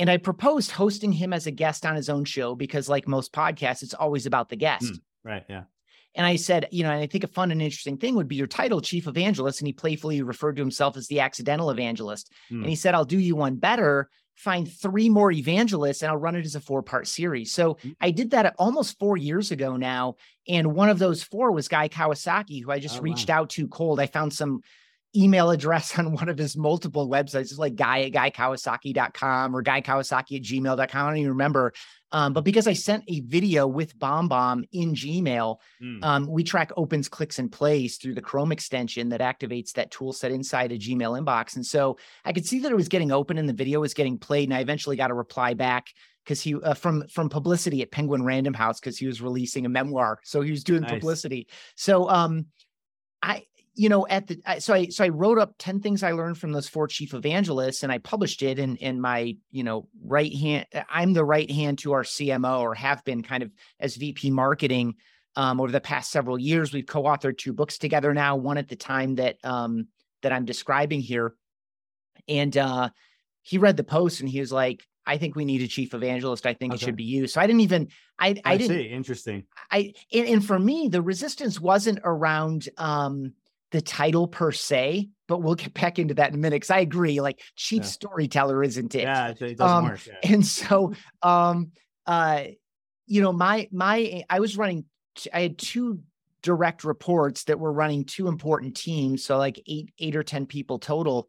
And 0.00 0.10
I 0.10 0.16
proposed 0.16 0.72
hosting 0.72 1.12
him 1.12 1.32
as 1.32 1.46
a 1.46 1.52
guest 1.52 1.86
on 1.86 1.94
his 1.94 2.08
own 2.08 2.24
show 2.24 2.56
because, 2.56 2.88
like 2.88 3.06
most 3.06 3.32
podcasts, 3.32 3.84
it's 3.84 3.94
always 3.94 4.26
about 4.26 4.48
the 4.48 4.56
guest. 4.56 4.86
Mm, 4.86 4.98
right. 5.22 5.44
Yeah. 5.48 5.62
And 6.16 6.26
I 6.26 6.34
said, 6.34 6.66
you 6.72 6.82
know, 6.82 6.90
I 6.90 7.06
think 7.06 7.22
a 7.22 7.28
fun 7.28 7.52
and 7.52 7.62
interesting 7.62 7.98
thing 7.98 8.16
would 8.16 8.26
be 8.26 8.34
your 8.34 8.48
title, 8.48 8.80
Chief 8.80 9.06
Evangelist. 9.06 9.60
And 9.60 9.68
he 9.68 9.72
playfully 9.72 10.20
referred 10.22 10.56
to 10.56 10.62
himself 10.62 10.96
as 10.96 11.06
the 11.06 11.20
accidental 11.20 11.70
evangelist. 11.70 12.32
Mm. 12.50 12.62
And 12.62 12.68
he 12.68 12.74
said, 12.74 12.94
I'll 12.94 13.04
do 13.04 13.18
you 13.18 13.36
one 13.36 13.56
better 13.56 14.08
find 14.36 14.70
three 14.70 15.08
more 15.08 15.30
evangelists 15.30 16.02
and 16.02 16.10
I'll 16.10 16.18
run 16.18 16.36
it 16.36 16.44
as 16.44 16.54
a 16.54 16.60
four 16.60 16.82
part 16.82 17.06
series. 17.06 17.52
So 17.52 17.74
mm. 17.74 17.94
I 18.00 18.10
did 18.10 18.30
that 18.30 18.54
almost 18.58 18.98
four 18.98 19.16
years 19.16 19.50
ago 19.50 19.76
now. 19.76 20.16
And 20.48 20.74
one 20.74 20.88
of 20.88 20.98
those 20.98 21.22
four 21.22 21.52
was 21.52 21.68
Guy 21.68 21.88
Kawasaki, 21.88 22.62
who 22.62 22.70
I 22.70 22.78
just 22.78 22.98
oh, 22.98 23.02
reached 23.02 23.28
wow. 23.28 23.42
out 23.42 23.50
to 23.50 23.68
cold. 23.68 24.00
I 24.00 24.06
found 24.06 24.32
some 24.32 24.60
email 25.16 25.50
address 25.50 25.98
on 25.98 26.12
one 26.12 26.28
of 26.28 26.38
his 26.38 26.56
multiple 26.56 27.08
websites. 27.08 27.42
It's 27.42 27.58
like 27.58 27.76
guy 27.76 28.02
at 28.02 28.12
guykawasaki.com 28.12 29.56
or 29.56 29.62
guykawasaki 29.62 30.36
at 30.36 30.42
gmail.com. 30.42 31.06
I 31.06 31.08
don't 31.10 31.18
even 31.18 31.30
remember. 31.30 31.72
Um, 32.14 32.32
but 32.32 32.44
because 32.44 32.68
I 32.68 32.74
sent 32.74 33.02
a 33.08 33.20
video 33.22 33.66
with 33.66 33.98
BombBomb 33.98 34.68
in 34.70 34.94
Gmail, 34.94 35.56
mm. 35.82 36.04
um, 36.04 36.28
we 36.28 36.44
track 36.44 36.70
opens, 36.76 37.08
clicks, 37.08 37.40
and 37.40 37.50
plays 37.50 37.96
through 37.96 38.14
the 38.14 38.22
Chrome 38.22 38.52
extension 38.52 39.08
that 39.08 39.20
activates 39.20 39.72
that 39.72 39.90
tool 39.90 40.12
set 40.12 40.30
inside 40.30 40.70
a 40.70 40.78
Gmail 40.78 41.20
inbox. 41.20 41.56
And 41.56 41.66
so 41.66 41.98
I 42.24 42.32
could 42.32 42.46
see 42.46 42.60
that 42.60 42.70
it 42.70 42.76
was 42.76 42.86
getting 42.86 43.10
open 43.10 43.36
and 43.36 43.48
the 43.48 43.52
video 43.52 43.80
was 43.80 43.94
getting 43.94 44.16
played. 44.16 44.48
And 44.48 44.56
I 44.56 44.60
eventually 44.60 44.94
got 44.94 45.10
a 45.10 45.14
reply 45.14 45.54
back 45.54 45.88
because 46.22 46.40
he 46.40 46.54
uh, 46.54 46.74
from 46.74 47.06
from 47.08 47.28
publicity 47.28 47.82
at 47.82 47.90
Penguin 47.90 48.22
Random 48.22 48.54
House 48.54 48.78
because 48.78 48.96
he 48.96 49.08
was 49.08 49.20
releasing 49.20 49.66
a 49.66 49.68
memoir. 49.68 50.20
So 50.22 50.40
he 50.40 50.52
was 50.52 50.62
doing 50.62 50.82
nice. 50.82 50.92
publicity. 50.92 51.48
So 51.74 52.08
um 52.08 52.46
I 53.22 53.42
you 53.74 53.88
know, 53.88 54.06
at 54.08 54.28
the 54.28 54.40
so 54.60 54.72
I 54.72 54.86
so 54.86 55.04
I 55.04 55.08
wrote 55.08 55.38
up 55.38 55.54
10 55.58 55.80
things 55.80 56.02
I 56.02 56.12
learned 56.12 56.38
from 56.38 56.52
those 56.52 56.68
four 56.68 56.86
chief 56.86 57.12
evangelists 57.12 57.82
and 57.82 57.90
I 57.90 57.98
published 57.98 58.42
it 58.42 58.58
in 58.58 58.76
in 58.76 59.00
my, 59.00 59.36
you 59.50 59.64
know, 59.64 59.88
right 60.04 60.32
hand. 60.32 60.66
I'm 60.88 61.12
the 61.12 61.24
right 61.24 61.50
hand 61.50 61.78
to 61.80 61.92
our 61.92 62.04
CMO 62.04 62.60
or 62.60 62.74
have 62.74 63.04
been 63.04 63.22
kind 63.22 63.42
of 63.42 63.50
as 63.80 63.96
VP 63.96 64.30
marketing 64.30 64.94
um, 65.36 65.60
over 65.60 65.72
the 65.72 65.80
past 65.80 66.12
several 66.12 66.38
years. 66.38 66.72
We've 66.72 66.86
co-authored 66.86 67.38
two 67.38 67.52
books 67.52 67.78
together 67.78 68.14
now, 68.14 68.36
one 68.36 68.58
at 68.58 68.68
the 68.68 68.76
time 68.76 69.16
that 69.16 69.36
um 69.44 69.88
that 70.22 70.32
I'm 70.32 70.44
describing 70.44 71.00
here. 71.00 71.34
And 72.28 72.56
uh 72.56 72.90
he 73.42 73.58
read 73.58 73.76
the 73.76 73.84
post 73.84 74.20
and 74.20 74.28
he 74.28 74.40
was 74.40 74.52
like, 74.52 74.82
I 75.04 75.18
think 75.18 75.34
we 75.34 75.44
need 75.44 75.62
a 75.62 75.68
chief 75.68 75.94
evangelist. 75.94 76.46
I 76.46 76.54
think 76.54 76.72
okay. 76.72 76.82
it 76.82 76.84
should 76.84 76.96
be 76.96 77.04
you. 77.04 77.26
So 77.26 77.40
I 77.40 77.46
didn't 77.48 77.62
even 77.62 77.88
I 78.18 78.28
I, 78.28 78.40
I 78.44 78.56
didn't 78.56 78.76
see. 78.76 78.84
interesting. 78.84 79.44
I 79.70 79.94
and, 80.12 80.28
and 80.28 80.44
for 80.44 80.58
me, 80.58 80.88
the 80.88 81.02
resistance 81.02 81.60
wasn't 81.60 81.98
around 82.04 82.68
um 82.78 83.32
the 83.72 83.80
title 83.80 84.28
per 84.28 84.52
se, 84.52 85.08
but 85.26 85.42
we'll 85.42 85.54
get 85.54 85.74
back 85.74 85.98
into 85.98 86.14
that 86.14 86.28
in 86.28 86.34
a 86.34 86.38
minute. 86.38 86.62
Cause 86.62 86.70
I 86.70 86.80
agree, 86.80 87.20
like 87.20 87.40
chief 87.56 87.82
yeah. 87.82 87.88
storyteller 87.88 88.62
isn't 88.62 88.94
it? 88.94 89.02
Yeah, 89.02 89.28
it 89.28 89.38
doesn't 89.38 89.60
um, 89.60 89.84
work. 89.84 90.06
Yeah. 90.06 90.32
And 90.32 90.46
so, 90.46 90.92
um, 91.22 91.72
uh, 92.06 92.44
you 93.06 93.20
know, 93.20 93.32
my 93.32 93.68
my 93.72 94.24
I 94.30 94.40
was 94.40 94.56
running. 94.56 94.84
I 95.32 95.42
had 95.42 95.58
two 95.58 96.00
direct 96.42 96.84
reports 96.84 97.44
that 97.44 97.58
were 97.58 97.72
running 97.72 98.04
two 98.04 98.28
important 98.28 98.76
teams, 98.76 99.24
so 99.24 99.38
like 99.38 99.60
eight 99.66 99.92
eight 99.98 100.16
or 100.16 100.22
ten 100.22 100.46
people 100.46 100.78
total. 100.78 101.28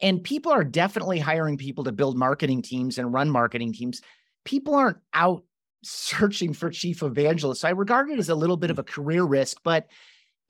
And 0.00 0.22
people 0.22 0.50
are 0.50 0.64
definitely 0.64 1.20
hiring 1.20 1.56
people 1.56 1.84
to 1.84 1.92
build 1.92 2.16
marketing 2.16 2.62
teams 2.62 2.98
and 2.98 3.12
run 3.12 3.30
marketing 3.30 3.72
teams. 3.72 4.02
People 4.44 4.74
aren't 4.74 4.98
out 5.14 5.44
searching 5.84 6.52
for 6.52 6.70
chief 6.70 7.02
evangelists. 7.02 7.60
So 7.60 7.68
I 7.68 7.72
regard 7.72 8.10
it 8.10 8.18
as 8.18 8.28
a 8.28 8.34
little 8.34 8.56
bit 8.56 8.70
of 8.70 8.78
a 8.78 8.84
career 8.84 9.22
risk, 9.22 9.58
but 9.62 9.86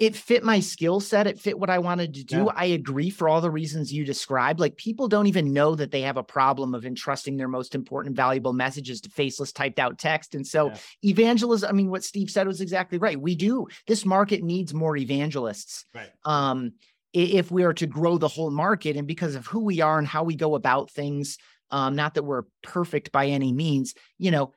it 0.02 0.16
fit 0.16 0.42
my 0.42 0.58
skill 0.58 0.98
set. 0.98 1.28
It 1.28 1.38
fit 1.38 1.60
what 1.60 1.70
I 1.70 1.78
wanted 1.78 2.14
to 2.14 2.24
do. 2.24 2.38
Yeah. 2.38 2.52
I 2.56 2.64
agree 2.64 3.08
for 3.08 3.28
all 3.28 3.40
the 3.40 3.52
reasons 3.52 3.92
you 3.92 4.04
described. 4.04 4.58
Like 4.58 4.76
people 4.76 5.06
don't 5.06 5.28
even 5.28 5.52
know 5.52 5.76
that 5.76 5.92
they 5.92 6.00
have 6.00 6.16
a 6.16 6.24
problem 6.24 6.74
of 6.74 6.84
entrusting 6.84 7.36
their 7.36 7.46
most 7.46 7.76
important, 7.76 8.16
valuable 8.16 8.52
messages 8.52 9.00
to 9.02 9.10
faceless 9.10 9.52
typed 9.52 9.78
out 9.78 10.00
text. 10.00 10.34
And 10.34 10.44
so, 10.44 10.70
yeah. 10.70 10.78
evangelism, 11.04 11.68
I 11.68 11.72
mean, 11.72 11.88
what 11.88 12.02
Steve 12.02 12.30
said 12.30 12.48
was 12.48 12.60
exactly 12.60 12.98
right. 12.98 13.20
We 13.20 13.36
do. 13.36 13.68
This 13.86 14.04
market 14.04 14.42
needs 14.42 14.74
more 14.74 14.96
evangelists. 14.96 15.84
Right. 15.94 16.10
Um, 16.24 16.72
if 17.12 17.52
we 17.52 17.62
are 17.62 17.74
to 17.74 17.86
grow 17.86 18.18
the 18.18 18.26
whole 18.26 18.50
market 18.50 18.96
and 18.96 19.06
because 19.06 19.36
of 19.36 19.46
who 19.46 19.60
we 19.60 19.82
are 19.82 20.00
and 20.00 20.08
how 20.08 20.24
we 20.24 20.34
go 20.34 20.56
about 20.56 20.90
things, 20.90 21.38
um, 21.70 21.94
not 21.94 22.14
that 22.14 22.24
we're 22.24 22.42
perfect 22.64 23.12
by 23.12 23.26
any 23.26 23.52
means, 23.52 23.94
you 24.18 24.32
know, 24.32 24.52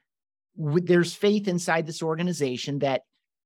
there's 0.58 1.14
faith 1.14 1.48
inside 1.48 1.86
this 1.86 2.02
organization 2.02 2.80
that 2.80 3.04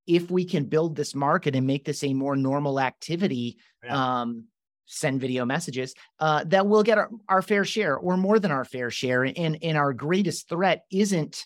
if 0.10 0.32
we 0.32 0.44
can 0.44 0.66
build 0.66 0.96
this 0.96 1.14
market 1.14 1.56
and 1.56 1.68
make 1.68 1.86
this 1.86 2.04
a 2.04 2.16
more 2.16 2.36
normal 2.36 2.80
activity, 2.80 3.58
yeah. 3.84 4.22
um, 4.22 4.46
send 4.86 5.22
video 5.22 5.46
messages, 5.46 5.94
uh, 6.20 6.44
that 6.46 6.66
we'll 6.66 6.82
get 6.82 6.98
our, 6.98 7.12
our 7.30 7.44
fair 7.44 7.64
share 7.64 7.96
or 7.96 8.18
more 8.18 8.40
than 8.40 8.50
our 8.50 8.66
fair 8.66 8.90
share. 8.90 9.24
And, 9.24 9.60
and 9.62 9.78
our 9.78 9.94
greatest 9.94 10.50
threat 10.50 10.86
isn't 10.92 11.46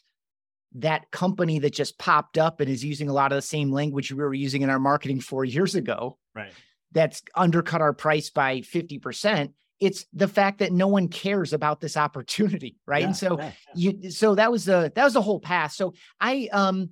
that 0.75 1.11
company 1.11 1.59
that 1.59 1.73
just 1.73 1.99
popped 1.99 2.37
up 2.37 2.61
and 2.61 2.69
is 2.69 2.85
using 2.85 3.09
a 3.09 3.13
lot 3.13 3.33
of 3.33 3.35
the 3.35 3.41
same 3.41 3.69
language 3.69 4.13
we 4.13 4.23
were 4.23 4.33
using 4.33 4.61
in 4.61 4.69
our 4.69 4.79
marketing 4.79 5.19
four 5.19 5.43
years 5.43 5.75
ago. 5.75 6.17
Right. 6.33 6.53
That's 6.93 7.21
undercut 7.35 7.81
our 7.81 7.93
price 7.93 8.29
by 8.29 8.61
50%. 8.61 9.51
It's 9.81 10.05
the 10.13 10.29
fact 10.29 10.59
that 10.59 10.71
no 10.71 10.87
one 10.87 11.09
cares 11.09 11.51
about 11.51 11.81
this 11.81 11.97
opportunity. 11.97 12.77
Right. 12.87 13.01
Yeah, 13.01 13.07
and 13.07 13.17
so 13.17 13.37
yeah, 13.37 13.51
you 13.75 14.11
so 14.11 14.35
that 14.35 14.49
was 14.49 14.63
the 14.63 14.89
that 14.95 15.03
was 15.03 15.13
the 15.13 15.21
whole 15.21 15.41
path. 15.41 15.73
So 15.73 15.95
I 16.21 16.47
um 16.53 16.91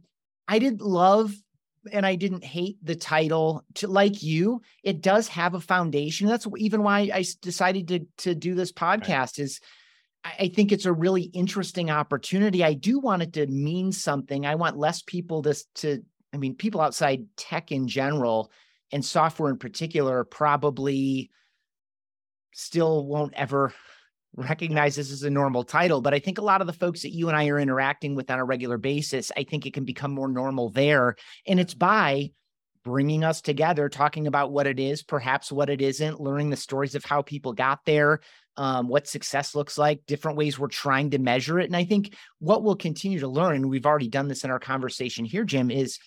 I 0.49 0.59
did 0.59 0.81
love 0.81 1.33
and 1.91 2.05
I 2.05 2.15
didn't 2.15 2.43
hate 2.43 2.77
the 2.83 2.95
title 2.95 3.63
to 3.75 3.87
like 3.87 4.21
you. 4.21 4.61
It 4.83 5.01
does 5.01 5.27
have 5.29 5.53
a 5.53 5.59
foundation. 5.59 6.27
That's 6.27 6.47
even 6.57 6.83
why 6.83 7.09
I 7.13 7.25
decided 7.41 7.87
to 7.89 7.99
to 8.17 8.35
do 8.35 8.55
this 8.55 8.71
podcast. 8.71 9.37
Right. 9.37 9.39
Is 9.39 9.59
I 10.23 10.51
think 10.53 10.71
it's 10.71 10.85
a 10.85 10.93
really 10.93 11.23
interesting 11.23 11.89
opportunity. 11.89 12.63
I 12.63 12.73
do 12.73 12.99
want 12.99 13.23
it 13.23 13.33
to 13.33 13.47
mean 13.47 13.91
something. 13.91 14.45
I 14.45 14.55
want 14.55 14.77
less 14.77 15.01
people 15.01 15.41
to 15.43 15.55
to. 15.75 16.03
I 16.33 16.37
mean, 16.37 16.55
people 16.55 16.79
outside 16.79 17.25
tech 17.35 17.71
in 17.71 17.87
general 17.87 18.51
and 18.91 19.03
software 19.03 19.49
in 19.49 19.57
particular 19.57 20.23
probably 20.23 21.29
still 22.53 23.05
won't 23.05 23.33
ever 23.33 23.73
recognize 24.35 24.95
this 24.95 25.11
as 25.11 25.23
a 25.23 25.29
normal 25.29 25.63
title, 25.63 26.01
but 26.01 26.13
I 26.13 26.19
think 26.19 26.37
a 26.37 26.43
lot 26.43 26.61
of 26.61 26.67
the 26.67 26.73
folks 26.73 27.01
that 27.01 27.11
you 27.13 27.27
and 27.27 27.37
I 27.37 27.47
are 27.47 27.59
interacting 27.59 28.15
with 28.15 28.31
on 28.31 28.39
a 28.39 28.45
regular 28.45 28.77
basis, 28.77 29.31
I 29.35 29.43
think 29.43 29.65
it 29.65 29.73
can 29.73 29.83
become 29.83 30.11
more 30.11 30.29
normal 30.29 30.69
there. 30.69 31.15
And 31.45 31.59
it's 31.59 31.73
by 31.73 32.31
bringing 32.83 33.23
us 33.23 33.41
together, 33.41 33.89
talking 33.89 34.27
about 34.27 34.51
what 34.51 34.67
it 34.67 34.79
is, 34.79 35.03
perhaps 35.03 35.51
what 35.51 35.69
it 35.69 35.81
isn't, 35.81 36.19
learning 36.19 36.49
the 36.49 36.55
stories 36.55 36.95
of 36.95 37.05
how 37.05 37.21
people 37.21 37.53
got 37.53 37.79
there, 37.85 38.21
um, 38.57 38.87
what 38.87 39.07
success 39.07 39.53
looks 39.53 39.77
like, 39.77 40.01
different 40.07 40.37
ways 40.37 40.57
we're 40.57 40.67
trying 40.67 41.11
to 41.11 41.19
measure 41.19 41.59
it. 41.59 41.65
And 41.65 41.75
I 41.75 41.83
think 41.83 42.15
what 42.39 42.63
we'll 42.63 42.75
continue 42.75 43.19
to 43.19 43.27
learn, 43.27 43.57
and 43.57 43.69
we've 43.69 43.85
already 43.85 44.07
done 44.07 44.27
this 44.27 44.43
in 44.43 44.51
our 44.51 44.59
conversation 44.59 45.25
here, 45.25 45.43
Jim, 45.43 45.69
is 45.69 45.99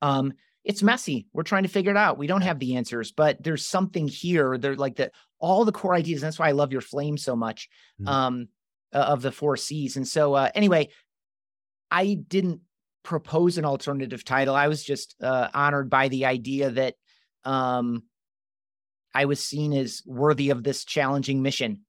um, 0.00 0.32
it's 0.64 0.82
messy. 0.82 1.26
We're 1.32 1.42
trying 1.42 1.64
to 1.64 1.68
figure 1.68 1.90
it 1.90 1.96
out. 1.96 2.18
We 2.18 2.26
don't 2.26 2.40
have 2.40 2.58
the 2.58 2.76
answers, 2.76 3.12
but 3.12 3.42
there's 3.42 3.66
something 3.66 4.08
here. 4.08 4.56
They're 4.56 4.76
like 4.76 4.96
the 4.96 5.10
all 5.44 5.66
the 5.66 5.72
core 5.72 5.94
ideas. 5.94 6.22
that's 6.22 6.38
why 6.38 6.48
I 6.48 6.52
love 6.52 6.72
your 6.72 6.80
flame 6.80 7.18
so 7.18 7.36
much 7.36 7.68
mm-hmm. 8.00 8.08
um, 8.08 8.48
uh, 8.94 8.98
of 8.98 9.20
the 9.20 9.30
four 9.30 9.58
C's. 9.58 9.96
And 9.96 10.08
so, 10.08 10.32
uh, 10.32 10.48
anyway, 10.54 10.88
I 11.90 12.14
didn't 12.14 12.62
propose 13.02 13.58
an 13.58 13.66
alternative 13.66 14.24
title. 14.24 14.54
I 14.54 14.68
was 14.68 14.82
just 14.82 15.14
uh, 15.22 15.48
honored 15.52 15.90
by 15.90 16.08
the 16.08 16.24
idea 16.24 16.70
that 16.70 16.94
um, 17.44 18.04
I 19.14 19.26
was 19.26 19.38
seen 19.38 19.74
as 19.74 20.02
worthy 20.06 20.48
of 20.48 20.64
this 20.64 20.86
challenging 20.86 21.42
mission. 21.42 21.82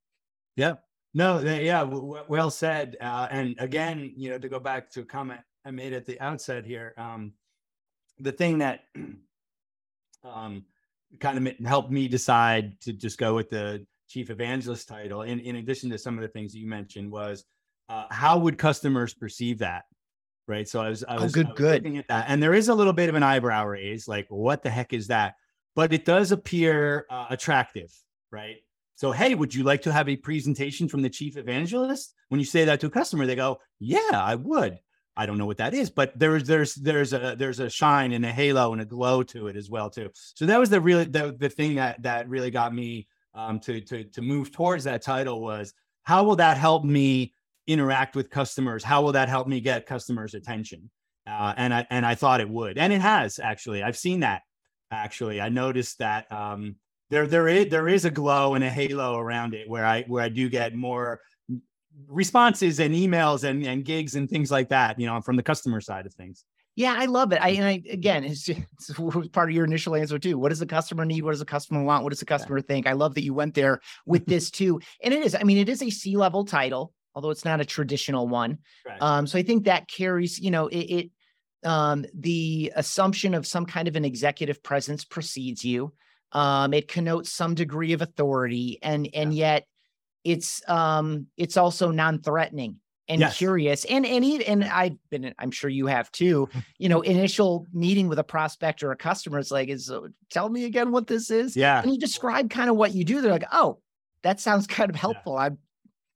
Yeah. 0.54 0.74
No, 1.14 1.40
yeah, 1.40 1.80
w- 1.80 2.22
well 2.28 2.50
said. 2.50 2.98
Uh, 3.00 3.26
and 3.30 3.54
again, 3.58 4.12
you 4.18 4.28
know, 4.28 4.38
to 4.38 4.50
go 4.50 4.60
back 4.60 4.90
to 4.90 5.00
a 5.00 5.04
comment 5.04 5.40
I 5.64 5.70
made 5.70 5.94
at 5.94 6.04
the 6.04 6.20
outset 6.20 6.66
here, 6.66 6.92
um, 6.98 7.32
the 8.18 8.32
thing 8.32 8.58
that 8.58 8.80
um, 10.24 10.66
kind 11.20 11.46
of 11.46 11.66
helped 11.66 11.90
me 11.90 12.08
decide 12.08 12.80
to 12.82 12.92
just 12.92 13.18
go 13.18 13.34
with 13.34 13.50
the 13.50 13.86
chief 14.08 14.30
evangelist 14.30 14.88
title, 14.88 15.22
in, 15.22 15.40
in 15.40 15.56
addition 15.56 15.90
to 15.90 15.98
some 15.98 16.16
of 16.16 16.22
the 16.22 16.28
things 16.28 16.52
that 16.52 16.58
you 16.58 16.66
mentioned, 16.66 17.10
was 17.10 17.44
uh, 17.88 18.06
how 18.10 18.38
would 18.38 18.58
customers 18.58 19.14
perceive 19.14 19.58
that? 19.58 19.84
Right. 20.48 20.68
So 20.68 20.80
I 20.80 20.88
was, 20.88 21.02
I 21.04 21.16
oh, 21.16 21.22
was, 21.22 21.32
oh, 21.32 21.34
good, 21.34 21.46
I 21.46 21.50
was 21.50 21.58
good. 21.58 21.82
looking 21.82 21.98
at 21.98 22.08
that. 22.08 22.26
And 22.28 22.40
there 22.40 22.54
is 22.54 22.68
a 22.68 22.74
little 22.74 22.92
bit 22.92 23.08
of 23.08 23.16
an 23.16 23.22
eyebrow 23.24 23.66
raise, 23.66 24.06
like, 24.06 24.26
what 24.28 24.62
the 24.62 24.70
heck 24.70 24.92
is 24.92 25.08
that? 25.08 25.34
but 25.76 25.92
it 25.92 26.04
does 26.04 26.32
appear 26.32 27.06
uh, 27.10 27.26
attractive, 27.28 27.94
right? 28.32 28.56
So, 28.96 29.12
hey, 29.12 29.34
would 29.34 29.54
you 29.54 29.62
like 29.62 29.82
to 29.82 29.92
have 29.92 30.08
a 30.08 30.16
presentation 30.16 30.88
from 30.88 31.02
the 31.02 31.10
chief 31.10 31.36
evangelist? 31.36 32.14
When 32.30 32.40
you 32.40 32.46
say 32.46 32.64
that 32.64 32.80
to 32.80 32.86
a 32.86 32.90
customer, 32.90 33.26
they 33.26 33.36
go, 33.36 33.60
"Yeah, 33.78 34.10
I 34.12 34.34
would." 34.34 34.80
I 35.16 35.26
don't 35.26 35.38
know 35.38 35.46
what 35.46 35.56
that 35.58 35.72
is, 35.72 35.88
but 35.90 36.18
there's 36.18 36.44
there's 36.44 36.74
there's 36.74 37.12
a 37.12 37.34
there's 37.38 37.60
a 37.60 37.70
shine 37.70 38.12
and 38.12 38.24
a 38.24 38.32
halo 38.32 38.72
and 38.72 38.82
a 38.82 38.84
glow 38.84 39.22
to 39.24 39.46
it 39.48 39.56
as 39.56 39.70
well 39.70 39.88
too. 39.88 40.10
So 40.14 40.46
that 40.46 40.60
was 40.60 40.68
the 40.70 40.80
really 40.80 41.04
the, 41.04 41.34
the 41.38 41.48
thing 41.48 41.76
that 41.76 42.02
that 42.02 42.28
really 42.28 42.50
got 42.50 42.74
me 42.74 43.08
um, 43.34 43.58
to 43.60 43.80
to 43.80 44.04
to 44.04 44.22
move 44.22 44.52
towards 44.52 44.84
that 44.84 45.02
title 45.02 45.40
was 45.40 45.72
how 46.02 46.24
will 46.24 46.36
that 46.36 46.58
help 46.58 46.84
me 46.84 47.32
interact 47.66 48.14
with 48.14 48.30
customers? 48.30 48.84
How 48.84 49.02
will 49.02 49.12
that 49.12 49.28
help 49.28 49.48
me 49.48 49.60
get 49.60 49.86
customers' 49.86 50.34
attention? 50.34 50.90
Uh, 51.26 51.54
and 51.56 51.74
I 51.74 51.86
and 51.90 52.04
I 52.04 52.14
thought 52.14 52.40
it 52.40 52.48
would, 52.48 52.78
and 52.78 52.92
it 52.92 53.00
has 53.00 53.38
actually. 53.38 53.82
I've 53.82 53.96
seen 53.96 54.20
that 54.20 54.42
actually. 54.90 55.40
I 55.40 55.48
noticed 55.48 55.98
that 55.98 56.30
um, 56.30 56.76
there 57.10 57.26
there 57.26 57.48
is 57.48 57.68
there 57.70 57.88
is 57.88 58.04
a 58.04 58.10
glow 58.10 58.54
and 58.54 58.62
a 58.62 58.70
halo 58.70 59.18
around 59.18 59.54
it 59.54 59.68
where 59.68 59.84
I 59.84 60.02
where 60.04 60.22
I 60.22 60.28
do 60.28 60.48
get 60.48 60.74
more 60.74 61.20
responses 62.08 62.80
and 62.80 62.94
emails 62.94 63.44
and, 63.44 63.64
and 63.64 63.84
gigs 63.84 64.14
and 64.14 64.28
things 64.28 64.50
like 64.50 64.68
that, 64.68 64.98
you 64.98 65.06
know, 65.06 65.20
from 65.20 65.36
the 65.36 65.42
customer 65.42 65.80
side 65.80 66.06
of 66.06 66.14
things. 66.14 66.44
Yeah, 66.74 66.94
I 66.96 67.06
love 67.06 67.32
it. 67.32 67.40
I 67.40 67.50
and 67.50 67.64
I 67.64 67.82
again, 67.90 68.22
it's, 68.24 68.48
it's 68.48 68.92
part 69.32 69.48
of 69.48 69.54
your 69.54 69.64
initial 69.64 69.96
answer 69.96 70.18
too. 70.18 70.38
What 70.38 70.50
does 70.50 70.58
the 70.58 70.66
customer 70.66 71.04
need? 71.06 71.22
What 71.22 71.30
does 71.30 71.40
the 71.40 71.46
customer 71.46 71.82
want? 71.82 72.04
What 72.04 72.10
does 72.10 72.20
the 72.20 72.26
customer 72.26 72.60
think? 72.60 72.86
I 72.86 72.92
love 72.92 73.14
that 73.14 73.24
you 73.24 73.32
went 73.32 73.54
there 73.54 73.80
with 74.04 74.26
this 74.26 74.50
too. 74.50 74.80
And 75.02 75.14
it 75.14 75.24
is, 75.24 75.34
I 75.34 75.42
mean, 75.42 75.58
it 75.58 75.70
is 75.70 75.82
a 75.82 75.90
C 75.90 76.16
level 76.16 76.44
title, 76.44 76.92
although 77.14 77.30
it's 77.30 77.46
not 77.46 77.60
a 77.60 77.64
traditional 77.64 78.28
one. 78.28 78.58
Right. 78.86 79.00
Um, 79.00 79.26
so 79.26 79.38
I 79.38 79.42
think 79.42 79.64
that 79.64 79.88
carries, 79.88 80.38
you 80.38 80.50
know, 80.50 80.68
it, 80.68 80.78
it 80.78 81.10
um, 81.64 82.04
the 82.14 82.72
assumption 82.76 83.34
of 83.34 83.46
some 83.46 83.64
kind 83.64 83.88
of 83.88 83.96
an 83.96 84.04
executive 84.04 84.62
presence 84.62 85.04
precedes 85.04 85.64
you. 85.64 85.92
Um, 86.32 86.74
it 86.74 86.88
connotes 86.88 87.32
some 87.32 87.54
degree 87.54 87.92
of 87.92 88.02
authority, 88.02 88.78
and 88.82 89.08
and 89.14 89.32
yeah. 89.32 89.54
yet 89.54 89.66
it's 90.26 90.68
um 90.68 91.26
it's 91.36 91.56
also 91.56 91.92
non-threatening 91.92 92.76
and 93.08 93.20
yes. 93.20 93.38
curious 93.38 93.84
and 93.84 94.04
and 94.04 94.24
and 94.24 94.64
I've 94.64 94.96
been 95.08 95.32
I'm 95.38 95.52
sure 95.52 95.70
you 95.70 95.86
have 95.86 96.10
too 96.10 96.48
you 96.78 96.88
know 96.88 97.00
initial 97.02 97.64
meeting 97.72 98.08
with 98.08 98.18
a 98.18 98.24
prospect 98.24 98.82
or 98.82 98.90
a 98.90 98.96
customer 98.96 99.38
it's 99.38 99.52
like 99.52 99.68
is 99.68 99.88
uh, 99.88 100.00
tell 100.28 100.48
me 100.48 100.64
again 100.64 100.90
what 100.90 101.06
this 101.06 101.30
is. 101.30 101.56
Yeah. 101.56 101.80
And 101.80 101.92
you 101.92 101.98
describe 101.98 102.50
kind 102.50 102.68
of 102.68 102.76
what 102.76 102.92
you 102.92 103.04
do 103.04 103.20
they're 103.20 103.30
like 103.30 103.44
oh 103.52 103.78
that 104.22 104.40
sounds 104.40 104.66
kind 104.76 104.90
of 104.90 104.96
helpful. 104.96 105.34
Yeah. 105.34 105.42
I'm 105.42 105.58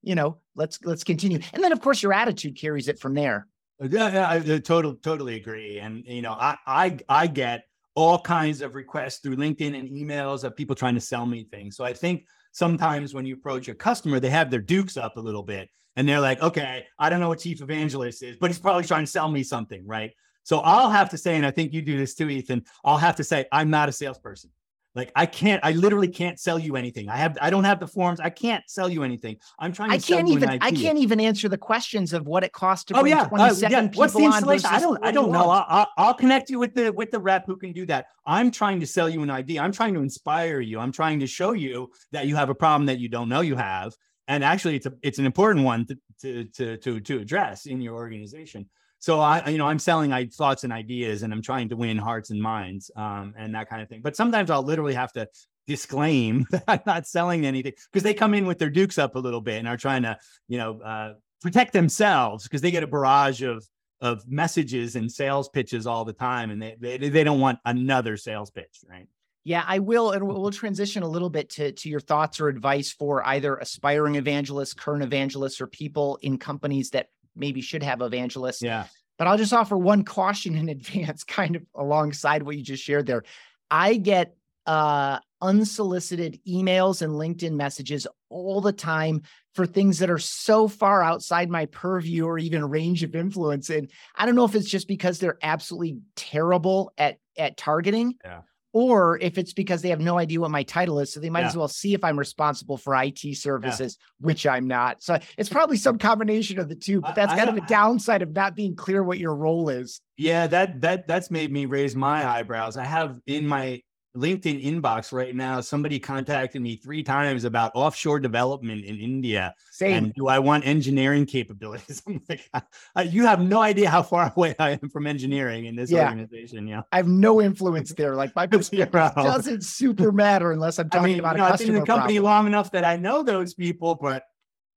you 0.03 0.17
know 0.17 0.39
let's 0.57 0.81
let's 0.85 1.05
continue. 1.05 1.39
And 1.53 1.63
then 1.63 1.71
of 1.71 1.81
course 1.81 2.03
your 2.03 2.13
attitude 2.13 2.59
carries 2.59 2.89
it 2.89 2.99
from 2.99 3.15
there. 3.15 3.47
Uh, 3.81 3.87
yeah, 3.89 4.13
yeah 4.13 4.29
I, 4.29 4.37
I 4.37 4.59
totally 4.59 4.97
totally 5.05 5.37
agree 5.37 5.79
and 5.79 6.05
you 6.05 6.23
know 6.23 6.33
I 6.33 6.57
I 6.67 6.99
I 7.09 7.27
get 7.29 7.67
all 7.95 8.19
kinds 8.19 8.61
of 8.63 8.75
requests 8.75 9.21
through 9.21 9.37
LinkedIn 9.37 9.79
and 9.79 9.89
emails 9.89 10.43
of 10.43 10.57
people 10.57 10.75
trying 10.75 10.95
to 10.95 11.01
sell 11.01 11.27
me 11.27 11.47
things 11.53 11.77
so 11.77 11.85
I 11.85 11.93
think 11.93 12.25
sometimes 12.53 13.15
when 13.15 13.27
you 13.27 13.35
approach 13.35 13.69
a 13.69 13.75
customer, 13.75 14.21
they 14.21 14.31
have 14.31 14.51
their 14.51 14.61
dukes 14.61 14.97
up 14.97 15.17
a 15.17 15.21
little 15.21 15.43
bit 15.43 15.69
and 15.97 16.09
they're 16.09 16.21
like, 16.21 16.43
okay, 16.43 16.87
I 16.99 17.11
don't 17.11 17.21
know 17.21 17.29
what 17.29 17.41
chief 17.41 17.61
evangelist 17.61 18.23
is, 18.23 18.37
but 18.37 18.51
he's 18.51 18.59
probably 18.59 18.85
trying 18.85 19.05
to 19.05 19.11
sell 19.11 19.29
me 19.29 19.43
something, 19.43 19.87
right? 19.87 20.13
So 20.43 20.61
I'll 20.61 20.91
have 20.91 21.11
to 21.11 21.19
say, 21.19 21.37
and 21.37 21.45
I 21.45 21.51
think 21.51 21.73
you 21.73 21.83
do 21.83 21.97
this 21.97 22.15
too, 22.15 22.29
Ethan, 22.29 22.65
I'll 22.85 22.99
have 22.99 23.17
to 23.17 23.25
say, 23.25 23.47
I'm 23.53 23.71
not 23.71 23.89
a 23.89 23.93
salesperson. 23.93 24.51
Like 24.95 25.13
I 25.15 25.27
can't, 25.27 25.65
I 25.65 25.73
literally 25.73 26.09
can't 26.09 26.39
sell 26.39 26.59
you 26.59 26.75
anything. 26.75 27.09
I 27.09 27.17
have, 27.17 27.39
I 27.41 27.51
don't 27.51 27.63
have 27.63 27.79
the 27.79 27.87
forms. 27.87 28.19
I 28.19 28.31
can't 28.31 28.65
sell 28.69 28.89
you 28.89 29.05
anything. 29.05 29.37
I'm 29.59 29.73
trying 29.73 29.91
to. 29.91 29.95
I 29.95 29.99
can't 29.99 30.29
even. 30.29 30.49
I 30.49 30.73
can't 30.73 30.99
even 30.99 31.21
answer 31.21 31.49
the 31.49 31.59
questions 31.59 32.13
of 32.13 32.27
what 32.27 32.43
it 32.43 32.53
costs 32.53 32.87
to. 32.87 32.99
Oh 32.99 33.05
yeah, 33.05 33.29
uh, 33.31 33.55
yeah. 33.57 33.89
What's 33.95 34.15
the 34.15 34.25
installation? 34.25 34.69
I 34.69 34.81
don't. 34.81 35.05
I 35.05 35.13
don't 35.13 35.31
know. 35.31 35.49
I'll, 35.49 35.87
I'll, 35.97 36.15
connect 36.15 36.51
you 36.51 36.59
with 36.59 36.75
the 36.75 36.93
with 36.93 37.13
the 37.13 37.21
rep 37.21 37.47
who 37.47 37.57
can 37.57 37.73
do 37.73 37.87
that. 37.87 38.07
I'm 38.27 38.51
trying 38.51 38.81
to 38.81 38.87
sell 38.87 39.09
you 39.09 39.23
an 39.23 39.31
idea. 39.31 39.63
I'm 39.63 39.73
trying 39.73 39.95
to 39.95 40.01
inspire 40.01 40.61
you. 40.61 40.81
I'm 40.81 40.93
trying 40.93 41.21
to 41.21 41.27
show 41.27 41.53
you 41.53 41.93
that 42.11 42.27
you 42.27 42.35
have 42.35 42.51
a 42.51 42.55
problem 42.55 42.87
that 42.87 42.99
you 42.99 43.09
don't 43.09 43.29
know 43.29 43.43
you 43.43 43.55
have, 43.55 43.95
and 44.27 44.43
actually, 44.43 44.75
it's 44.75 44.87
a 44.87 44.93
it's 45.03 45.21
an 45.21 45.27
important 45.27 45.65
one 45.65 45.87
to 45.87 45.97
to 46.23 46.45
to 46.45 46.77
to, 46.79 47.01
to 47.01 47.19
address 47.21 47.67
in 47.67 47.81
your 47.81 47.95
organization 47.95 48.69
so 49.01 49.19
I, 49.19 49.49
you 49.49 49.57
know, 49.57 49.67
I'm 49.67 49.79
selling 49.79 50.13
I, 50.13 50.27
thoughts 50.27 50.63
and 50.63 50.73
ideas, 50.73 51.23
and 51.23 51.33
I'm 51.33 51.41
trying 51.41 51.71
to 51.71 51.77
win 51.77 51.97
hearts 51.97 52.31
and 52.31 52.41
minds, 52.41 52.91
um, 52.97 53.35
and 53.37 53.55
that 53.55 53.69
kind 53.69 53.81
of 53.83 53.89
thing. 53.89 54.03
But 54.03 54.15
sometimes 54.15 54.51
I'll 54.51 54.63
literally 54.63 54.95
have 54.95 55.11
to 55.15 55.27
disclaim 55.67 56.47
that 56.51 56.65
I'm 56.69 56.83
not 56.85 57.07
selling 57.07 57.47
anything 57.47 57.73
because 57.91 58.03
they 58.03 58.13
come 58.13 58.35
in 58.35 58.47
with 58.47 58.59
their 58.59 58.69
dukes 58.69 58.99
up 58.99 59.17
a 59.17 59.19
little 59.19 59.41
bit 59.41 59.59
and 59.59 59.67
are 59.67 59.79
trying 59.79 60.03
to, 60.03 60.19
you 60.49 60.59
know, 60.59 60.81
uh, 60.81 61.15
protect 61.41 61.73
themselves 61.73 62.45
because 62.45 62.61
they 62.61 62.71
get 62.71 62.83
a 62.83 62.87
barrage 62.87 63.43
of 63.43 63.67
of 64.03 64.27
messages 64.29 64.97
and 64.97 65.11
sales 65.11 65.49
pitches 65.49 65.87
all 65.87 66.05
the 66.05 66.13
time, 66.13 66.51
and 66.51 66.61
they 66.61 66.77
they, 66.79 66.99
they 66.99 67.25
don't 67.25 67.41
want 67.41 67.59
another 67.65 68.19
sales 68.19 68.51
pitch, 68.51 68.81
right? 68.89 69.09
Yeah, 69.45 69.65
I 69.67 69.79
will, 69.79 70.11
and 70.11 70.29
we'll 70.29 70.51
transition 70.51 71.03
a 71.03 71.09
little 71.09 71.31
bit 71.31 71.49
to 71.51 71.73
to 71.73 71.89
your 71.89 72.01
thoughts 72.01 72.39
or 72.39 72.49
advice 72.49 72.93
for 72.93 73.27
either 73.27 73.57
aspiring 73.57 74.17
evangelists, 74.17 74.75
current 74.75 75.03
evangelists, 75.03 75.59
or 75.63 75.67
people 75.67 76.19
in 76.21 76.37
companies 76.37 76.91
that 76.91 77.09
maybe 77.37 77.61
should 77.61 77.83
have 77.83 78.01
evangelists. 78.01 78.63
Yeah. 78.63 78.87
But 79.19 79.27
I'll 79.27 79.39
just 79.39 79.53
offer 79.53 79.77
one 79.77 80.05
caution 80.05 80.57
in 80.57 80.69
advance, 80.69 81.25
kind 81.25 81.57
of 81.57 81.63
alongside 81.75 82.43
what 82.43 82.57
you 82.57 82.63
just 82.63 82.83
shared 82.83 83.07
there. 83.07 83.25
I 83.71 83.97
get 83.97 84.35
uh, 84.67 85.19
unsolicited 85.41 86.41
emails 86.47 87.03
and 87.03 87.13
LinkedIn 87.13 87.53
messages 87.53 88.07
all 88.29 88.61
the 88.61 88.73
time 88.73 89.23
for 89.55 89.67
things 89.67 89.99
that 89.99 90.11
are 90.11 90.19
so 90.19 90.69
far 90.69 91.03
outside 91.03 91.51
my 91.51 91.67
purview 91.67 92.25
or 92.25 92.39
even 92.39 92.69
range 92.69 93.03
of 93.03 93.17
influence. 93.17 93.69
And 93.69 93.91
I 94.17 94.27
don't 94.27 94.37
know 94.37 94.45
if 94.45 94.55
it's 94.55 94.71
just 94.71 94.87
because 94.87 95.19
they're 95.19 95.39
absolutely 95.43 95.99
terrible 96.15 96.93
at 96.99 97.19
at 97.37 97.57
targeting. 97.57 98.15
Yeah 98.25 98.43
or 98.73 99.19
if 99.21 99.39
it's 99.39 99.53
because 99.53 99.83
they 99.83 99.91
have 99.91 100.01
no 100.01 100.19
idea 100.19 100.41
what 100.41 100.51
my 100.51 100.63
title 100.63 101.01
is. 101.01 101.13
So 101.13 101.21
they 101.21 101.31
might 101.31 101.41
yeah. 101.41 101.49
as 101.49 101.57
well 101.57 101.69
see 101.69 101.95
if 101.95 102.05
I'm 102.05 102.19
responsible 102.19 102.77
for 102.77 102.95
IT 102.95 103.21
services, 103.37 103.99
yeah. 103.99 104.27
which 104.27 104.47
I'm 104.47 104.67
not. 104.67 105.03
So 105.03 105.19
it's 105.37 105.49
probably 105.49 105.77
some 105.77 105.99
combination 105.99 106.59
of 106.59 106.69
the 106.69 106.77
two, 106.77 107.01
but 107.01 107.15
that's 107.15 107.33
I, 107.33 107.37
kind 107.37 107.51
I, 107.51 107.57
of 107.57 107.59
a 107.59 107.67
downside 107.67 108.23
of 108.23 108.33
not 108.33 108.55
being 108.55 108.77
clear 108.77 109.03
what 109.03 109.19
your 109.19 109.35
role 109.35 109.69
is. 109.69 110.01
Yeah, 110.17 110.47
that 110.49 110.81
that 110.83 111.09
that's 111.09 111.31
made 111.31 111.51
me 111.51 111.67
raise 111.67 111.97
my 111.97 112.27
eyebrows. 112.29 112.77
I 112.77 112.85
have 112.85 113.19
in 113.27 113.47
my 113.47 113.83
LinkedIn 114.17 114.65
inbox 114.65 115.13
right 115.13 115.35
now. 115.35 115.61
Somebody 115.61 115.99
contacted 115.99 116.61
me 116.61 116.77
three 116.77 117.03
times 117.03 117.45
about 117.45 117.71
offshore 117.75 118.19
development 118.19 118.85
in 118.85 118.99
India. 118.99 119.55
Same. 119.71 120.05
And 120.05 120.15
do 120.15 120.27
I 120.27 120.39
want 120.39 120.67
engineering 120.67 121.27
capabilities? 121.27 122.03
I'm 122.09 122.21
like, 122.29 123.13
you 123.13 123.25
have 123.25 123.41
no 123.41 123.61
idea 123.61 123.89
how 123.89 124.03
far 124.03 124.33
away 124.37 124.55
I 124.59 124.71
am 124.71 124.89
from 124.89 125.07
engineering 125.07 125.67
in 125.67 125.77
this 125.77 125.91
yeah. 125.91 126.09
organization. 126.09 126.67
Yeah. 126.67 126.83
I 126.93 126.97
have 126.97 127.09
no 127.09 127.41
influence 127.41 127.93
there. 127.93 128.17
Like 128.17 128.35
my 128.35 128.47
business 128.47 128.89
doesn't 128.91 129.65
super 129.65 130.11
matter 130.11 130.53
unless 130.53 130.79
I'm 130.79 130.91
talking 130.91 131.05
I 131.05 131.09
mean, 131.09 131.21
about 131.21 131.37
you 131.37 131.39
know, 131.39 131.47
a 131.47 131.51
customer. 131.51 131.65
I've 131.65 131.69
been 131.69 131.77
in 131.77 131.81
the 131.81 131.87
company 131.87 132.15
problem. 132.15 132.25
long 132.25 132.47
enough 132.49 132.71
that 132.73 132.85
I 132.85 132.97
know 132.97 133.23
those 133.23 133.55
people, 133.55 133.95
but 133.95 134.25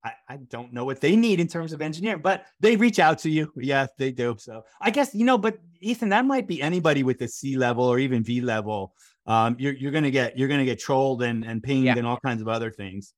I, 0.06 0.14
I, 0.28 0.38
don't 0.50 0.74
know 0.74 0.84
what 0.84 1.00
they 1.00 1.16
need 1.16 1.40
in 1.40 1.48
terms 1.48 1.72
of 1.72 1.82
engineering, 1.82 2.20
but 2.22 2.46
they 2.60 2.76
reach 2.76 3.00
out 3.00 3.20
to 3.20 3.30
you. 3.30 3.52
Yeah, 3.56 3.88
they 3.98 4.12
do. 4.12 4.36
So 4.38 4.64
I 4.82 4.92
guess, 4.92 5.16
you 5.16 5.26
know, 5.26 5.38
but 5.38 5.58
Ethan, 5.80 6.10
that 6.10 6.26
might 6.26 6.46
be 6.46 6.62
anybody 6.62 7.04
with 7.04 7.22
a 7.22 7.28
C 7.28 7.56
level 7.56 7.86
or 7.86 8.00
even 8.00 8.22
V 8.22 8.42
level 8.42 8.94
um, 9.26 9.56
you're 9.60 9.74
you're 9.74 9.92
gonna 9.92 10.12
get 10.12 10.38
you're 10.38 10.48
gonna 10.48 10.66
get 10.66 10.80
trolled 10.80 11.22
and 11.24 11.46
and 11.46 11.64
pinged 11.64 11.86
yeah. 11.86 11.98
and 11.98 12.06
all 12.06 12.20
kinds 12.24 12.42
of 12.42 12.48
other 12.48 12.72
things. 12.72 13.14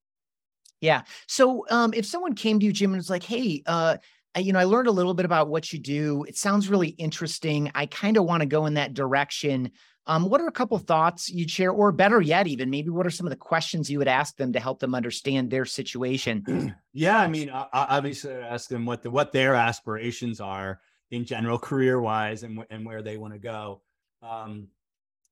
Yeah. 0.81 1.01
So 1.27 1.65
um, 1.69 1.93
if 1.93 2.05
someone 2.05 2.35
came 2.35 2.59
to 2.59 2.65
you, 2.65 2.73
Jim, 2.73 2.91
and 2.91 2.97
was 2.97 3.09
like, 3.09 3.23
"Hey, 3.23 3.63
uh, 3.65 3.97
you 4.37 4.53
know, 4.53 4.59
I 4.59 4.65
learned 4.65 4.87
a 4.87 4.91
little 4.91 5.13
bit 5.13 5.25
about 5.25 5.47
what 5.47 5.71
you 5.73 5.79
do. 5.79 6.23
It 6.27 6.37
sounds 6.37 6.69
really 6.69 6.89
interesting. 6.89 7.71
I 7.73 7.85
kind 7.87 8.17
of 8.17 8.25
want 8.25 8.41
to 8.41 8.45
go 8.45 8.65
in 8.65 8.75
that 8.75 8.93
direction." 8.93 9.71
Um, 10.07 10.29
what 10.29 10.39
are 10.39 10.47
a 10.47 10.51
couple 10.51 10.77
thoughts 10.77 11.29
you'd 11.29 11.49
share, 11.49 11.71
or 11.71 11.91
better 11.91 12.21
yet, 12.21 12.45
even 12.45 12.69
maybe 12.69 12.91
what 12.91 13.07
are 13.07 13.11
some 13.11 13.25
of 13.25 13.31
the 13.31 13.37
questions 13.37 13.89
you 13.89 13.97
would 13.97 14.07
ask 14.07 14.37
them 14.37 14.53
to 14.53 14.59
help 14.59 14.79
them 14.79 14.93
understand 14.93 15.49
their 15.49 15.65
situation? 15.65 16.75
yeah, 16.93 17.17
I 17.19 17.27
mean, 17.27 17.49
I, 17.49 17.65
obviously, 17.73 18.31
ask 18.33 18.69
them 18.69 18.85
what 18.85 19.01
the 19.01 19.09
what 19.09 19.31
their 19.31 19.55
aspirations 19.55 20.39
are 20.39 20.79
in 21.09 21.25
general, 21.25 21.57
career 21.69 21.99
wise, 21.99 22.43
and 22.43 22.63
and 22.69 22.85
where 22.85 23.01
they 23.01 23.17
want 23.17 23.33
to 23.33 23.39
go. 23.39 23.81
Um, 24.21 24.67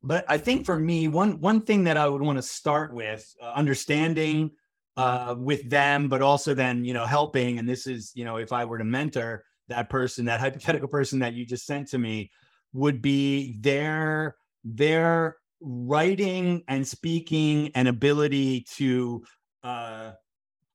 but 0.03 0.25
I 0.27 0.37
think 0.37 0.65
for 0.65 0.77
me, 0.77 1.07
one 1.07 1.39
one 1.39 1.61
thing 1.61 1.85
that 1.85 1.97
I 1.97 2.07
would 2.07 2.21
want 2.21 2.37
to 2.37 2.43
start 2.43 2.93
with 2.93 3.25
uh, 3.41 3.53
understanding 3.53 4.51
uh, 4.97 5.35
with 5.37 5.69
them, 5.69 6.09
but 6.09 6.21
also 6.21 6.53
then 6.53 6.83
you 6.83 6.93
know 6.93 7.05
helping. 7.05 7.57
And 7.57 7.67
this 7.67 7.87
is 7.87 8.11
you 8.13 8.25
know 8.25 8.35
if 8.35 8.51
I 8.51 8.65
were 8.65 8.77
to 8.77 8.83
mentor 8.83 9.45
that 9.69 9.89
person, 9.89 10.25
that 10.25 10.39
hypothetical 10.41 10.89
person 10.89 11.19
that 11.19 11.33
you 11.33 11.45
just 11.45 11.65
sent 11.65 11.87
to 11.89 11.97
me, 11.97 12.31
would 12.73 13.01
be 13.01 13.55
their 13.61 14.35
their 14.65 15.37
writing 15.61 16.63
and 16.67 16.85
speaking 16.85 17.71
and 17.73 17.87
ability 17.87 18.65
to 18.75 19.23
uh, 19.63 20.11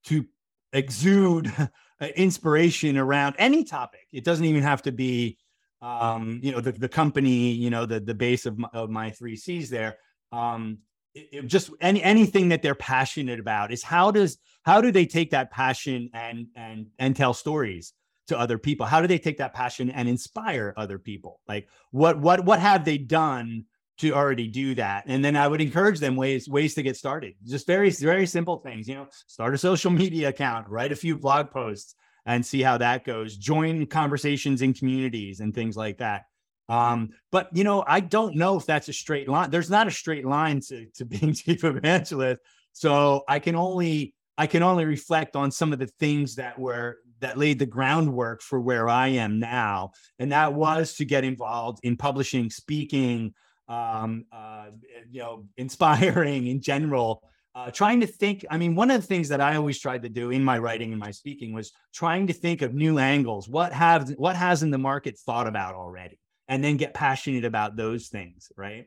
to 0.05 0.25
exude 0.73 1.53
inspiration 2.17 2.97
around 2.97 3.37
any 3.39 3.65
topic. 3.65 4.07
It 4.11 4.25
doesn't 4.25 4.45
even 4.45 4.63
have 4.63 4.83
to 4.83 4.93
be 4.93 5.37
um, 5.81 6.41
you 6.43 6.53
know, 6.53 6.61
the, 6.61 6.73
the 6.73 6.89
company, 6.89 7.51
you 7.53 7.71
know, 7.71 7.87
the, 7.87 8.01
the 8.01 8.15
base 8.15 8.47
of 8.47 8.59
my, 8.59 8.69
of 8.73 8.91
my 8.91 9.11
three 9.11 9.37
C's 9.37 9.71
there. 9.71 9.99
Um, 10.33 10.79
it, 11.15 11.29
it 11.33 11.47
just 11.47 11.71
any, 11.81 12.03
anything 12.03 12.49
that 12.51 12.63
they're 12.63 12.75
passionate 12.75 13.41
about 13.41 13.73
is 13.73 13.83
how 13.83 14.11
does, 14.11 14.39
how 14.63 14.81
do 14.81 14.91
they 14.91 15.07
take 15.07 15.31
that 15.31 15.51
passion 15.51 16.11
and, 16.13 16.49
and, 16.57 16.87
and 16.99 17.15
tell 17.15 17.35
stories 17.35 17.93
to 18.27 18.39
other 18.39 18.59
people? 18.59 18.87
How 18.87 19.01
do 19.01 19.07
they 19.07 19.19
take 19.19 19.39
that 19.39 19.55
passion 19.55 19.91
and 19.91 20.09
inspire 20.09 20.75
other 20.77 20.99
people? 20.99 21.41
Like 21.49 21.69
what, 21.91 22.19
what, 22.19 22.45
what 22.45 22.61
have 22.61 22.85
they 22.85 22.99
done 22.99 23.65
to 23.99 24.15
already 24.15 24.47
do 24.47 24.75
that. 24.77 25.05
And 25.07 25.25
then 25.25 25.37
I 25.37 25.49
would 25.49 25.61
encourage 25.61 25.99
them 25.99 26.17
ways 26.17 26.49
ways 26.49 26.75
to 26.75 26.83
get 26.83 26.97
started. 26.97 27.35
Just 27.45 27.67
very 27.67 27.91
very 27.91 28.27
simple 28.27 28.59
things, 28.59 28.89
you 28.89 28.95
know, 28.95 29.09
start 29.27 29.55
a 29.55 29.59
social 29.59 29.91
media 29.91 30.29
account, 30.29 30.69
write 30.69 30.93
a 30.93 30.97
few 30.97 31.19
blog 31.19 31.51
posts 31.51 31.95
and 32.29 32.45
see 32.45 32.61
how 32.63 32.77
that 32.77 33.05
goes. 33.05 33.37
Join 33.37 33.87
conversations 33.87 34.61
in 34.61 34.75
communities 34.75 35.41
and 35.41 35.55
things 35.55 35.77
like 35.77 35.97
that. 35.99 36.27
Um, 36.69 37.09
but 37.33 37.49
you 37.55 37.65
know, 37.65 37.83
I 37.87 38.01
don't 38.01 38.37
know 38.37 38.59
if 38.59 38.67
that's 38.67 38.89
a 38.89 38.93
straight 38.93 39.29
line. 39.29 39.51
There's 39.51 39.71
not 39.71 39.89
a 39.89 39.91
straight 39.91 40.27
line 40.27 40.61
to, 40.69 40.87
to 40.97 41.07
being 41.07 41.33
chief 41.35 41.65
evangelist. 41.65 42.41
So 42.75 43.25
I 43.27 43.39
can 43.39 43.57
only 43.57 44.15
I 44.37 44.47
can 44.47 44.63
only 44.63 44.85
reflect 44.85 45.37
on 45.37 45.51
some 45.51 45.73
of 45.73 45.79
the 45.79 45.87
things 45.99 46.37
that 46.37 46.59
were 46.59 46.99
that 47.21 47.39
laid 47.39 47.59
the 47.59 47.67
groundwork 47.67 48.43
for 48.43 48.61
where 48.61 48.89
I 48.91 49.09
am 49.09 49.41
now. 49.41 49.93
And 50.19 50.31
that 50.31 50.53
was 50.53 50.95
to 50.97 51.07
get 51.07 51.25
involved 51.25 51.81
in 51.83 51.97
publishing, 51.97 52.51
speaking, 52.51 53.33
um, 53.69 54.27
uh, 54.31 54.67
you 55.11 55.21
know, 55.21 55.47
inspiring 55.57 56.47
in 56.47 56.61
general. 56.61 57.23
Uh, 57.55 57.71
trying 57.71 58.01
to 58.01 58.07
think. 58.07 58.45
I 58.51 58.59
mean, 58.59 58.75
one 58.77 58.91
of 58.91 59.01
the 59.01 59.07
things 59.07 59.29
that 59.31 59.41
I 59.41 59.57
always 59.57 59.81
tried 59.81 60.03
to 60.03 60.09
do 60.09 60.31
in 60.31 60.45
my 60.45 60.59
writing 60.59 60.93
and 60.93 61.01
my 61.01 61.11
speaking 61.11 61.53
was 61.53 61.73
trying 61.93 62.29
to 62.29 62.33
think 62.33 62.63
of 62.63 62.73
new 62.73 62.99
angles. 62.99 63.49
What 63.49 63.73
have 63.73 64.11
what 64.11 64.37
hasn't 64.37 64.71
the 64.71 64.79
market 64.79 65.19
thought 65.19 65.49
about 65.49 65.75
already? 65.75 66.19
and 66.49 66.65
then 66.65 66.77
get 66.77 66.95
passionate 66.95 67.45
about 67.45 67.77
those 67.77 68.09
things, 68.09 68.51
right? 68.57 68.87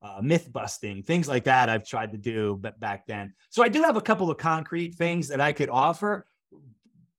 Uh, 0.00 0.20
myth 0.22 0.50
busting, 0.50 1.02
things 1.02 1.28
like 1.28 1.44
that. 1.44 1.68
I've 1.68 1.86
tried 1.86 2.12
to 2.12 2.18
do, 2.18 2.58
but 2.60 2.80
back 2.80 3.06
then. 3.06 3.34
So 3.50 3.62
I 3.62 3.68
do 3.68 3.82
have 3.82 3.96
a 3.96 4.00
couple 4.00 4.30
of 4.30 4.38
concrete 4.38 4.94
things 4.94 5.28
that 5.28 5.40
I 5.40 5.52
could 5.52 5.68
offer. 5.68 6.26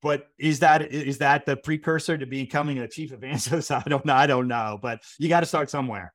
But 0.02 0.30
is 0.40 0.60
that 0.60 0.92
is 0.92 1.20
that 1.20 1.46
the 1.46 1.56
precursor 1.56 2.18
to 2.18 2.26
becoming 2.26 2.80
a 2.80 2.88
chief 2.88 3.12
evangelist? 3.12 3.70
I 3.72 3.84
don't 3.86 4.04
know. 4.04 4.16
I 4.16 4.26
don't 4.26 4.48
know. 4.48 4.80
But 4.82 5.04
you 5.20 5.30
got 5.30 5.42
to 5.42 5.46
start 5.46 5.70
somewhere. 5.70 6.12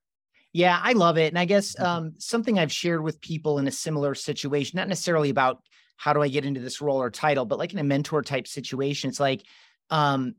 Yeah, 0.57 0.81
I 0.83 0.95
love 0.95 1.19
it. 1.19 1.29
And 1.29 1.39
I 1.39 1.45
guess 1.45 1.77
mm-hmm. 1.77 1.85
um, 1.85 2.15
something 2.17 2.59
I've 2.59 2.73
shared 2.73 3.03
with 3.03 3.21
people 3.21 3.59
in 3.59 3.69
a 3.69 3.71
similar 3.71 4.15
situation, 4.15 4.79
not 4.79 4.89
necessarily 4.89 5.29
about 5.29 5.61
how 5.99 6.15
do 6.15 6.23
I 6.23 6.29
get 6.29 6.47
into 6.47 6.61
this 6.61 6.81
role 6.81 6.97
or 6.97 7.11
title, 7.11 7.45
but 7.45 7.59
like 7.59 7.75
in 7.75 7.79
a 7.79 7.85
mentor 7.85 8.23
type 8.23 8.49
situation, 8.49 9.11
it's 9.11 9.21
like 9.21 9.43
um, 9.91 10.35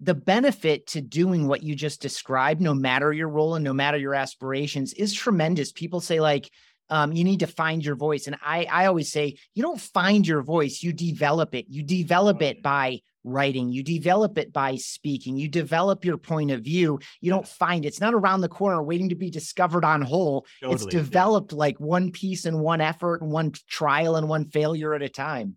the 0.00 0.14
benefit 0.14 0.86
to 0.88 1.02
doing 1.02 1.46
what 1.46 1.62
you 1.62 1.74
just 1.74 2.00
described, 2.00 2.62
no 2.62 2.72
matter 2.72 3.12
your 3.12 3.28
role 3.28 3.54
and 3.54 3.62
no 3.62 3.74
matter 3.74 3.98
your 3.98 4.14
aspirations, 4.14 4.94
is 4.94 5.12
tremendous. 5.12 5.72
People 5.72 6.00
say, 6.00 6.20
like, 6.20 6.50
um, 6.90 7.12
you 7.12 7.24
need 7.24 7.40
to 7.40 7.46
find 7.46 7.84
your 7.84 7.96
voice. 7.96 8.26
And 8.26 8.36
I, 8.42 8.66
I 8.70 8.86
always 8.86 9.10
say, 9.10 9.36
you 9.54 9.62
don't 9.62 9.80
find 9.80 10.26
your 10.26 10.42
voice, 10.42 10.82
you 10.82 10.92
develop 10.92 11.54
it. 11.54 11.66
You 11.68 11.82
develop 11.82 12.42
it 12.42 12.62
by 12.62 13.00
writing, 13.24 13.70
you 13.70 13.82
develop 13.82 14.36
it 14.36 14.52
by 14.52 14.76
speaking, 14.76 15.38
you 15.38 15.48
develop 15.48 16.04
your 16.04 16.18
point 16.18 16.50
of 16.50 16.60
view. 16.60 17.00
You 17.20 17.30
don't 17.30 17.48
find 17.48 17.84
it. 17.84 17.88
it's 17.88 18.00
not 18.00 18.14
around 18.14 18.42
the 18.42 18.48
corner 18.48 18.82
waiting 18.82 19.08
to 19.08 19.14
be 19.14 19.30
discovered 19.30 19.84
on 19.84 20.02
whole. 20.02 20.46
Totally, 20.60 20.74
it's 20.74 20.86
developed 20.86 21.52
yeah. 21.52 21.58
like 21.58 21.80
one 21.80 22.12
piece 22.12 22.44
and 22.44 22.60
one 22.60 22.80
effort 22.80 23.22
and 23.22 23.30
one 23.30 23.52
trial 23.68 24.16
and 24.16 24.28
one 24.28 24.44
failure 24.44 24.94
at 24.94 25.02
a 25.02 25.08
time. 25.08 25.56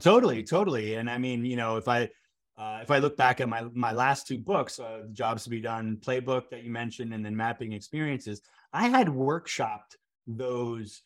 Totally, 0.00 0.42
totally. 0.42 0.94
And 0.94 1.08
I 1.10 1.18
mean, 1.18 1.44
you 1.44 1.56
know, 1.56 1.76
if 1.76 1.88
I 1.88 2.08
uh, 2.56 2.78
if 2.82 2.90
I 2.90 2.98
look 2.98 3.16
back 3.16 3.40
at 3.40 3.48
my 3.48 3.64
my 3.74 3.92
last 3.92 4.26
two 4.26 4.38
books, 4.38 4.78
uh, 4.78 5.02
Jobs 5.12 5.44
to 5.44 5.50
Be 5.50 5.60
Done 5.60 5.98
playbook 6.00 6.50
that 6.50 6.62
you 6.64 6.70
mentioned, 6.70 7.12
and 7.12 7.24
then 7.24 7.36
Mapping 7.36 7.72
Experiences, 7.72 8.40
I 8.72 8.88
had 8.88 9.08
workshopped 9.08 9.96
those 10.26 11.02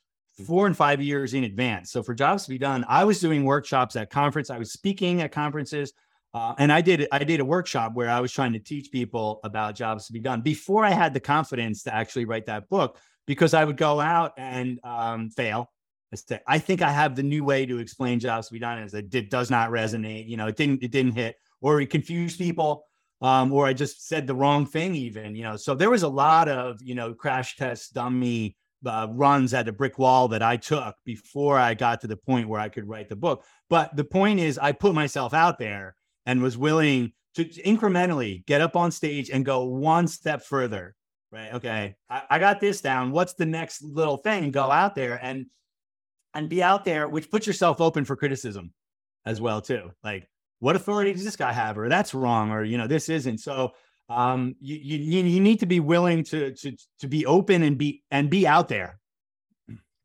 four 0.47 0.67
and 0.67 0.77
five 0.77 1.01
years 1.01 1.35
in 1.35 1.45
advance. 1.45 1.91
So 1.91 2.03
for 2.03 2.15
Jobs 2.15 2.45
to 2.45 2.51
Be 2.51 2.59
Done, 2.59 2.85
I 2.89 3.05
was 3.05 3.21
doing 3.21 3.45
workshops 3.45 3.97
at 3.97 4.11
conference. 4.11 4.51
I 4.51 4.59
was 4.59 4.73
speaking 4.73 5.21
at 5.23 5.33
conferences, 5.33 5.93
uh, 6.35 6.55
and 6.59 6.73
I 6.73 6.81
did 6.81 7.09
I 7.11 7.25
did 7.25 7.41
a 7.41 7.45
workshop 7.45 7.95
where 7.95 8.11
I 8.11 8.21
was 8.21 8.33
trying 8.33 8.53
to 8.53 8.59
teach 8.59 8.93
people 8.93 9.41
about 9.45 9.75
Jobs 9.75 10.07
to 10.07 10.13
Be 10.13 10.21
Done 10.21 10.43
before 10.43 10.85
I 10.85 10.91
had 10.91 11.15
the 11.15 11.21
confidence 11.21 11.83
to 11.85 11.95
actually 11.95 12.25
write 12.25 12.47
that 12.47 12.69
book 12.69 12.99
because 13.27 13.55
I 13.55 13.65
would 13.65 13.77
go 13.77 14.01
out 14.01 14.33
and 14.37 14.81
um, 14.85 15.31
fail. 15.31 15.71
I 16.13 16.17
say, 16.17 16.41
I 16.47 16.59
think 16.59 16.81
I 16.81 16.91
have 16.91 17.15
the 17.15 17.23
new 17.23 17.45
way 17.45 17.67
to 17.67 17.79
explain 17.79 18.19
jobs 18.19 18.49
to 18.49 18.55
be 18.55 18.59
done 18.59 18.79
as 18.79 18.95
it 18.95 19.11
did, 19.11 19.29
does 19.29 19.51
not 19.51 19.71
resonate. 19.71 20.27
You 20.27 20.39
know, 20.39 20.47
it 20.47 20.57
didn't, 20.57 20.83
it 20.83 20.91
didn't 20.91 21.13
hit, 21.13 21.37
or 21.61 21.81
it 21.81 21.91
confused 21.91 22.39
people, 22.39 22.85
um, 23.21 23.53
or 23.53 23.67
I 23.67 23.75
just 23.75 24.09
said 24.09 24.27
the 24.27 24.35
wrong 24.35 24.65
thing, 24.65 24.95
even. 24.95 25.35
You 25.35 25.43
know, 25.43 25.57
so 25.57 25.75
there 25.75 25.91
was 25.91 26.03
a 26.05 26.09
lot 26.09 26.49
of 26.49 26.81
you 26.83 26.95
know 26.95 27.13
crash 27.13 27.57
test 27.57 27.93
dummy 27.93 28.57
uh, 28.87 29.09
runs 29.11 29.55
at 29.55 29.69
a 29.69 29.73
brick 29.73 29.99
wall 29.99 30.29
that 30.29 30.43
I 30.43 30.57
took 30.57 30.97
before 31.05 31.59
I 31.59 31.75
got 31.75 32.01
to 32.03 32.07
the 32.07 32.17
point 32.17 32.49
where 32.49 32.61
I 32.61 32.69
could 32.69 32.89
write 32.89 33.09
the 33.09 33.17
book. 33.17 33.45
But 33.69 33.97
the 33.97 34.05
point 34.05 34.41
is, 34.41 34.59
I 34.59 34.73
put 34.73 34.95
myself 34.95 35.35
out 35.35 35.59
there 35.59 35.97
and 36.27 36.43
was 36.43 36.57
willing 36.57 37.13
to 37.35 37.45
incrementally 37.45 38.45
get 38.47 38.61
up 38.61 38.77
on 38.77 38.91
stage 38.91 39.31
and 39.31 39.45
go 39.45 39.65
one 39.65 40.09
step 40.09 40.43
further. 40.43 40.95
Right. 41.31 41.53
Okay. 41.55 41.97
I, 42.09 42.23
I 42.31 42.39
got 42.39 42.61
this 42.61 42.81
down. 42.81 43.11
What's 43.11 43.35
the 43.35 43.47
next 43.47 43.83
little 43.83 44.17
thing? 44.17 44.51
Go 44.51 44.71
out 44.71 44.95
there 44.95 45.19
and 45.23 45.47
and 46.35 46.49
be 46.49 46.63
out 46.63 46.85
there, 46.85 47.09
which 47.09 47.31
puts 47.31 47.47
yourself 47.47 47.81
open 47.81 48.05
for 48.05 48.17
criticism 48.17 48.73
as 49.27 49.41
well 49.41 49.61
too. 49.61 49.91
Like, 50.03 50.29
what 50.61 50.77
authority 50.77 51.13
does 51.13 51.25
this 51.25 51.37
guy 51.37 51.53
have, 51.53 51.79
or 51.79 51.89
that's 51.89 52.15
wrong, 52.15 52.51
or 52.51 52.65
you 52.65 52.79
know, 52.79 52.87
this 52.87 53.09
isn't. 53.09 53.39
So 53.39 53.73
um, 54.09 54.55
you 54.61 54.77
you 54.77 55.23
you 55.25 55.41
need 55.41 55.61
to 55.61 55.67
be 55.67 55.81
willing 55.81 56.25
to 56.25 56.55
to 56.55 56.77
to 57.01 57.09
be 57.09 57.27
open 57.27 57.63
and 57.63 57.77
be 57.77 58.03
and 58.11 58.31
be 58.31 58.47
out 58.47 58.69
there. 58.69 58.99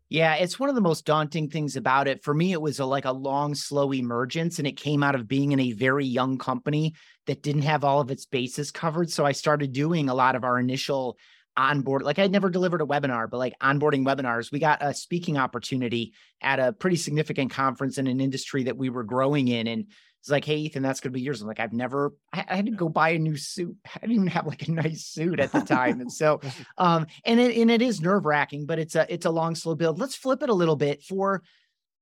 Yeah, 0.10 0.36
it's 0.36 0.60
one 0.60 0.70
of 0.70 0.76
the 0.76 0.82
most 0.82 1.06
daunting 1.06 1.49
things 1.49 1.76
about 1.76 2.08
it. 2.08 2.24
For 2.24 2.36
me, 2.36 2.51
it 2.51 2.62
was 2.62 2.78
a, 2.78 2.86
like 2.86 3.06
a 3.06 3.12
long, 3.12 3.56
slow 3.56 3.91
emergence, 3.91 4.60
and 4.60 4.68
it 4.68 4.78
came 4.78 5.01
out 5.01 5.16
of 5.16 5.28
being 5.28 5.54
in 5.54 5.60
a 5.60 5.72
very 5.72 6.06
young 6.06 6.38
company 6.38 6.93
that 7.26 7.41
didn't 7.41 7.64
have 7.64 7.84
all 7.84 7.99
of 7.99 8.12
its 8.12 8.28
bases 8.28 8.70
covered. 8.70 9.10
So 9.10 9.26
I 9.26 9.32
started 9.32 9.74
doing 9.74 10.10
a 10.10 10.14
lot 10.14 10.36
of 10.36 10.43
our 10.43 10.60
initial 10.60 11.18
onboard 11.56 12.01
like 12.01 12.18
i'd 12.18 12.32
never 12.32 12.49
delivered 12.49 12.82
a 12.82 12.86
webinar 12.86 13.30
but 13.30 13.38
like 13.38 13.54
onboarding 13.60 14.04
webinars 14.04 14.51
we 14.51 14.58
got 14.58 14.82
a 14.82 14.91
speaking 14.91 15.38
opportunity 15.38 16.14
at 16.41 16.60
a 16.60 16.74
pretty 16.74 16.95
significant 16.95 17.51
conference 17.51 17.99
in 17.99 18.08
an 18.08 18.20
industry 18.20 18.64
that 18.64 18.76
we 18.76 18.89
were 18.89 19.04
growing 19.04 19.47
in 19.47 19.68
and 19.68 19.86
it's 20.24 20.30
like 20.30 20.45
hey 20.45 20.55
ethan 20.55 20.82
that's 20.82 21.01
going 21.01 21.11
to 21.11 21.17
be 21.17 21.21
yours. 21.21 21.41
I'm 21.41 21.49
like 21.49 21.59
i've 21.59 21.74
never 21.74 22.13
I, 22.32 22.45
I, 22.47 22.55
had 22.55 22.67
to 22.67 22.71
go 22.71 22.88
buy 22.88 23.09
a 23.09 23.19
new 23.19 23.36
suit. 23.36 23.76
I 23.95 23.99
didn't 23.99 24.15
even 24.15 24.28
have 24.28 24.47
like 24.47 24.65
a 24.69 24.71
nice 24.71 25.05
suit 25.05 25.41
at 25.41 25.51
the 25.51 25.59
time. 25.59 25.99
And 25.99 26.09
so 26.21 26.39
um 26.78 27.07
and 27.26 27.41
it, 27.41 27.57
and 27.57 27.69
it 27.69 27.82
is 27.82 27.99
nerve 27.99 28.26
wracking 28.26 28.65
but 28.65 28.80
it's 28.80 28.95
a 28.95 29.05
it's 29.13 29.26
a 29.26 29.30
long 29.30 29.53
slow 29.53 29.76
build. 29.76 29.99
Let's 29.99 30.15
flip 30.15 30.41
it 30.41 30.47
a 30.47 30.53
little 30.53 30.78
bit 30.78 31.03
for 31.03 31.43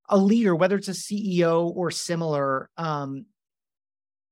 a 0.08 0.18
leader 0.18 0.56
whether 0.56 0.76
it's 0.76 0.88
a 0.88 0.92
ceo 0.92 1.76
or 1.76 1.90
similar 1.90 2.70
um 2.78 3.26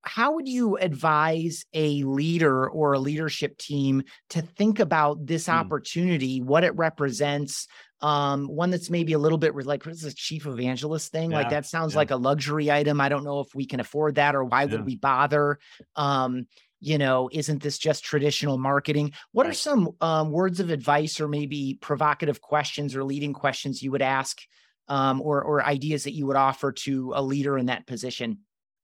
how 0.01 0.35
would 0.35 0.47
you 0.47 0.77
advise 0.77 1.65
a 1.73 2.03
leader 2.03 2.69
or 2.69 2.93
a 2.93 2.99
leadership 2.99 3.57
team 3.57 4.03
to 4.29 4.41
think 4.41 4.79
about 4.79 5.25
this 5.25 5.47
mm. 5.47 5.53
opportunity, 5.53 6.41
what 6.41 6.63
it 6.63 6.75
represents? 6.75 7.67
Um, 8.01 8.47
one 8.47 8.69
that's 8.69 8.89
maybe 8.89 9.11
a 9.11 9.19
little 9.19 9.37
bit 9.37 9.53
like 9.55 9.85
what's 9.85 10.03
the 10.03 10.13
chief 10.13 10.45
evangelist 10.45 11.11
thing? 11.11 11.31
Yeah, 11.31 11.39
like 11.39 11.49
that 11.49 11.65
sounds 11.65 11.93
yeah. 11.93 11.97
like 11.97 12.11
a 12.11 12.15
luxury 12.15 12.71
item. 12.71 13.01
I 13.01 13.09
don't 13.09 13.25
know 13.25 13.41
if 13.41 13.53
we 13.53 13.65
can 13.65 13.81
afford 13.81 14.15
that 14.15 14.35
or 14.35 14.45
why 14.45 14.63
yeah. 14.63 14.71
would 14.71 14.85
we 14.85 14.95
bother? 14.95 15.59
Um, 15.97 16.47
you 16.79 16.97
know, 16.97 17.29
isn't 17.33 17.61
this 17.61 17.77
just 17.77 18.05
traditional 18.05 18.57
marketing? 18.57 19.11
What 19.33 19.45
right. 19.45 19.51
are 19.51 19.53
some 19.53 19.89
um, 19.99 20.31
words 20.31 20.61
of 20.61 20.69
advice 20.69 21.19
or 21.19 21.27
maybe 21.27 21.77
provocative 21.81 22.39
questions 22.41 22.95
or 22.95 23.03
leading 23.03 23.33
questions 23.33 23.83
you 23.83 23.91
would 23.91 24.01
ask 24.01 24.39
um, 24.87 25.21
or, 25.21 25.43
or 25.43 25.63
ideas 25.63 26.05
that 26.05 26.13
you 26.13 26.25
would 26.27 26.37
offer 26.37 26.71
to 26.71 27.11
a 27.15 27.21
leader 27.21 27.57
in 27.57 27.65
that 27.65 27.85
position? 27.85 28.39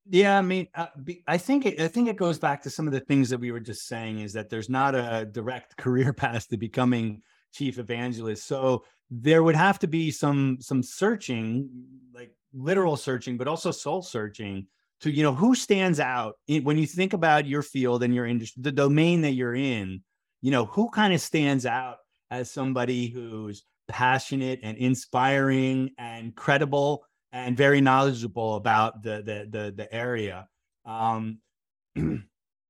Yeah, 0.09 0.37
I 0.37 0.41
mean, 0.41 0.67
uh, 0.75 0.87
I 1.27 1.37
think 1.37 1.65
it, 1.65 1.79
I 1.81 1.87
think 1.87 2.07
it 2.07 2.15
goes 2.15 2.37
back 2.37 2.61
to 2.63 2.69
some 2.69 2.85
of 2.85 2.93
the 2.93 2.99
things 2.99 3.29
that 3.29 3.39
we 3.39 3.51
were 3.51 3.59
just 3.59 3.87
saying 3.87 4.19
is 4.19 4.33
that 4.33 4.49
there's 4.49 4.69
not 4.69 4.93
a 4.93 5.25
direct 5.25 5.77
career 5.77 6.13
path 6.13 6.47
to 6.49 6.57
becoming 6.57 7.21
chief 7.53 7.79
evangelist. 7.79 8.45
So 8.45 8.83
there 9.09 9.43
would 9.43 9.55
have 9.55 9.79
to 9.79 9.87
be 9.87 10.11
some 10.11 10.57
some 10.59 10.83
searching, 10.83 11.69
like 12.13 12.31
literal 12.53 12.97
searching, 12.97 13.37
but 13.37 13.47
also 13.47 13.71
soul 13.71 14.01
searching 14.01 14.67
to 15.01 15.11
you 15.11 15.23
know 15.23 15.33
who 15.33 15.55
stands 15.55 15.99
out 15.99 16.35
in, 16.47 16.63
when 16.63 16.77
you 16.77 16.85
think 16.85 17.13
about 17.13 17.47
your 17.47 17.63
field 17.63 18.03
and 18.03 18.13
your 18.13 18.25
industry, 18.27 18.61
the 18.61 18.71
domain 18.71 19.21
that 19.21 19.31
you're 19.31 19.55
in. 19.55 20.01
You 20.41 20.51
know 20.51 20.65
who 20.65 20.89
kind 20.89 21.13
of 21.13 21.21
stands 21.21 21.65
out 21.65 21.97
as 22.29 22.51
somebody 22.51 23.07
who's 23.07 23.63
passionate 23.87 24.59
and 24.61 24.77
inspiring 24.77 25.91
and 25.97 26.35
credible 26.35 27.05
and 27.35 27.57
very 27.57 27.81
knowledgeable 27.81 28.55
about 28.55 29.03
the 29.03 29.21
the 29.21 29.47
the, 29.49 29.71
the 29.75 29.93
area. 29.93 30.47
Um, 30.85 31.39
and 31.95 32.23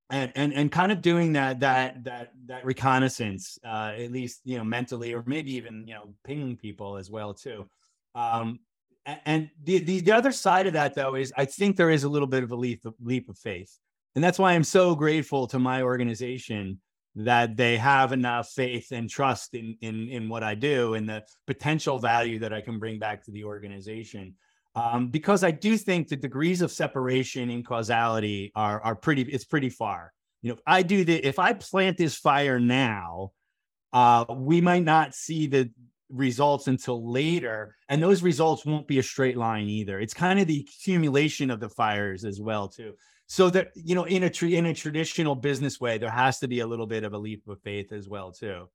and 0.10 0.54
and 0.54 0.72
kind 0.72 0.92
of 0.92 1.02
doing 1.02 1.34
that 1.34 1.60
that 1.60 2.04
that 2.04 2.32
that 2.46 2.64
reconnaissance 2.64 3.58
uh 3.66 3.94
at 3.98 4.12
least 4.12 4.42
you 4.44 4.58
know 4.58 4.64
mentally 4.64 5.14
or 5.14 5.24
maybe 5.26 5.56
even 5.56 5.84
you 5.88 5.94
know 5.94 6.14
pinging 6.24 6.58
people 6.58 6.98
as 6.98 7.10
well 7.10 7.34
too. 7.34 7.68
Um 8.16 8.60
and 9.26 9.50
the, 9.64 9.80
the 9.80 10.00
the 10.02 10.12
other 10.12 10.32
side 10.32 10.66
of 10.66 10.74
that 10.74 10.96
though 10.96 11.14
is 11.16 11.32
i 11.38 11.46
think 11.46 11.76
there 11.76 11.92
is 11.92 12.04
a 12.04 12.10
little 12.10 12.28
bit 12.28 12.44
of 12.44 12.52
a 12.52 12.56
leap 12.56 12.86
of, 12.86 12.96
leap 13.00 13.30
of 13.30 13.38
faith. 13.38 13.78
And 14.16 14.24
that's 14.24 14.40
why 14.40 14.54
i'm 14.54 14.64
so 14.64 14.96
grateful 14.96 15.48
to 15.48 15.60
my 15.60 15.82
organization 15.82 16.80
that 17.16 17.56
they 17.56 17.78
have 17.78 18.12
enough 18.12 18.50
faith 18.50 18.92
and 18.92 19.10
trust 19.10 19.54
in 19.54 19.78
in 19.82 20.08
in 20.10 20.30
what 20.30 20.44
i 20.44 20.54
do 20.56 20.94
and 20.96 21.10
the 21.10 21.24
potential 21.48 21.98
value 21.98 22.40
that 22.40 22.54
i 22.54 22.62
can 22.62 22.78
bring 22.80 23.00
back 23.00 23.24
to 23.24 23.32
the 23.32 23.44
organization 23.44 24.36
um, 24.76 25.08
because 25.08 25.44
I 25.44 25.52
do 25.52 25.78
think 25.78 26.08
the 26.08 26.16
degrees 26.16 26.62
of 26.62 26.72
separation 26.72 27.50
in 27.50 27.64
causality 27.64 28.52
are 28.56 28.82
are 28.82 28.96
pretty. 28.96 29.24
It's 29.24 29.46
pretty 29.46 29.70
far. 29.70 30.12
You 30.42 30.50
know, 30.50 30.56
if 30.56 30.62
I 30.68 30.84
do 30.84 31.06
the 31.06 31.16
if 31.26 31.40
I 31.40 31.54
plant 31.54 31.98
this 31.98 32.16
fire 32.16 32.60
now, 32.60 33.32
uh, 33.94 34.26
we 34.30 34.62
might 34.62 34.84
not 34.84 35.16
see 35.16 35.48
the 35.48 35.72
results 36.10 36.68
until 36.68 37.12
later 37.12 37.76
and 37.90 38.02
those 38.02 38.22
results 38.22 38.64
won't 38.64 38.88
be 38.88 39.00
a 39.00 39.04
straight 39.04 39.38
line 39.38 39.68
either 39.68 40.00
it's 40.00 40.14
kind 40.14 40.40
of 40.40 40.46
the 40.46 40.60
accumulation 40.60 41.50
of 41.50 41.60
the 41.60 41.68
fires 41.68 42.24
as 42.24 42.40
well 42.40 42.68
too 42.68 42.94
so 43.26 43.50
that 43.50 43.70
you 43.74 43.96
know 43.96 44.04
in 44.04 44.22
a 44.22 44.30
tra- 44.30 44.50
in 44.50 44.68
a 44.68 44.74
traditional 44.74 45.34
business 45.34 45.82
way 45.82 45.98
there 45.98 46.12
has 46.12 46.38
to 46.38 46.48
be 46.48 46.60
a 46.60 46.68
little 46.68 46.86
bit 46.86 47.04
of 47.04 47.14
a 47.14 47.18
leap 47.18 47.48
of 47.48 47.60
faith 47.62 47.92
as 47.92 48.08
well 48.08 48.32
too 48.32 48.70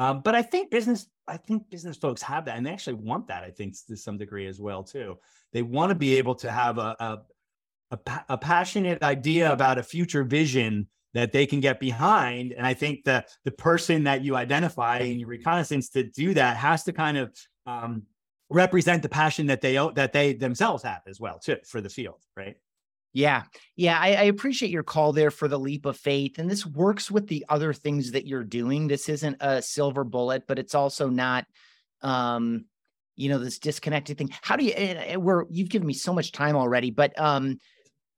um, 0.00 0.20
but 0.22 0.34
i 0.34 0.42
think 0.42 0.70
business 0.70 1.06
i 1.28 1.36
think 1.36 1.70
business 1.70 1.96
folks 1.96 2.22
have 2.22 2.44
that 2.44 2.56
and 2.56 2.66
they 2.66 2.70
actually 2.70 2.94
want 2.94 3.28
that 3.28 3.44
i 3.44 3.50
think 3.50 3.74
to 3.86 3.96
some 3.96 4.18
degree 4.18 4.46
as 4.46 4.60
well 4.60 4.82
too 4.82 5.16
they 5.52 5.62
want 5.62 5.90
to 5.90 5.94
be 5.94 6.16
able 6.16 6.34
to 6.34 6.50
have 6.50 6.78
a, 6.78 6.96
a 6.98 7.18
a, 7.90 7.98
a 8.28 8.38
passionate 8.38 9.02
idea 9.02 9.52
about 9.52 9.78
a 9.78 9.82
future 9.82 10.24
vision 10.24 10.86
that 11.14 11.32
they 11.32 11.46
can 11.46 11.60
get 11.60 11.80
behind. 11.80 12.52
And 12.52 12.66
I 12.66 12.74
think 12.74 13.04
that 13.04 13.30
the 13.44 13.50
person 13.50 14.04
that 14.04 14.22
you 14.22 14.36
identify 14.36 14.98
in 14.98 15.18
your 15.18 15.28
reconnaissance 15.28 15.88
to 15.90 16.04
do 16.04 16.34
that 16.34 16.56
has 16.56 16.84
to 16.84 16.92
kind 16.92 17.18
of 17.18 17.36
um, 17.66 18.04
represent 18.48 19.02
the 19.02 19.08
passion 19.08 19.46
that 19.46 19.60
they 19.60 19.74
that 19.94 20.12
they 20.12 20.32
themselves 20.34 20.82
have 20.82 21.02
as 21.06 21.20
well 21.20 21.38
too 21.38 21.56
for 21.66 21.80
the 21.80 21.88
field, 21.88 22.20
right? 22.36 22.56
Yeah. 23.12 23.42
Yeah. 23.76 23.98
I, 23.98 24.14
I, 24.14 24.22
appreciate 24.24 24.70
your 24.70 24.84
call 24.84 25.12
there 25.12 25.32
for 25.32 25.48
the 25.48 25.58
leap 25.58 25.84
of 25.84 25.96
faith. 25.96 26.38
And 26.38 26.48
this 26.48 26.64
works 26.64 27.10
with 27.10 27.26
the 27.26 27.44
other 27.48 27.72
things 27.72 28.12
that 28.12 28.24
you're 28.24 28.44
doing. 28.44 28.86
This 28.86 29.08
isn't 29.08 29.38
a 29.40 29.60
silver 29.62 30.04
bullet, 30.04 30.44
but 30.46 30.60
it's 30.60 30.76
also 30.76 31.08
not 31.08 31.44
um, 32.02 32.66
you 33.16 33.28
know, 33.28 33.38
this 33.38 33.58
disconnected 33.58 34.16
thing. 34.16 34.30
How 34.40 34.56
do 34.56 34.64
you 34.64 35.18
we're 35.18 35.44
you've 35.50 35.68
given 35.68 35.86
me 35.86 35.92
so 35.92 36.14
much 36.14 36.32
time 36.32 36.56
already, 36.56 36.90
but 36.90 37.18
um 37.20 37.58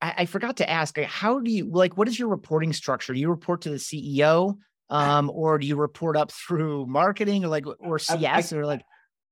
I, 0.00 0.14
I 0.18 0.26
forgot 0.26 0.58
to 0.58 0.68
ask, 0.68 0.98
how 0.98 1.40
do 1.40 1.50
you 1.50 1.70
like 1.70 1.96
what 1.96 2.08
is 2.08 2.18
your 2.18 2.28
reporting 2.28 2.72
structure? 2.72 3.12
Do 3.12 3.20
you 3.20 3.30
report 3.30 3.62
to 3.62 3.70
the 3.70 3.76
CEO? 3.76 4.56
Um, 4.90 5.30
or 5.32 5.56
do 5.56 5.66
you 5.66 5.76
report 5.76 6.18
up 6.18 6.30
through 6.30 6.84
marketing 6.84 7.46
or 7.46 7.48
like 7.48 7.64
or 7.80 7.98
CS 7.98 8.52
I, 8.52 8.56
or 8.56 8.66
like 8.66 8.82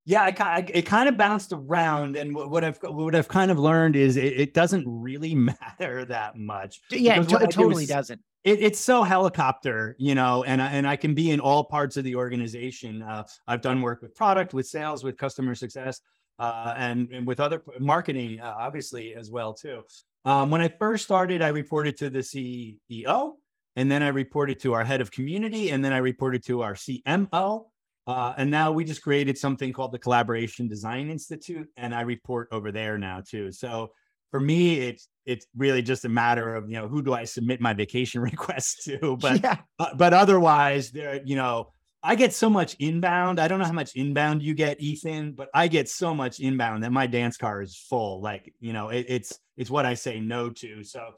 yeah, 0.04 0.22
I, 0.22 0.34
I, 0.38 0.66
it 0.72 0.86
kind 0.86 1.08
of 1.08 1.16
bounced 1.16 1.52
around, 1.52 2.16
and 2.16 2.34
what, 2.34 2.50
what, 2.50 2.64
I've 2.64 2.78
what 2.82 3.14
I've 3.14 3.28
kind 3.28 3.50
of 3.50 3.58
learned 3.58 3.96
is 3.96 4.16
it, 4.16 4.40
it 4.40 4.54
doesn't 4.54 4.84
really 4.86 5.34
matter 5.78 6.04
that 6.06 6.36
much. 6.36 6.80
Yeah, 6.90 7.20
it, 7.20 7.32
it 7.32 7.50
totally 7.50 7.74
do 7.74 7.78
is, 7.82 7.88
doesn't. 7.88 8.20
It, 8.42 8.60
it's 8.60 8.80
so 8.80 9.02
helicopter, 9.02 9.96
you 9.98 10.14
know, 10.14 10.44
and 10.44 10.60
and 10.60 10.86
I 10.86 10.96
can 10.96 11.14
be 11.14 11.30
in 11.30 11.40
all 11.40 11.64
parts 11.64 11.96
of 11.96 12.04
the 12.04 12.16
organization. 12.16 13.02
Uh, 13.02 13.24
I've 13.46 13.60
done 13.60 13.82
work 13.82 14.00
with 14.00 14.14
product, 14.14 14.54
with 14.54 14.66
sales, 14.66 15.04
with 15.04 15.18
customer 15.18 15.54
success, 15.54 16.00
uh, 16.38 16.74
and 16.76 17.10
and 17.12 17.26
with 17.26 17.38
other 17.38 17.62
marketing, 17.78 18.40
uh, 18.40 18.54
obviously 18.58 19.14
as 19.14 19.30
well 19.30 19.52
too. 19.52 19.82
Um, 20.24 20.50
when 20.50 20.60
I 20.60 20.68
first 20.68 21.04
started, 21.04 21.42
I 21.42 21.48
reported 21.48 21.96
to 21.98 22.10
the 22.10 22.20
CEO, 22.20 23.32
and 23.76 23.90
then 23.90 24.02
I 24.02 24.08
reported 24.08 24.60
to 24.60 24.72
our 24.72 24.84
head 24.84 25.00
of 25.00 25.10
community, 25.10 25.70
and 25.70 25.84
then 25.84 25.92
I 25.92 25.98
reported 25.98 26.44
to 26.46 26.62
our 26.62 26.74
CMO. 26.74 27.66
Uh, 28.10 28.34
and 28.36 28.50
now 28.50 28.72
we 28.72 28.84
just 28.84 29.02
created 29.02 29.38
something 29.38 29.72
called 29.72 29.92
the 29.92 29.98
Collaboration 29.98 30.68
Design 30.68 31.10
Institute, 31.10 31.68
and 31.76 31.94
I 31.94 32.02
report 32.02 32.48
over 32.52 32.72
there 32.72 32.98
now 32.98 33.22
too. 33.26 33.52
So 33.52 33.92
for 34.30 34.40
me, 34.40 34.80
it's 34.80 35.08
it's 35.26 35.46
really 35.56 35.82
just 35.82 36.04
a 36.04 36.08
matter 36.08 36.54
of 36.54 36.68
you 36.68 36.76
know 36.76 36.88
who 36.88 37.02
do 37.02 37.12
I 37.12 37.24
submit 37.24 37.60
my 37.60 37.74
vacation 37.74 38.20
request 38.32 38.82
to, 38.84 39.16
but 39.20 39.42
yeah. 39.42 39.58
but, 39.78 39.96
but 39.96 40.14
otherwise, 40.14 40.90
there 40.90 41.20
you 41.24 41.36
know 41.36 41.72
I 42.02 42.14
get 42.14 42.32
so 42.32 42.48
much 42.48 42.76
inbound. 42.78 43.38
I 43.38 43.46
don't 43.46 43.58
know 43.58 43.66
how 43.66 43.72
much 43.72 43.94
inbound 43.94 44.42
you 44.42 44.54
get, 44.54 44.80
Ethan, 44.80 45.32
but 45.32 45.48
I 45.52 45.68
get 45.68 45.88
so 45.88 46.14
much 46.14 46.40
inbound 46.40 46.82
that 46.82 46.92
my 46.92 47.06
dance 47.06 47.36
car 47.36 47.60
is 47.60 47.76
full. 47.76 48.22
Like, 48.22 48.54
you 48.58 48.72
know, 48.72 48.88
it, 48.88 49.06
it's 49.08 49.38
it's 49.56 49.70
what 49.70 49.84
I 49.84 49.94
say 49.94 50.18
no 50.18 50.50
to. 50.50 50.82
So 50.82 51.10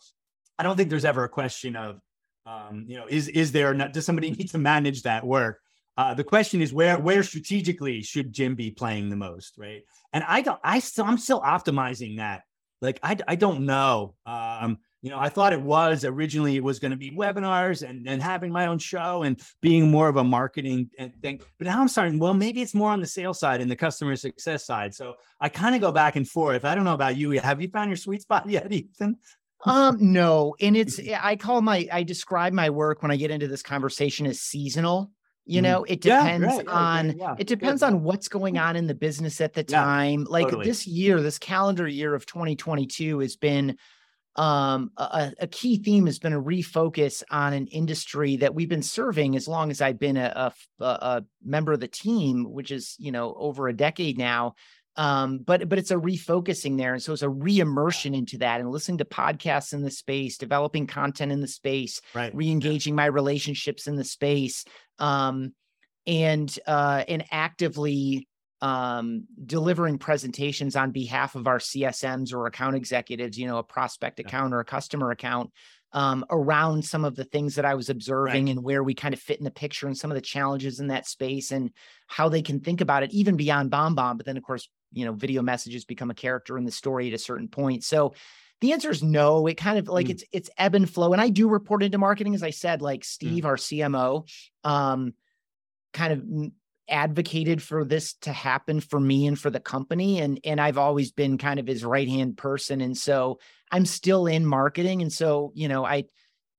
I 0.59 0.65
don't 0.65 0.77
think 0.77 0.91
there's 0.91 1.05
ever 1.05 1.23
a 1.23 1.29
question 1.29 1.77
of, 1.77 2.01
um, 2.47 2.85
you 2.89 2.97
know, 2.97 3.07
is 3.09 3.29
is 3.29 3.53
there 3.53 3.75
not, 3.75 3.93
does 3.93 4.05
somebody 4.05 4.31
need 4.39 4.51
to 4.51 4.59
manage 4.59 5.03
that 5.03 5.25
work? 5.25 5.61
Uh, 5.97 6.15
the 6.15 6.25
question 6.25 6.63
is 6.63 6.73
where 6.73 6.99
where 6.99 7.23
strategically 7.23 8.03
should 8.03 8.33
Jim 8.33 8.55
be 8.55 8.71
playing 8.71 9.11
the 9.11 9.17
most, 9.17 9.55
right? 9.59 9.83
And 10.13 10.25
I 10.27 10.41
don't, 10.41 10.61
I 10.65 10.79
still, 10.79 11.05
I'm 11.05 11.19
still 11.19 11.41
optimizing 11.41 12.17
that. 12.17 12.43
Like, 12.81 12.99
I 13.03 13.17
I 13.29 13.37
don't 13.37 13.67
know. 13.67 14.15
Um, 14.25 14.79
you 15.03 15.11
know, 15.11 15.19
I 15.19 15.29
thought 15.29 15.53
it 15.53 15.61
was 15.61 16.05
originally 16.05 16.57
it 16.57 16.63
was 16.63 16.79
going 16.79 16.93
to 16.93 16.97
be 16.97 17.11
webinars 17.11 17.87
and, 17.87 18.09
and 18.09 18.23
having 18.23 18.53
my 18.53 18.67
own 18.67 18.79
show 18.79 19.25
and 19.25 19.41
being 19.61 19.91
more 19.91 20.09
of 20.09 20.17
a 20.17 20.23
marketing 20.23 20.91
thing. 21.21 21.41
But 21.59 21.67
now 21.67 21.81
I'm 21.81 21.89
starting, 21.89 22.21
well, 22.21 22.35
maybe 22.35 22.63
it's 22.63 22.73
more 22.73 22.91
on 22.91 23.01
the 23.01 23.07
sales 23.07 23.41
side 23.41 23.61
and 23.61 23.69
the 23.69 23.75
customer 23.75 24.15
success 24.15 24.65
side. 24.65 24.95
So 24.95 25.15
I 25.41 25.49
kind 25.49 25.75
of 25.75 25.81
go 25.81 25.91
back 25.91 26.15
and 26.15 26.27
forth. 26.27 26.65
I 26.65 26.77
don't 26.77 26.85
know 26.85 26.95
about 26.95 27.17
you. 27.17 27.33
Have 27.33 27.61
you 27.61 27.69
found 27.69 27.91
your 27.91 27.97
sweet 27.97 28.23
spot 28.23 28.49
yet, 28.49 28.71
Ethan? 28.71 29.17
um, 29.65 29.97
no. 30.01 30.55
And 30.61 30.77
it's, 30.77 31.01
I 31.21 31.35
call 31.35 31.63
my, 31.63 31.89
I 31.93 32.05
describe 32.05 32.53
my 32.53 32.71
work 32.71 33.03
when 33.03 33.11
I 33.11 33.17
get 33.17 33.33
into 33.33 33.49
this 33.49 33.63
conversation 33.63 34.27
as 34.27 34.41
seasonal. 34.41 35.11
You 35.45 35.57
mm-hmm. 35.57 35.63
know, 35.63 35.85
it 35.85 36.01
depends 36.01 36.47
yeah, 36.47 36.57
right, 36.57 36.69
on 36.69 37.19
yeah, 37.19 37.35
it 37.39 37.47
depends 37.47 37.83
on 37.83 38.03
what's 38.03 38.29
going 38.29 38.59
on 38.59 38.77
in 38.77 38.87
the 38.87 38.95
business 38.95 39.41
at 39.41 39.55
the 39.55 39.65
time. 39.65 40.25
Like 40.29 40.47
totally. 40.47 40.67
this 40.67 40.87
year, 40.87 41.21
this 41.21 41.39
calendar 41.39 41.89
year 41.89 42.15
of 42.15 42.27
2022 42.27 43.19
has 43.19 43.37
been 43.37 43.77
um, 44.37 44.93
a, 44.97 45.33
a, 45.41 45.47
key 45.47 45.77
theme 45.77 46.07
has 46.07 46.19
been 46.19 46.33
a 46.33 46.41
refocus 46.41 47.23
on 47.31 47.53
an 47.53 47.67
industry 47.67 48.37
that 48.37 48.55
we've 48.55 48.69
been 48.69 48.83
serving 48.83 49.37
as 49.37 49.47
long 49.47 49.71
as 49.71 49.83
I've 49.83 49.99
been 49.99 50.17
a, 50.17 50.55
a, 50.81 50.85
a 50.85 51.25
member 51.45 51.73
of 51.73 51.81
the 51.81 51.89
team, 51.89 52.51
which 52.51 52.71
is 52.71 52.97
you 52.99 53.13
know 53.13 53.35
over 53.37 53.69
a 53.69 53.77
decade 53.77 54.17
now. 54.17 54.55
Um, 54.97 55.39
but 55.39 55.69
but 55.69 55.79
it's 55.79 55.91
a 55.91 55.97
refocusing 55.97 56.77
there, 56.77 56.93
and 56.93 57.03
so 57.03 57.13
it's 57.15 57.23
a 57.23 57.29
re-immersion 57.29 58.15
into 58.15 58.39
that, 58.39 58.61
and 58.61 58.71
listening 58.71 58.99
to 58.99 59.07
podcasts 59.07 59.73
in 59.73 59.83
the 59.83 59.91
space, 59.91 60.37
developing 60.37 60.87
content 60.87 61.33
in 61.33 61.41
the 61.41 61.49
space, 61.49 62.01
right. 62.15 62.35
re-engaging 62.35 62.95
my 62.95 63.07
relationships 63.07 63.87
in 63.87 63.97
the 63.97 64.05
space, 64.05 64.65
um, 64.99 65.55
and 66.07 66.59
uh, 66.67 67.05
and 67.09 67.25
actively 67.31 68.29
um, 68.61 69.25
delivering 69.45 69.99
presentations 69.99 70.77
on 70.77 70.93
behalf 70.93 71.35
of 71.35 71.47
our 71.47 71.59
CSMs 71.59 72.33
or 72.33 72.47
account 72.47 72.77
executives, 72.77 73.39
you 73.39 73.47
know, 73.47 73.59
a 73.59 73.65
prospect 73.65 74.21
account 74.21 74.55
or 74.55 74.61
a 74.61 74.65
customer 74.65 75.11
account 75.11 75.51
um, 75.93 76.25
around 76.31 76.85
some 76.85 77.05
of 77.05 77.17
the 77.17 77.25
things 77.25 77.57
that 77.57 77.65
I 77.65 77.75
was 77.75 77.91
observing 77.91 78.47
right. 78.47 78.53
and 78.53 78.63
where 78.63 78.83
we 78.83 78.95
kind 78.95 79.15
of 79.15 79.21
fit 79.21 79.39
in 79.39 79.45
the 79.45 79.51
picture 79.51 79.87
and 79.87 79.99
some 79.99 80.11
of 80.11 80.15
the 80.15 80.23
challenges 80.23 80.81
in 80.81 80.87
that 80.89 81.07
space 81.07 81.51
and 81.51 81.71
how 82.07 82.29
they 82.29 82.41
can 82.41 82.61
think 82.61 82.81
about 82.81 83.03
it, 83.03 83.13
even 83.13 83.37
beyond 83.37 83.71
BombBomb. 83.71 84.17
But 84.17 84.27
then, 84.27 84.37
of 84.37 84.43
course, 84.43 84.69
you 84.93 85.05
know, 85.05 85.13
video 85.13 85.43
messages 85.43 85.85
become 85.85 86.11
a 86.11 86.15
character 86.15 86.59
in 86.59 86.65
the 86.65 86.71
story 86.71 87.09
at 87.09 87.15
a 87.15 87.19
certain 87.19 87.49
point. 87.49 87.85
So 87.85 88.15
the 88.61 88.73
answer 88.73 88.91
is 88.91 89.03
no. 89.03 89.47
It 89.47 89.57
kind 89.57 89.79
of 89.79 89.89
like 89.89 90.07
mm. 90.07 90.11
it's 90.11 90.25
it's 90.33 90.51
ebb 90.57 90.75
and 90.75 90.89
flow. 90.89 91.13
And 91.13 91.21
I 91.21 91.29
do 91.29 91.49
report 91.49 91.83
into 91.83 91.99
marketing, 91.99 92.35
as 92.35 92.43
I 92.43 92.51
said, 92.51 92.81
like 92.81 93.01
mm. 93.01 93.05
Steve, 93.05 93.45
mm. 93.45 93.49
our 93.49 93.57
CMO, 93.57 94.29
um, 94.65 95.15
kind 95.93 96.13
of 96.13 96.53
advocated 96.89 97.63
for 97.63 97.85
this 97.85 98.15
to 98.15 98.33
happen 98.33 98.81
for 98.81 99.01
me 99.01 99.27
and 99.27 99.39
for 99.39 99.51
the 99.51 99.61
company 99.61 100.21
and 100.21 100.41
and 100.45 100.61
I've 100.61 100.79
always 100.79 101.13
been 101.13 101.39
kind 101.39 101.61
of 101.61 101.67
his 101.67 101.85
right-hand 101.85 102.37
person 102.37 102.81
and 102.81 102.99
so 102.99 103.39
I'm 103.71 103.87
still 103.87 104.27
in 104.27 104.45
marketing 104.45 105.01
and 105.01 105.13
so 105.13 105.53
you 105.55 105.69
know 105.69 105.87
I 105.87 106.05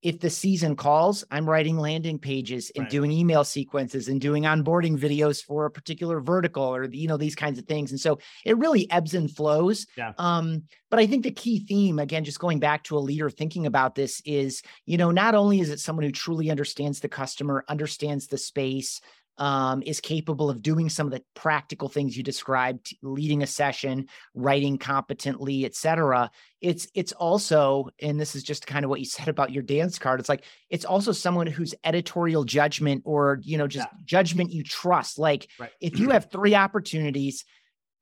if 0.04 0.20
the 0.20 0.30
season 0.30 0.76
calls 0.76 1.24
I'm 1.32 1.50
writing 1.50 1.78
landing 1.78 2.20
pages 2.20 2.72
and 2.76 2.84
right. 2.84 2.92
doing 2.92 3.12
email 3.12 3.44
sequences 3.44 4.10
and 4.10 4.20
doing 4.22 4.44
onboarding 4.44 4.98
videos 4.98 5.44
for 5.44 5.66
a 5.66 5.72
particular 5.72 6.20
vertical 6.20 6.64
or 6.64 6.86
you 6.86 7.08
know 7.08 7.18
these 7.18 7.36
kinds 7.36 7.58
of 7.58 7.66
things 7.66 7.92
and 7.92 8.00
so 8.00 8.20
it 8.46 8.58
really 8.58 8.90
ebbs 8.92 9.14
and 9.14 9.32
flows 9.32 9.88
yeah. 9.98 10.12
um 10.18 10.64
but 10.92 11.00
I 11.00 11.08
think 11.08 11.24
the 11.24 11.32
key 11.32 11.66
theme 11.66 11.98
again 11.98 12.24
just 12.24 12.40
going 12.40 12.60
back 12.60 12.84
to 12.84 12.98
a 12.98 13.00
leader 13.00 13.30
thinking 13.30 13.66
about 13.66 13.96
this 13.96 14.22
is 14.26 14.62
you 14.86 14.98
know 14.98 15.10
not 15.10 15.34
only 15.34 15.62
is 15.62 15.70
it 15.70 15.80
someone 15.80 16.06
who 16.06 16.12
truly 16.12 16.52
understands 16.52 17.00
the 17.00 17.10
customer 17.10 17.64
understands 17.68 18.28
the 18.28 18.38
space 18.38 19.02
um, 19.38 19.82
is 19.84 20.00
capable 20.00 20.50
of 20.50 20.62
doing 20.62 20.90
some 20.90 21.08
of 21.08 21.14
the 21.14 21.24
practical 21.34 21.90
things 21.90 22.16
you 22.16 22.24
described, 22.24 22.96
leading 23.02 23.44
a 23.44 23.48
session, 23.48 24.08
writing 24.34 24.78
competently, 24.78 25.66
etc. 25.66 26.30
It's 26.62 26.88
it's 26.94 27.12
also, 27.14 27.90
and 28.02 28.20
this 28.20 28.36
is 28.36 28.44
just 28.44 28.68
kind 28.68 28.86
of 28.86 28.90
what 28.90 29.00
you 29.00 29.06
said 29.08 29.28
about 29.28 29.52
your 29.52 29.64
dance 29.64 29.98
card. 30.00 30.20
It's 30.20 30.30
like 30.30 30.46
it's 30.70 30.86
also 30.86 31.12
someone 31.12 31.48
whose 31.48 31.76
editorial 31.84 32.44
judgment 32.44 33.04
or 33.06 33.40
you 33.44 33.58
know 33.58 33.68
just 33.68 33.88
yeah. 33.92 33.98
judgment 34.06 34.52
you 34.52 34.64
trust. 34.64 35.18
Like 35.18 35.48
right. 35.60 35.72
if 35.82 36.00
you 36.00 36.12
have 36.12 36.32
three 36.32 36.56
opportunities 36.56 37.46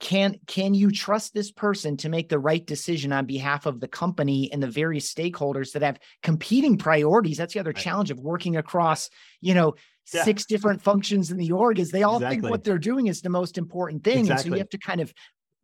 can 0.01 0.35
can 0.47 0.73
you 0.73 0.91
trust 0.91 1.33
this 1.33 1.51
person 1.51 1.95
to 1.95 2.09
make 2.09 2.27
the 2.27 2.39
right 2.39 2.65
decision 2.65 3.13
on 3.13 3.25
behalf 3.25 3.65
of 3.65 3.79
the 3.79 3.87
company 3.87 4.51
and 4.51 4.61
the 4.61 4.67
various 4.67 5.13
stakeholders 5.13 5.71
that 5.71 5.83
have 5.83 5.99
competing 6.23 6.77
priorities 6.77 7.37
that's 7.37 7.53
the 7.53 7.59
other 7.59 7.69
right. 7.69 7.83
challenge 7.83 8.11
of 8.11 8.19
working 8.19 8.57
across 8.57 9.09
you 9.41 9.53
know 9.53 9.75
yeah. 10.13 10.23
six 10.23 10.45
different 10.45 10.81
functions 10.81 11.31
in 11.31 11.37
the 11.37 11.51
org 11.51 11.79
is 11.79 11.91
they 11.91 12.03
all 12.03 12.17
exactly. 12.17 12.41
think 12.41 12.51
what 12.51 12.63
they're 12.63 12.77
doing 12.77 13.07
is 13.07 13.21
the 13.21 13.29
most 13.29 13.57
important 13.57 14.03
thing. 14.03 14.19
Exactly. 14.19 14.33
And 14.33 14.51
so 14.51 14.55
you 14.55 14.59
have 14.59 14.69
to 14.69 14.77
kind 14.77 15.01
of 15.01 15.13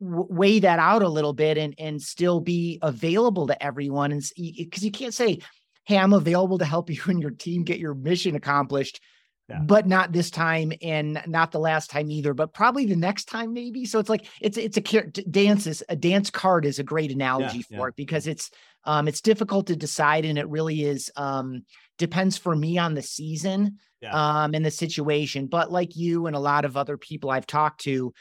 w- 0.02 0.28
weigh 0.30 0.60
that 0.60 0.80
out 0.80 1.04
a 1.04 1.10
little 1.10 1.34
bit 1.34 1.58
and 1.58 1.76
and 1.78 2.02
still 2.02 2.40
be 2.40 2.80
available 2.82 3.48
to 3.48 3.64
everyone. 3.64 4.12
And 4.12 4.24
because 4.36 4.84
you 4.84 4.92
can't 4.92 5.14
say, 5.14 5.40
"Hey, 5.86 5.98
I'm 5.98 6.14
available 6.14 6.58
to 6.60 6.66
help 6.66 6.90
you 6.94 7.02
and 7.08 7.22
your 7.22 7.32
team 7.32 7.64
get 7.64 7.80
your 7.80 7.94
mission 7.94 8.36
accomplished." 8.36 9.02
Yeah. 9.50 9.60
but 9.60 9.88
not 9.88 10.12
this 10.12 10.30
time 10.30 10.74
and 10.82 11.22
not 11.26 11.54
the 11.54 11.60
last 11.60 11.90
time 11.90 12.12
either 12.12 12.34
but 12.34 12.54
probably 12.54 12.86
the 12.86 12.98
next 12.98 13.30
time 13.30 13.54
maybe 13.54 13.86
so 13.86 13.98
it's 13.98 14.10
like 14.10 14.28
it's 14.42 14.58
it's 14.58 14.76
a 14.76 14.82
dance 14.82 15.66
is 15.68 15.82
a 15.88 15.96
dance 15.96 16.30
card 16.30 16.66
is 16.66 16.80
a 16.80 16.84
great 16.84 17.14
analogy 17.14 17.60
yeah, 17.70 17.78
for 17.78 17.88
yeah. 17.88 17.88
it 17.88 17.96
because 17.96 18.28
it's 18.28 18.52
um 18.84 19.08
it's 19.08 19.22
difficult 19.22 19.68
to 19.68 19.76
decide 19.78 20.26
and 20.26 20.38
it 20.38 20.50
really 20.50 20.84
is 20.84 21.10
um 21.16 21.64
depends 21.98 22.38
for 22.38 22.54
me 22.54 22.78
on 22.78 22.94
the 22.94 23.02
season 23.02 23.78
um, 24.06 24.54
and 24.54 24.66
the 24.66 24.72
situation. 24.72 25.48
But 25.48 25.72
like 25.72 25.96
you 25.96 26.28
and 26.28 26.36
a 26.36 26.40
lot 26.40 26.66
of 26.66 26.78
other 26.78 26.98
people 26.98 27.30
I've 27.30 27.48
talked 27.48 27.82
to, 27.82 28.14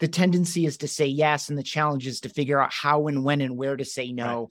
the 0.00 0.08
tendency 0.08 0.66
is 0.66 0.78
to 0.78 0.88
say 0.88 1.06
yes, 1.06 1.48
and 1.48 1.58
the 1.58 1.62
challenge 1.62 2.06
is 2.06 2.20
to 2.20 2.28
figure 2.28 2.60
out 2.60 2.72
how 2.72 3.06
and 3.06 3.24
when 3.24 3.40
and 3.40 3.56
where 3.56 3.76
to 3.76 3.84
say 3.84 4.12
no. 4.12 4.50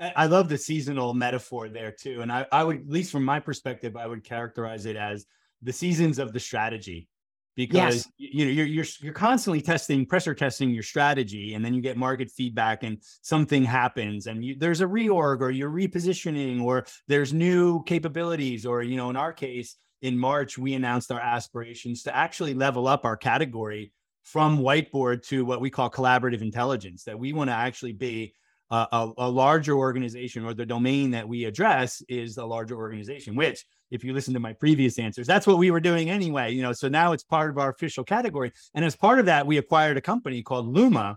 Yeah. 0.00 0.12
I 0.16 0.26
love 0.26 0.48
the 0.48 0.58
seasonal 0.58 1.14
metaphor 1.14 1.68
there 1.68 1.90
too. 1.90 2.20
And 2.20 2.30
I, 2.30 2.46
I 2.52 2.64
would, 2.64 2.80
at 2.80 2.88
least 2.88 3.10
from 3.10 3.24
my 3.24 3.40
perspective, 3.40 3.96
I 3.96 4.06
would 4.06 4.24
characterize 4.24 4.86
it 4.86 4.96
as 4.96 5.24
the 5.62 5.72
seasons 5.72 6.18
of 6.18 6.32
the 6.32 6.40
strategy 6.40 7.08
because 7.56 8.06
yes. 8.18 8.32
you 8.34 8.44
know 8.44 8.50
you're, 8.50 8.66
you're 8.66 8.84
you're 9.00 9.14
constantly 9.14 9.60
testing 9.60 10.04
pressure 10.04 10.34
testing 10.34 10.70
your 10.70 10.82
strategy 10.82 11.54
and 11.54 11.64
then 11.64 11.74
you 11.74 11.80
get 11.80 11.96
market 11.96 12.30
feedback 12.30 12.82
and 12.82 12.98
something 13.22 13.64
happens 13.64 14.26
and 14.26 14.44
you, 14.44 14.54
there's 14.58 14.82
a 14.82 14.86
reorg 14.86 15.40
or 15.40 15.50
you're 15.50 15.70
repositioning 15.70 16.62
or 16.62 16.86
there's 17.08 17.32
new 17.32 17.82
capabilities 17.84 18.66
or 18.66 18.82
you 18.82 18.96
know 18.96 19.10
in 19.10 19.16
our 19.16 19.32
case 19.32 19.76
in 20.02 20.16
march 20.16 20.58
we 20.58 20.74
announced 20.74 21.10
our 21.10 21.20
aspirations 21.20 22.02
to 22.02 22.14
actually 22.14 22.52
level 22.52 22.86
up 22.86 23.04
our 23.04 23.16
category 23.16 23.90
from 24.22 24.58
whiteboard 24.58 25.26
to 25.26 25.44
what 25.44 25.60
we 25.60 25.70
call 25.70 25.90
collaborative 25.90 26.42
intelligence 26.42 27.04
that 27.04 27.18
we 27.18 27.32
want 27.32 27.48
to 27.48 27.54
actually 27.54 27.92
be 27.92 28.34
a, 28.70 29.10
a, 29.18 29.30
larger 29.30 29.74
organization 29.74 30.44
or 30.44 30.52
the 30.52 30.66
domain 30.66 31.12
that 31.12 31.28
we 31.28 31.44
address 31.44 32.02
is 32.08 32.36
a 32.36 32.44
larger 32.44 32.76
organization 32.76 33.36
which 33.36 33.64
if 33.90 34.02
you 34.02 34.12
listen 34.12 34.34
to 34.34 34.40
my 34.40 34.52
previous 34.52 34.98
answers. 34.98 35.26
That's 35.26 35.46
what 35.46 35.58
we 35.58 35.70
were 35.70 35.80
doing 35.80 36.10
anyway, 36.10 36.52
you 36.52 36.62
know. 36.62 36.72
So 36.72 36.88
now 36.88 37.12
it's 37.12 37.22
part 37.22 37.50
of 37.50 37.58
our 37.58 37.70
official 37.70 38.04
category. 38.04 38.52
And 38.74 38.84
as 38.84 38.96
part 38.96 39.18
of 39.18 39.26
that, 39.26 39.46
we 39.46 39.58
acquired 39.58 39.96
a 39.96 40.00
company 40.00 40.42
called 40.42 40.66
Luma, 40.66 41.16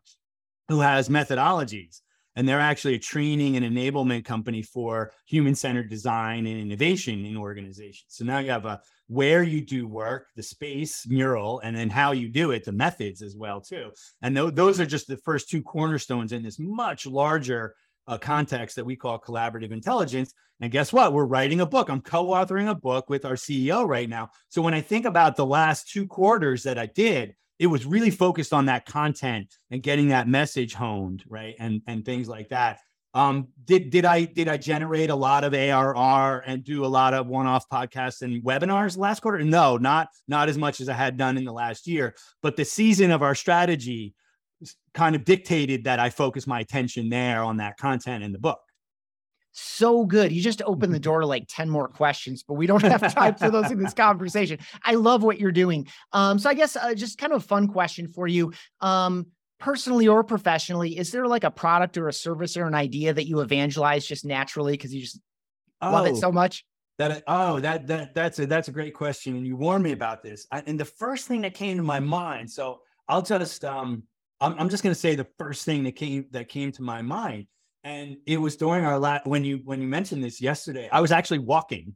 who 0.67 0.81
has 0.81 1.09
methodologies. 1.09 2.01
And 2.35 2.47
they're 2.47 2.59
actually 2.59 2.95
a 2.95 2.99
training 2.99 3.57
and 3.57 3.65
enablement 3.65 4.23
company 4.23 4.61
for 4.61 5.11
human 5.25 5.55
centered 5.55 5.89
design 5.89 6.45
and 6.45 6.59
innovation 6.59 7.25
in 7.25 7.35
organizations. 7.35 8.05
So 8.09 8.23
now 8.23 8.39
you 8.39 8.51
have 8.51 8.65
a 8.65 8.79
where 9.09 9.41
you 9.41 9.59
do 9.59 9.87
work, 9.87 10.27
the 10.35 10.43
space 10.43 11.05
mural, 11.07 11.59
and 11.61 11.75
then 11.75 11.89
how 11.89 12.11
you 12.11 12.29
do 12.29 12.51
it, 12.51 12.63
the 12.63 12.71
methods 12.71 13.23
as 13.23 13.35
well 13.35 13.59
too. 13.59 13.89
And 14.21 14.35
th- 14.35 14.53
those 14.53 14.79
are 14.79 14.85
just 14.85 15.07
the 15.07 15.17
first 15.17 15.49
two 15.49 15.63
cornerstones 15.63 16.31
in 16.31 16.43
this 16.43 16.59
much 16.59 17.07
larger 17.07 17.75
uh, 18.07 18.19
context 18.19 18.75
that 18.75 18.85
we 18.85 18.95
call 18.95 19.19
collaborative 19.19 19.71
intelligence. 19.71 20.33
And 20.61 20.71
guess 20.71 20.93
what? 20.93 21.11
We're 21.11 21.25
writing 21.25 21.61
a 21.61 21.65
book. 21.65 21.89
I'm 21.89 22.01
co 22.01 22.27
authoring 22.27 22.69
a 22.69 22.75
book 22.75 23.09
with 23.09 23.25
our 23.25 23.33
CEO 23.33 23.87
right 23.87 24.07
now. 24.07 24.29
So 24.49 24.61
when 24.61 24.75
I 24.75 24.81
think 24.81 25.05
about 25.05 25.35
the 25.35 25.45
last 25.45 25.89
two 25.89 26.05
quarters 26.05 26.61
that 26.63 26.77
I 26.77 26.85
did, 26.85 27.33
it 27.57 27.67
was 27.67 27.87
really 27.87 28.11
focused 28.11 28.53
on 28.53 28.67
that 28.67 28.85
content 28.85 29.57
and 29.71 29.81
getting 29.81 30.09
that 30.09 30.27
message 30.27 30.75
honed, 30.75 31.23
right? 31.27 31.55
And 31.57 31.81
and 31.87 32.05
things 32.05 32.29
like 32.29 32.49
that. 32.49 32.79
Um, 33.13 33.47
did 33.65 33.89
did 33.89 34.05
I 34.05 34.25
did 34.25 34.47
I 34.47 34.57
generate 34.57 35.09
a 35.09 35.15
lot 35.15 35.43
of 35.43 35.53
ARR 35.53 36.43
and 36.45 36.63
do 36.63 36.85
a 36.85 36.87
lot 36.87 37.13
of 37.13 37.27
one-off 37.27 37.67
podcasts 37.69 38.21
and 38.21 38.43
webinars 38.43 38.97
last 38.97 39.21
quarter? 39.21 39.43
No, 39.43 39.77
not 39.77 40.09
not 40.27 40.49
as 40.49 40.57
much 40.57 40.79
as 40.79 40.89
I 40.89 40.93
had 40.93 41.17
done 41.17 41.37
in 41.37 41.43
the 41.43 41.53
last 41.53 41.87
year. 41.87 42.15
But 42.43 42.55
the 42.55 42.65
season 42.65 43.11
of 43.11 43.23
our 43.23 43.33
strategy 43.35 44.13
kind 44.93 45.15
of 45.15 45.25
dictated 45.25 45.85
that 45.85 45.99
I 45.99 46.09
focus 46.09 46.45
my 46.45 46.59
attention 46.59 47.09
there 47.09 47.43
on 47.43 47.57
that 47.57 47.77
content 47.77 48.23
in 48.23 48.31
the 48.31 48.39
book. 48.39 48.59
So 49.51 50.05
good. 50.05 50.31
You 50.31 50.41
just 50.41 50.61
opened 50.63 50.93
the 50.93 50.99
door 50.99 51.21
to 51.21 51.25
like 51.25 51.45
10 51.49 51.69
more 51.69 51.87
questions, 51.87 52.43
but 52.43 52.53
we 52.53 52.67
don't 52.67 52.83
have 52.83 53.13
time 53.13 53.35
for 53.35 53.49
those 53.49 53.71
in 53.71 53.81
this 53.81 53.93
conversation. 53.95 54.59
I 54.83 54.95
love 54.95 55.23
what 55.23 55.39
you're 55.39 55.51
doing. 55.51 55.87
Um, 56.13 56.37
so 56.37 56.49
I 56.49 56.53
guess 56.53 56.75
uh, 56.75 56.93
just 56.93 57.17
kind 57.17 57.33
of 57.33 57.43
a 57.43 57.45
fun 57.45 57.67
question 57.67 58.07
for 58.07 58.27
you. 58.27 58.53
Um, 58.79 59.27
personally 59.59 60.07
or 60.07 60.23
professionally, 60.23 60.97
is 60.97 61.11
there 61.11 61.27
like 61.27 61.43
a 61.43 61.51
product 61.51 61.97
or 61.97 62.07
a 62.07 62.13
service 62.13 62.57
or 62.57 62.65
an 62.65 62.75
idea 62.75 63.13
that 63.13 63.27
you 63.27 63.41
evangelize 63.41 64.05
just 64.05 64.25
naturally 64.25 64.73
because 64.73 64.93
you 64.93 65.01
just 65.01 65.19
oh, 65.81 65.91
love 65.91 66.07
it 66.07 66.15
so 66.15 66.29
oh, 66.29 66.31
much? 66.31 66.65
That 66.97 67.23
oh 67.27 67.59
that 67.61 67.87
that 67.87 68.13
that's 68.13 68.39
a 68.39 68.45
that's 68.45 68.67
a 68.67 68.71
great 68.71 68.93
question, 68.93 69.35
and 69.35 69.45
you 69.45 69.55
warned 69.55 69.83
me 69.83 69.93
about 69.93 70.21
this. 70.21 70.47
I, 70.51 70.63
and 70.65 70.79
the 70.79 70.85
first 70.85 71.27
thing 71.27 71.41
that 71.41 71.53
came 71.53 71.77
to 71.77 71.83
my 71.83 71.99
mind, 71.99 72.49
so 72.51 72.81
I'll 73.07 73.21
just 73.21 73.63
um 73.63 74.03
I'm, 74.41 74.55
I'm 74.57 74.69
just 74.69 74.83
going 74.83 74.93
to 74.93 74.99
say 74.99 75.15
the 75.15 75.27
first 75.37 75.65
thing 75.65 75.83
that 75.83 75.95
came 75.95 76.25
that 76.31 76.49
came 76.49 76.71
to 76.73 76.81
my 76.81 77.01
mind, 77.01 77.47
and 77.83 78.17
it 78.25 78.37
was 78.37 78.57
during 78.57 78.85
our 78.85 78.99
last 78.99 79.25
when 79.25 79.43
you 79.43 79.61
when 79.63 79.81
you 79.81 79.87
mentioned 79.87 80.23
this 80.23 80.41
yesterday. 80.41 80.89
I 80.91 81.01
was 81.01 81.11
actually 81.11 81.39
walking 81.39 81.95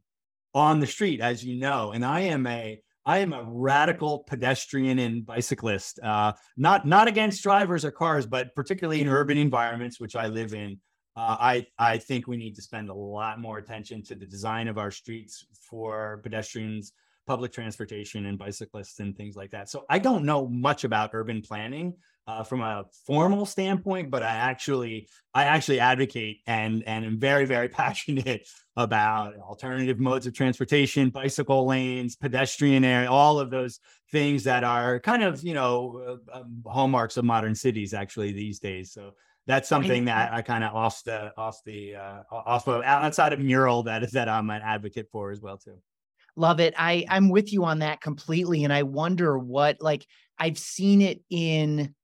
on 0.54 0.80
the 0.80 0.86
street, 0.86 1.20
as 1.20 1.44
you 1.44 1.56
know, 1.56 1.92
and 1.92 2.04
I 2.04 2.20
am 2.20 2.46
a 2.46 2.80
I 3.06 3.18
am 3.18 3.32
a 3.32 3.44
radical 3.46 4.20
pedestrian 4.20 4.98
and 4.98 5.26
bicyclist. 5.26 6.00
Uh, 6.00 6.32
not 6.56 6.86
not 6.86 7.08
against 7.08 7.42
drivers 7.42 7.84
or 7.84 7.90
cars, 7.90 8.26
but 8.26 8.54
particularly 8.54 9.00
in 9.00 9.08
urban 9.08 9.36
environments, 9.36 10.00
which 10.00 10.16
I 10.16 10.26
live 10.28 10.54
in. 10.54 10.78
Uh, 11.16 11.36
I 11.38 11.66
I 11.78 11.98
think 11.98 12.26
we 12.26 12.36
need 12.36 12.54
to 12.56 12.62
spend 12.62 12.88
a 12.88 12.94
lot 12.94 13.40
more 13.40 13.58
attention 13.58 14.02
to 14.04 14.14
the 14.14 14.26
design 14.26 14.68
of 14.68 14.78
our 14.78 14.90
streets 14.90 15.46
for 15.68 16.20
pedestrians, 16.22 16.92
public 17.26 17.52
transportation, 17.52 18.26
and 18.26 18.38
bicyclists 18.38 18.98
and 19.00 19.16
things 19.16 19.36
like 19.36 19.50
that. 19.50 19.68
So 19.68 19.84
I 19.90 19.98
don't 19.98 20.24
know 20.24 20.48
much 20.48 20.84
about 20.84 21.10
urban 21.12 21.42
planning, 21.42 21.94
uh, 22.26 22.42
from 22.42 22.60
a 22.62 22.84
formal 23.06 23.44
standpoint, 23.44 24.10
but 24.10 24.22
I 24.22 24.34
actually 24.34 25.08
I 25.34 25.44
actually 25.44 25.80
advocate 25.80 26.40
and 26.46 26.82
and 26.86 27.04
am 27.04 27.18
very 27.18 27.44
very 27.44 27.68
passionate 27.80 28.48
about 28.76 29.36
alternative 29.36 30.00
modes 30.00 30.26
of 30.26 30.34
transportation, 30.34 31.10
bicycle 31.10 31.66
lanes, 31.66 32.16
pedestrian 32.16 32.84
area, 32.84 33.10
all 33.10 33.38
of 33.38 33.50
those 33.50 33.78
things 34.10 34.44
that 34.44 34.64
are 34.64 35.00
kind 35.00 35.22
of 35.22 35.42
you 35.42 35.54
know 35.54 36.18
uh, 36.32 36.40
um, 36.40 36.62
hallmarks 36.66 37.16
of 37.16 37.24
modern 37.24 37.54
cities 37.54 37.92
actually 37.92 38.32
these 38.32 38.58
days. 38.58 38.92
So 38.92 39.12
that's 39.46 39.68
something 39.68 40.06
that 40.06 40.32
I 40.32 40.40
kind 40.40 40.64
of 40.64 40.74
off 40.74 41.04
the 41.04 41.32
off 41.36 41.62
the 41.64 41.96
uh, 41.96 42.22
off 42.30 42.66
of 42.66 42.82
outside 42.82 43.34
of 43.34 43.40
mural 43.40 43.82
that 43.84 44.10
that 44.12 44.28
I'm 44.28 44.48
an 44.48 44.62
advocate 44.64 45.08
for 45.12 45.30
as 45.30 45.40
well 45.40 45.58
too. 45.58 45.76
Love 46.36 46.58
it. 46.58 46.74
I 46.78 47.04
I'm 47.08 47.28
with 47.28 47.52
you 47.52 47.64
on 47.64 47.80
that 47.80 48.00
completely, 48.00 48.64
and 48.64 48.72
I 48.72 48.82
wonder 48.84 49.38
what 49.38 49.76
like 49.80 50.06
I've 50.38 50.58
seen 50.58 51.02
it 51.02 51.20
in 51.28 51.94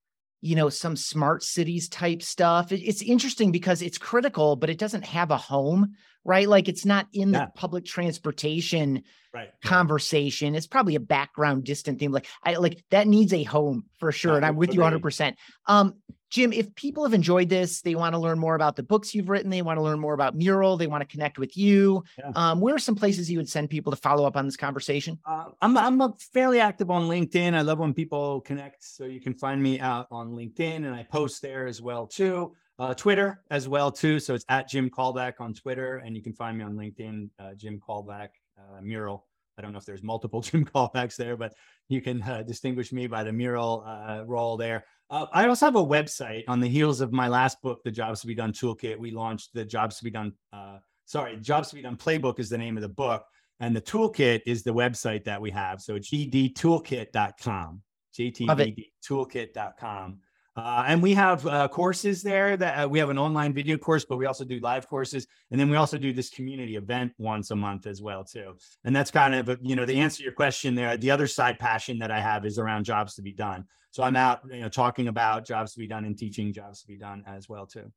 you 0.41 0.57
know 0.57 0.69
some 0.69 0.97
smart 0.97 1.43
cities 1.43 1.89
type 1.89 2.23
stuff. 2.23 2.73
It's 2.73 3.03
interesting 3.03 3.53
because 3.53 3.83
it's 3.83 3.99
critical 3.99 4.57
but 4.57 4.71
it 4.71 4.79
doesn't 4.79 5.05
have 5.05 5.31
a 5.31 5.37
home 5.37 5.95
right? 6.25 6.49
Like 6.49 6.69
it's 6.69 6.85
not 6.85 7.07
in 7.13 7.33
yeah. 7.33 7.47
the 7.47 7.53
public 7.55 7.85
transportation 7.85 9.03
right. 9.33 9.51
Conversation. 9.65 10.55
It's 10.55 10.67
probably 10.67 10.95
a 10.95 11.01
background 11.01 11.65
distant 11.65 11.99
theme 11.99 12.13
like 12.13 12.27
i 12.45 12.55
like 12.55 12.83
that 12.91 13.07
needs 13.07 13.33
a 13.33 13.45
home 13.45 13.85
for 13.99 14.13
sure 14.13 14.37
and 14.37 14.45
i'm 14.45 14.57
with 14.57 14.75
you 14.75 14.81
100% 14.81 15.35
um 15.67 15.95
Jim, 16.31 16.53
if 16.53 16.73
people 16.77 17.05
have 17.05 17.13
enjoyed 17.13 17.49
this, 17.49 17.83
they 17.83 17.95
want 17.95 18.15
to 18.15 18.19
learn 18.19 18.39
more 18.39 18.55
about 18.55 18.77
the 18.77 18.83
books 18.83 19.15
you've 19.15 19.29
written, 19.29 19.51
they 19.51 19.63
want 19.63 19.77
to 19.79 19.83
learn 19.83 19.99
more 19.99 20.15
about 20.15 20.37
Mural, 20.37 20.77
they 20.77 20.87
want 20.87 21.03
to 21.03 21.07
connect 21.07 21.39
with 21.39 21.57
you. 21.57 22.05
Yeah. 22.19 22.31
Um, 22.37 22.61
where 22.61 22.75
are 22.75 22.79
some 22.79 22.95
places 22.95 23.31
you 23.31 23.39
would 23.39 23.49
send 23.49 23.69
people 23.69 23.91
to 23.91 23.97
follow 23.97 24.25
up 24.25 24.37
on 24.37 24.47
this 24.47 24.57
conversation? 24.57 25.19
Uh, 25.25 25.47
I'm 25.61 25.77
I'm 25.77 26.13
fairly 26.33 26.61
active 26.61 26.91
on 26.91 27.09
LinkedIn. 27.09 27.55
I 27.55 27.63
love 27.63 27.79
when 27.79 27.93
people 27.93 28.41
connect, 28.43 28.85
so 28.85 29.05
you 29.05 29.21
can 29.21 29.35
find 29.35 29.63
me 29.63 29.81
out 29.81 30.07
on 30.11 30.31
LinkedIn, 30.31 30.77
and 30.77 30.95
I 30.95 31.03
post 31.03 31.43
there 31.43 31.67
as 31.67 31.83
well 31.83 32.07
too. 32.07 32.55
Uh, 32.79 32.95
Twitter 32.95 33.43
as 33.51 33.69
well 33.69 33.93
too. 33.93 34.19
So 34.19 34.35
it's 34.35 34.45
at 34.49 34.69
Jim 34.69 34.89
Kalbach 34.89 35.35
on 35.41 35.53
Twitter, 35.53 35.99
and 35.99 36.17
you 36.17 36.23
can 36.23 36.33
find 36.33 36.57
me 36.57 36.65
on 36.65 36.77
LinkedIn, 36.77 37.29
uh, 37.39 37.55
Jim 37.55 37.79
Kalbach 37.87 38.31
uh, 38.59 38.81
Mural. 38.81 39.27
I 39.61 39.63
don't 39.63 39.73
know 39.73 39.79
if 39.79 39.85
there's 39.85 40.03
multiple 40.03 40.41
Jim 40.47 40.65
Kalbachs 40.65 41.17
there, 41.17 41.37
but 41.37 41.53
you 41.89 42.01
can 42.01 42.23
uh, 42.23 42.43
distinguish 42.43 42.93
me 42.93 43.07
by 43.07 43.23
the 43.23 43.33
mural 43.33 43.85
uh, 43.87 44.25
role 44.27 44.57
there. 44.57 44.87
Uh, 45.11 45.27
I 45.35 45.47
also 45.47 45.67
have 45.67 45.77
a 45.77 45.85
website 45.85 46.45
on 46.49 46.61
the 46.61 46.69
heels 46.69 47.03
of 47.03 47.13
my 47.13 47.29
last 47.29 47.61
book, 47.61 47.83
The 47.85 47.91
Jobs 47.91 48.23
to 48.23 48.27
Be 48.27 48.35
Done 48.35 48.53
Toolkit. 48.53 48.99
We 48.99 49.11
launched 49.11 49.53
the 49.53 49.67
Jobs 49.67 49.99
to 49.99 50.05
Be 50.05 50.11
Done, 50.11 50.33
uh, 50.55 50.79
sorry, 51.05 51.37
Jobs 51.37 51.69
to 51.69 51.75
Be 51.75 51.83
Done 51.83 51.99
Playbook 51.99 52.39
is 52.39 52.49
the 52.49 52.57
name 52.57 52.79
of 52.79 52.83
the 52.83 52.89
book. 52.89 53.23
And 53.59 53.77
the 53.77 53.83
toolkit 53.83 54.41
is 54.47 54.63
the 54.63 54.73
website 54.73 55.25
that 55.25 55.39
we 55.39 55.51
have. 55.51 55.83
So 55.83 55.95
it's 55.95 56.11
jdtoolkit.com, 56.11 57.83
jtbdtoolkit.com. 58.19 60.19
Uh, 60.57 60.85
and 60.87 61.01
we 61.01 61.15
have 61.15 61.47
uh, 61.47 61.69
courses 61.69 62.23
there 62.23 62.57
that 62.57 62.85
uh, 62.85 62.89
we 62.89 62.99
have 62.99 63.09
an 63.09 63.19
online 63.19 63.53
video 63.53 63.79
course, 63.79 64.05
but 64.05 64.17
we 64.17 64.27
also 64.27 64.45
do 64.45 64.59
live 64.61 64.89
courses. 64.89 65.27
And 65.51 65.61
then 65.61 65.71
we 65.71 65.77
also 65.77 65.97
do 65.97 66.13
this 66.13 66.29
community 66.29 66.77
event 66.77 67.13
once 67.19 67.51
a 67.53 67.57
month 67.57 67.87
as 67.87 68.03
well, 68.03 68.25
too. 68.25 68.57
And 68.85 68.95
that's 68.95 69.13
kind 69.13 69.35
of, 69.35 69.59
you 69.63 69.77
know, 69.77 69.87
the 69.87 70.01
answer 70.01 70.19
to 70.19 70.25
your 70.25 70.33
question 70.33 70.75
there. 70.75 70.97
The 70.97 71.11
other 71.13 71.29
side 71.29 71.59
passion 71.59 71.99
that 72.01 72.11
I 72.11 72.21
have 72.21 72.45
is 72.45 72.59
around 72.59 72.85
jobs 72.85 73.15
to 73.15 73.23
be 73.23 73.33
done. 73.33 73.65
So 73.93 74.03
I'm 74.03 74.17
out, 74.17 74.41
you 74.51 74.61
know, 74.61 74.69
talking 74.69 75.09
about 75.09 75.47
jobs 75.47 75.73
to 75.75 75.79
be 75.79 75.87
done 75.87 76.05
and 76.05 76.19
teaching 76.19 76.53
jobs 76.53 76.81
to 76.83 76.89
be 76.89 76.97
done 76.97 77.23
as 77.27 77.49
well, 77.49 77.67
too. 77.67 77.93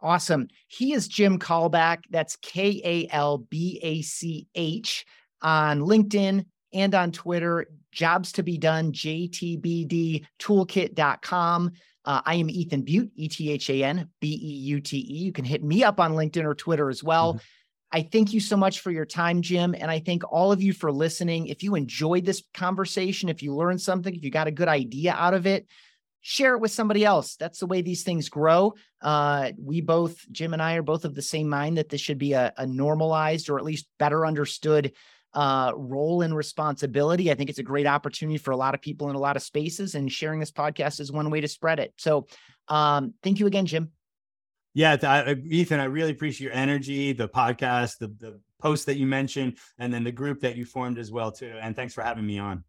Awesome. 0.00 0.48
He 0.68 0.94
is 0.94 1.06
Jim 1.06 1.38
Kalbach. 1.38 1.98
That's 2.10 2.36
K 2.36 2.80
A 2.84 3.14
L 3.14 3.38
B 3.38 3.78
A 3.82 4.02
C 4.02 4.48
H 4.54 5.04
on 5.42 5.80
LinkedIn 5.80 6.46
and 6.74 6.94
on 6.94 7.12
Twitter, 7.12 7.68
jobs 7.92 8.32
to 8.32 8.42
be 8.42 8.58
done, 8.58 8.92
jtbdtoolkit.com. 8.92 11.72
Uh, 12.06 12.20
I 12.26 12.34
am 12.34 12.50
Ethan 12.50 12.82
Beute, 12.82 13.10
E 13.16 13.28
T 13.28 13.50
H 13.50 13.70
A 13.70 13.82
N 13.82 14.10
B 14.20 14.28
E 14.28 14.52
U 14.66 14.78
T 14.80 14.98
E. 14.98 15.24
You 15.24 15.32
can 15.32 15.46
hit 15.46 15.64
me 15.64 15.82
up 15.84 16.00
on 16.00 16.12
LinkedIn 16.12 16.44
or 16.44 16.54
Twitter 16.54 16.90
as 16.90 17.02
well. 17.02 17.32
Mm-hmm. 17.34 17.44
I 17.92 18.02
thank 18.02 18.32
you 18.32 18.40
so 18.40 18.56
much 18.56 18.80
for 18.80 18.90
your 18.90 19.04
time, 19.06 19.40
Jim. 19.40 19.76
And 19.78 19.88
I 19.90 20.00
thank 20.00 20.24
all 20.30 20.50
of 20.50 20.60
you 20.60 20.72
for 20.72 20.90
listening. 20.90 21.46
If 21.46 21.62
you 21.62 21.76
enjoyed 21.76 22.24
this 22.24 22.42
conversation, 22.52 23.28
if 23.28 23.40
you 23.42 23.54
learned 23.54 23.80
something, 23.80 24.12
if 24.14 24.24
you 24.24 24.32
got 24.32 24.48
a 24.48 24.52
good 24.52 24.66
idea 24.66 25.12
out 25.12 25.32
of 25.32 25.46
it, 25.46 25.68
share 26.20 26.54
it 26.54 26.60
with 26.60 26.72
somebody 26.72 27.04
else. 27.04 27.36
That's 27.36 27.60
the 27.60 27.66
way 27.66 27.82
these 27.82 28.02
things 28.02 28.28
grow. 28.28 28.74
Uh, 29.00 29.52
we 29.62 29.80
both, 29.80 30.28
Jim 30.32 30.54
and 30.54 30.62
I, 30.62 30.74
are 30.74 30.82
both 30.82 31.04
of 31.04 31.14
the 31.14 31.22
same 31.22 31.48
mind 31.48 31.78
that 31.78 31.88
this 31.88 32.00
should 32.00 32.18
be 32.18 32.32
a, 32.32 32.52
a 32.56 32.66
normalized 32.66 33.48
or 33.48 33.58
at 33.58 33.64
least 33.64 33.86
better 33.98 34.26
understood 34.26 34.92
uh, 35.34 35.72
role 35.76 36.22
and 36.22 36.34
responsibility. 36.34 37.30
I 37.30 37.34
think 37.34 37.50
it's 37.50 37.58
a 37.58 37.64
great 37.64 37.86
opportunity 37.86 38.38
for 38.38 38.52
a 38.52 38.56
lot 38.56 38.74
of 38.74 38.80
people 38.80 39.10
in 39.10 39.16
a 39.16 39.20
lot 39.20 39.36
of 39.36 39.42
spaces, 39.42 39.94
and 39.94 40.10
sharing 40.10 40.40
this 40.40 40.52
podcast 40.52 41.00
is 41.00 41.12
one 41.12 41.30
way 41.30 41.40
to 41.40 41.48
spread 41.48 41.80
it. 41.80 41.92
So, 41.98 42.26
um, 42.68 43.14
thank 43.22 43.40
you 43.40 43.46
again, 43.46 43.66
Jim. 43.66 43.90
Yeah, 44.74 44.96
I, 45.02 45.36
Ethan, 45.46 45.78
I 45.78 45.84
really 45.84 46.10
appreciate 46.10 46.46
your 46.46 46.54
energy, 46.54 47.12
the 47.12 47.28
podcast, 47.28 47.98
the 47.98 48.08
the 48.08 48.40
post 48.60 48.86
that 48.86 48.96
you 48.96 49.06
mentioned, 49.06 49.58
and 49.78 49.92
then 49.92 50.04
the 50.04 50.12
group 50.12 50.40
that 50.40 50.56
you 50.56 50.64
formed 50.64 50.98
as 50.98 51.12
well 51.12 51.30
too. 51.30 51.52
And 51.60 51.76
thanks 51.76 51.94
for 51.94 52.02
having 52.02 52.26
me 52.26 52.38
on. 52.38 52.64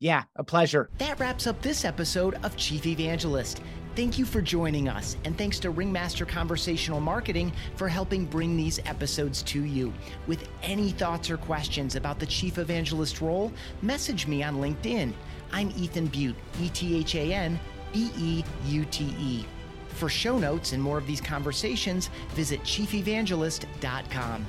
Yeah, 0.00 0.24
a 0.36 0.44
pleasure. 0.44 0.90
That 0.98 1.18
wraps 1.18 1.46
up 1.46 1.60
this 1.60 1.84
episode 1.84 2.38
of 2.44 2.56
Chief 2.56 2.86
Evangelist. 2.86 3.60
Thank 3.98 4.16
you 4.16 4.24
for 4.26 4.40
joining 4.40 4.88
us, 4.88 5.16
and 5.24 5.36
thanks 5.36 5.58
to 5.58 5.70
Ringmaster 5.70 6.24
Conversational 6.24 7.00
Marketing 7.00 7.52
for 7.74 7.88
helping 7.88 8.26
bring 8.26 8.56
these 8.56 8.78
episodes 8.86 9.42
to 9.42 9.64
you. 9.64 9.92
With 10.28 10.48
any 10.62 10.92
thoughts 10.92 11.30
or 11.30 11.36
questions 11.36 11.96
about 11.96 12.20
the 12.20 12.26
Chief 12.26 12.58
Evangelist 12.58 13.20
role, 13.20 13.52
message 13.82 14.28
me 14.28 14.44
on 14.44 14.58
LinkedIn. 14.58 15.12
I'm 15.50 15.72
Ethan 15.76 16.10
Beute, 16.10 16.36
E 16.60 16.68
T 16.68 16.96
H 16.96 17.16
A 17.16 17.34
N 17.34 17.58
B 17.92 18.12
E 18.16 18.44
U 18.66 18.84
T 18.84 19.12
E. 19.18 19.44
For 19.88 20.08
show 20.08 20.38
notes 20.38 20.74
and 20.74 20.80
more 20.80 20.98
of 20.98 21.06
these 21.08 21.20
conversations, 21.20 22.08
visit 22.36 22.62
chiefevangelist.com. 22.62 24.46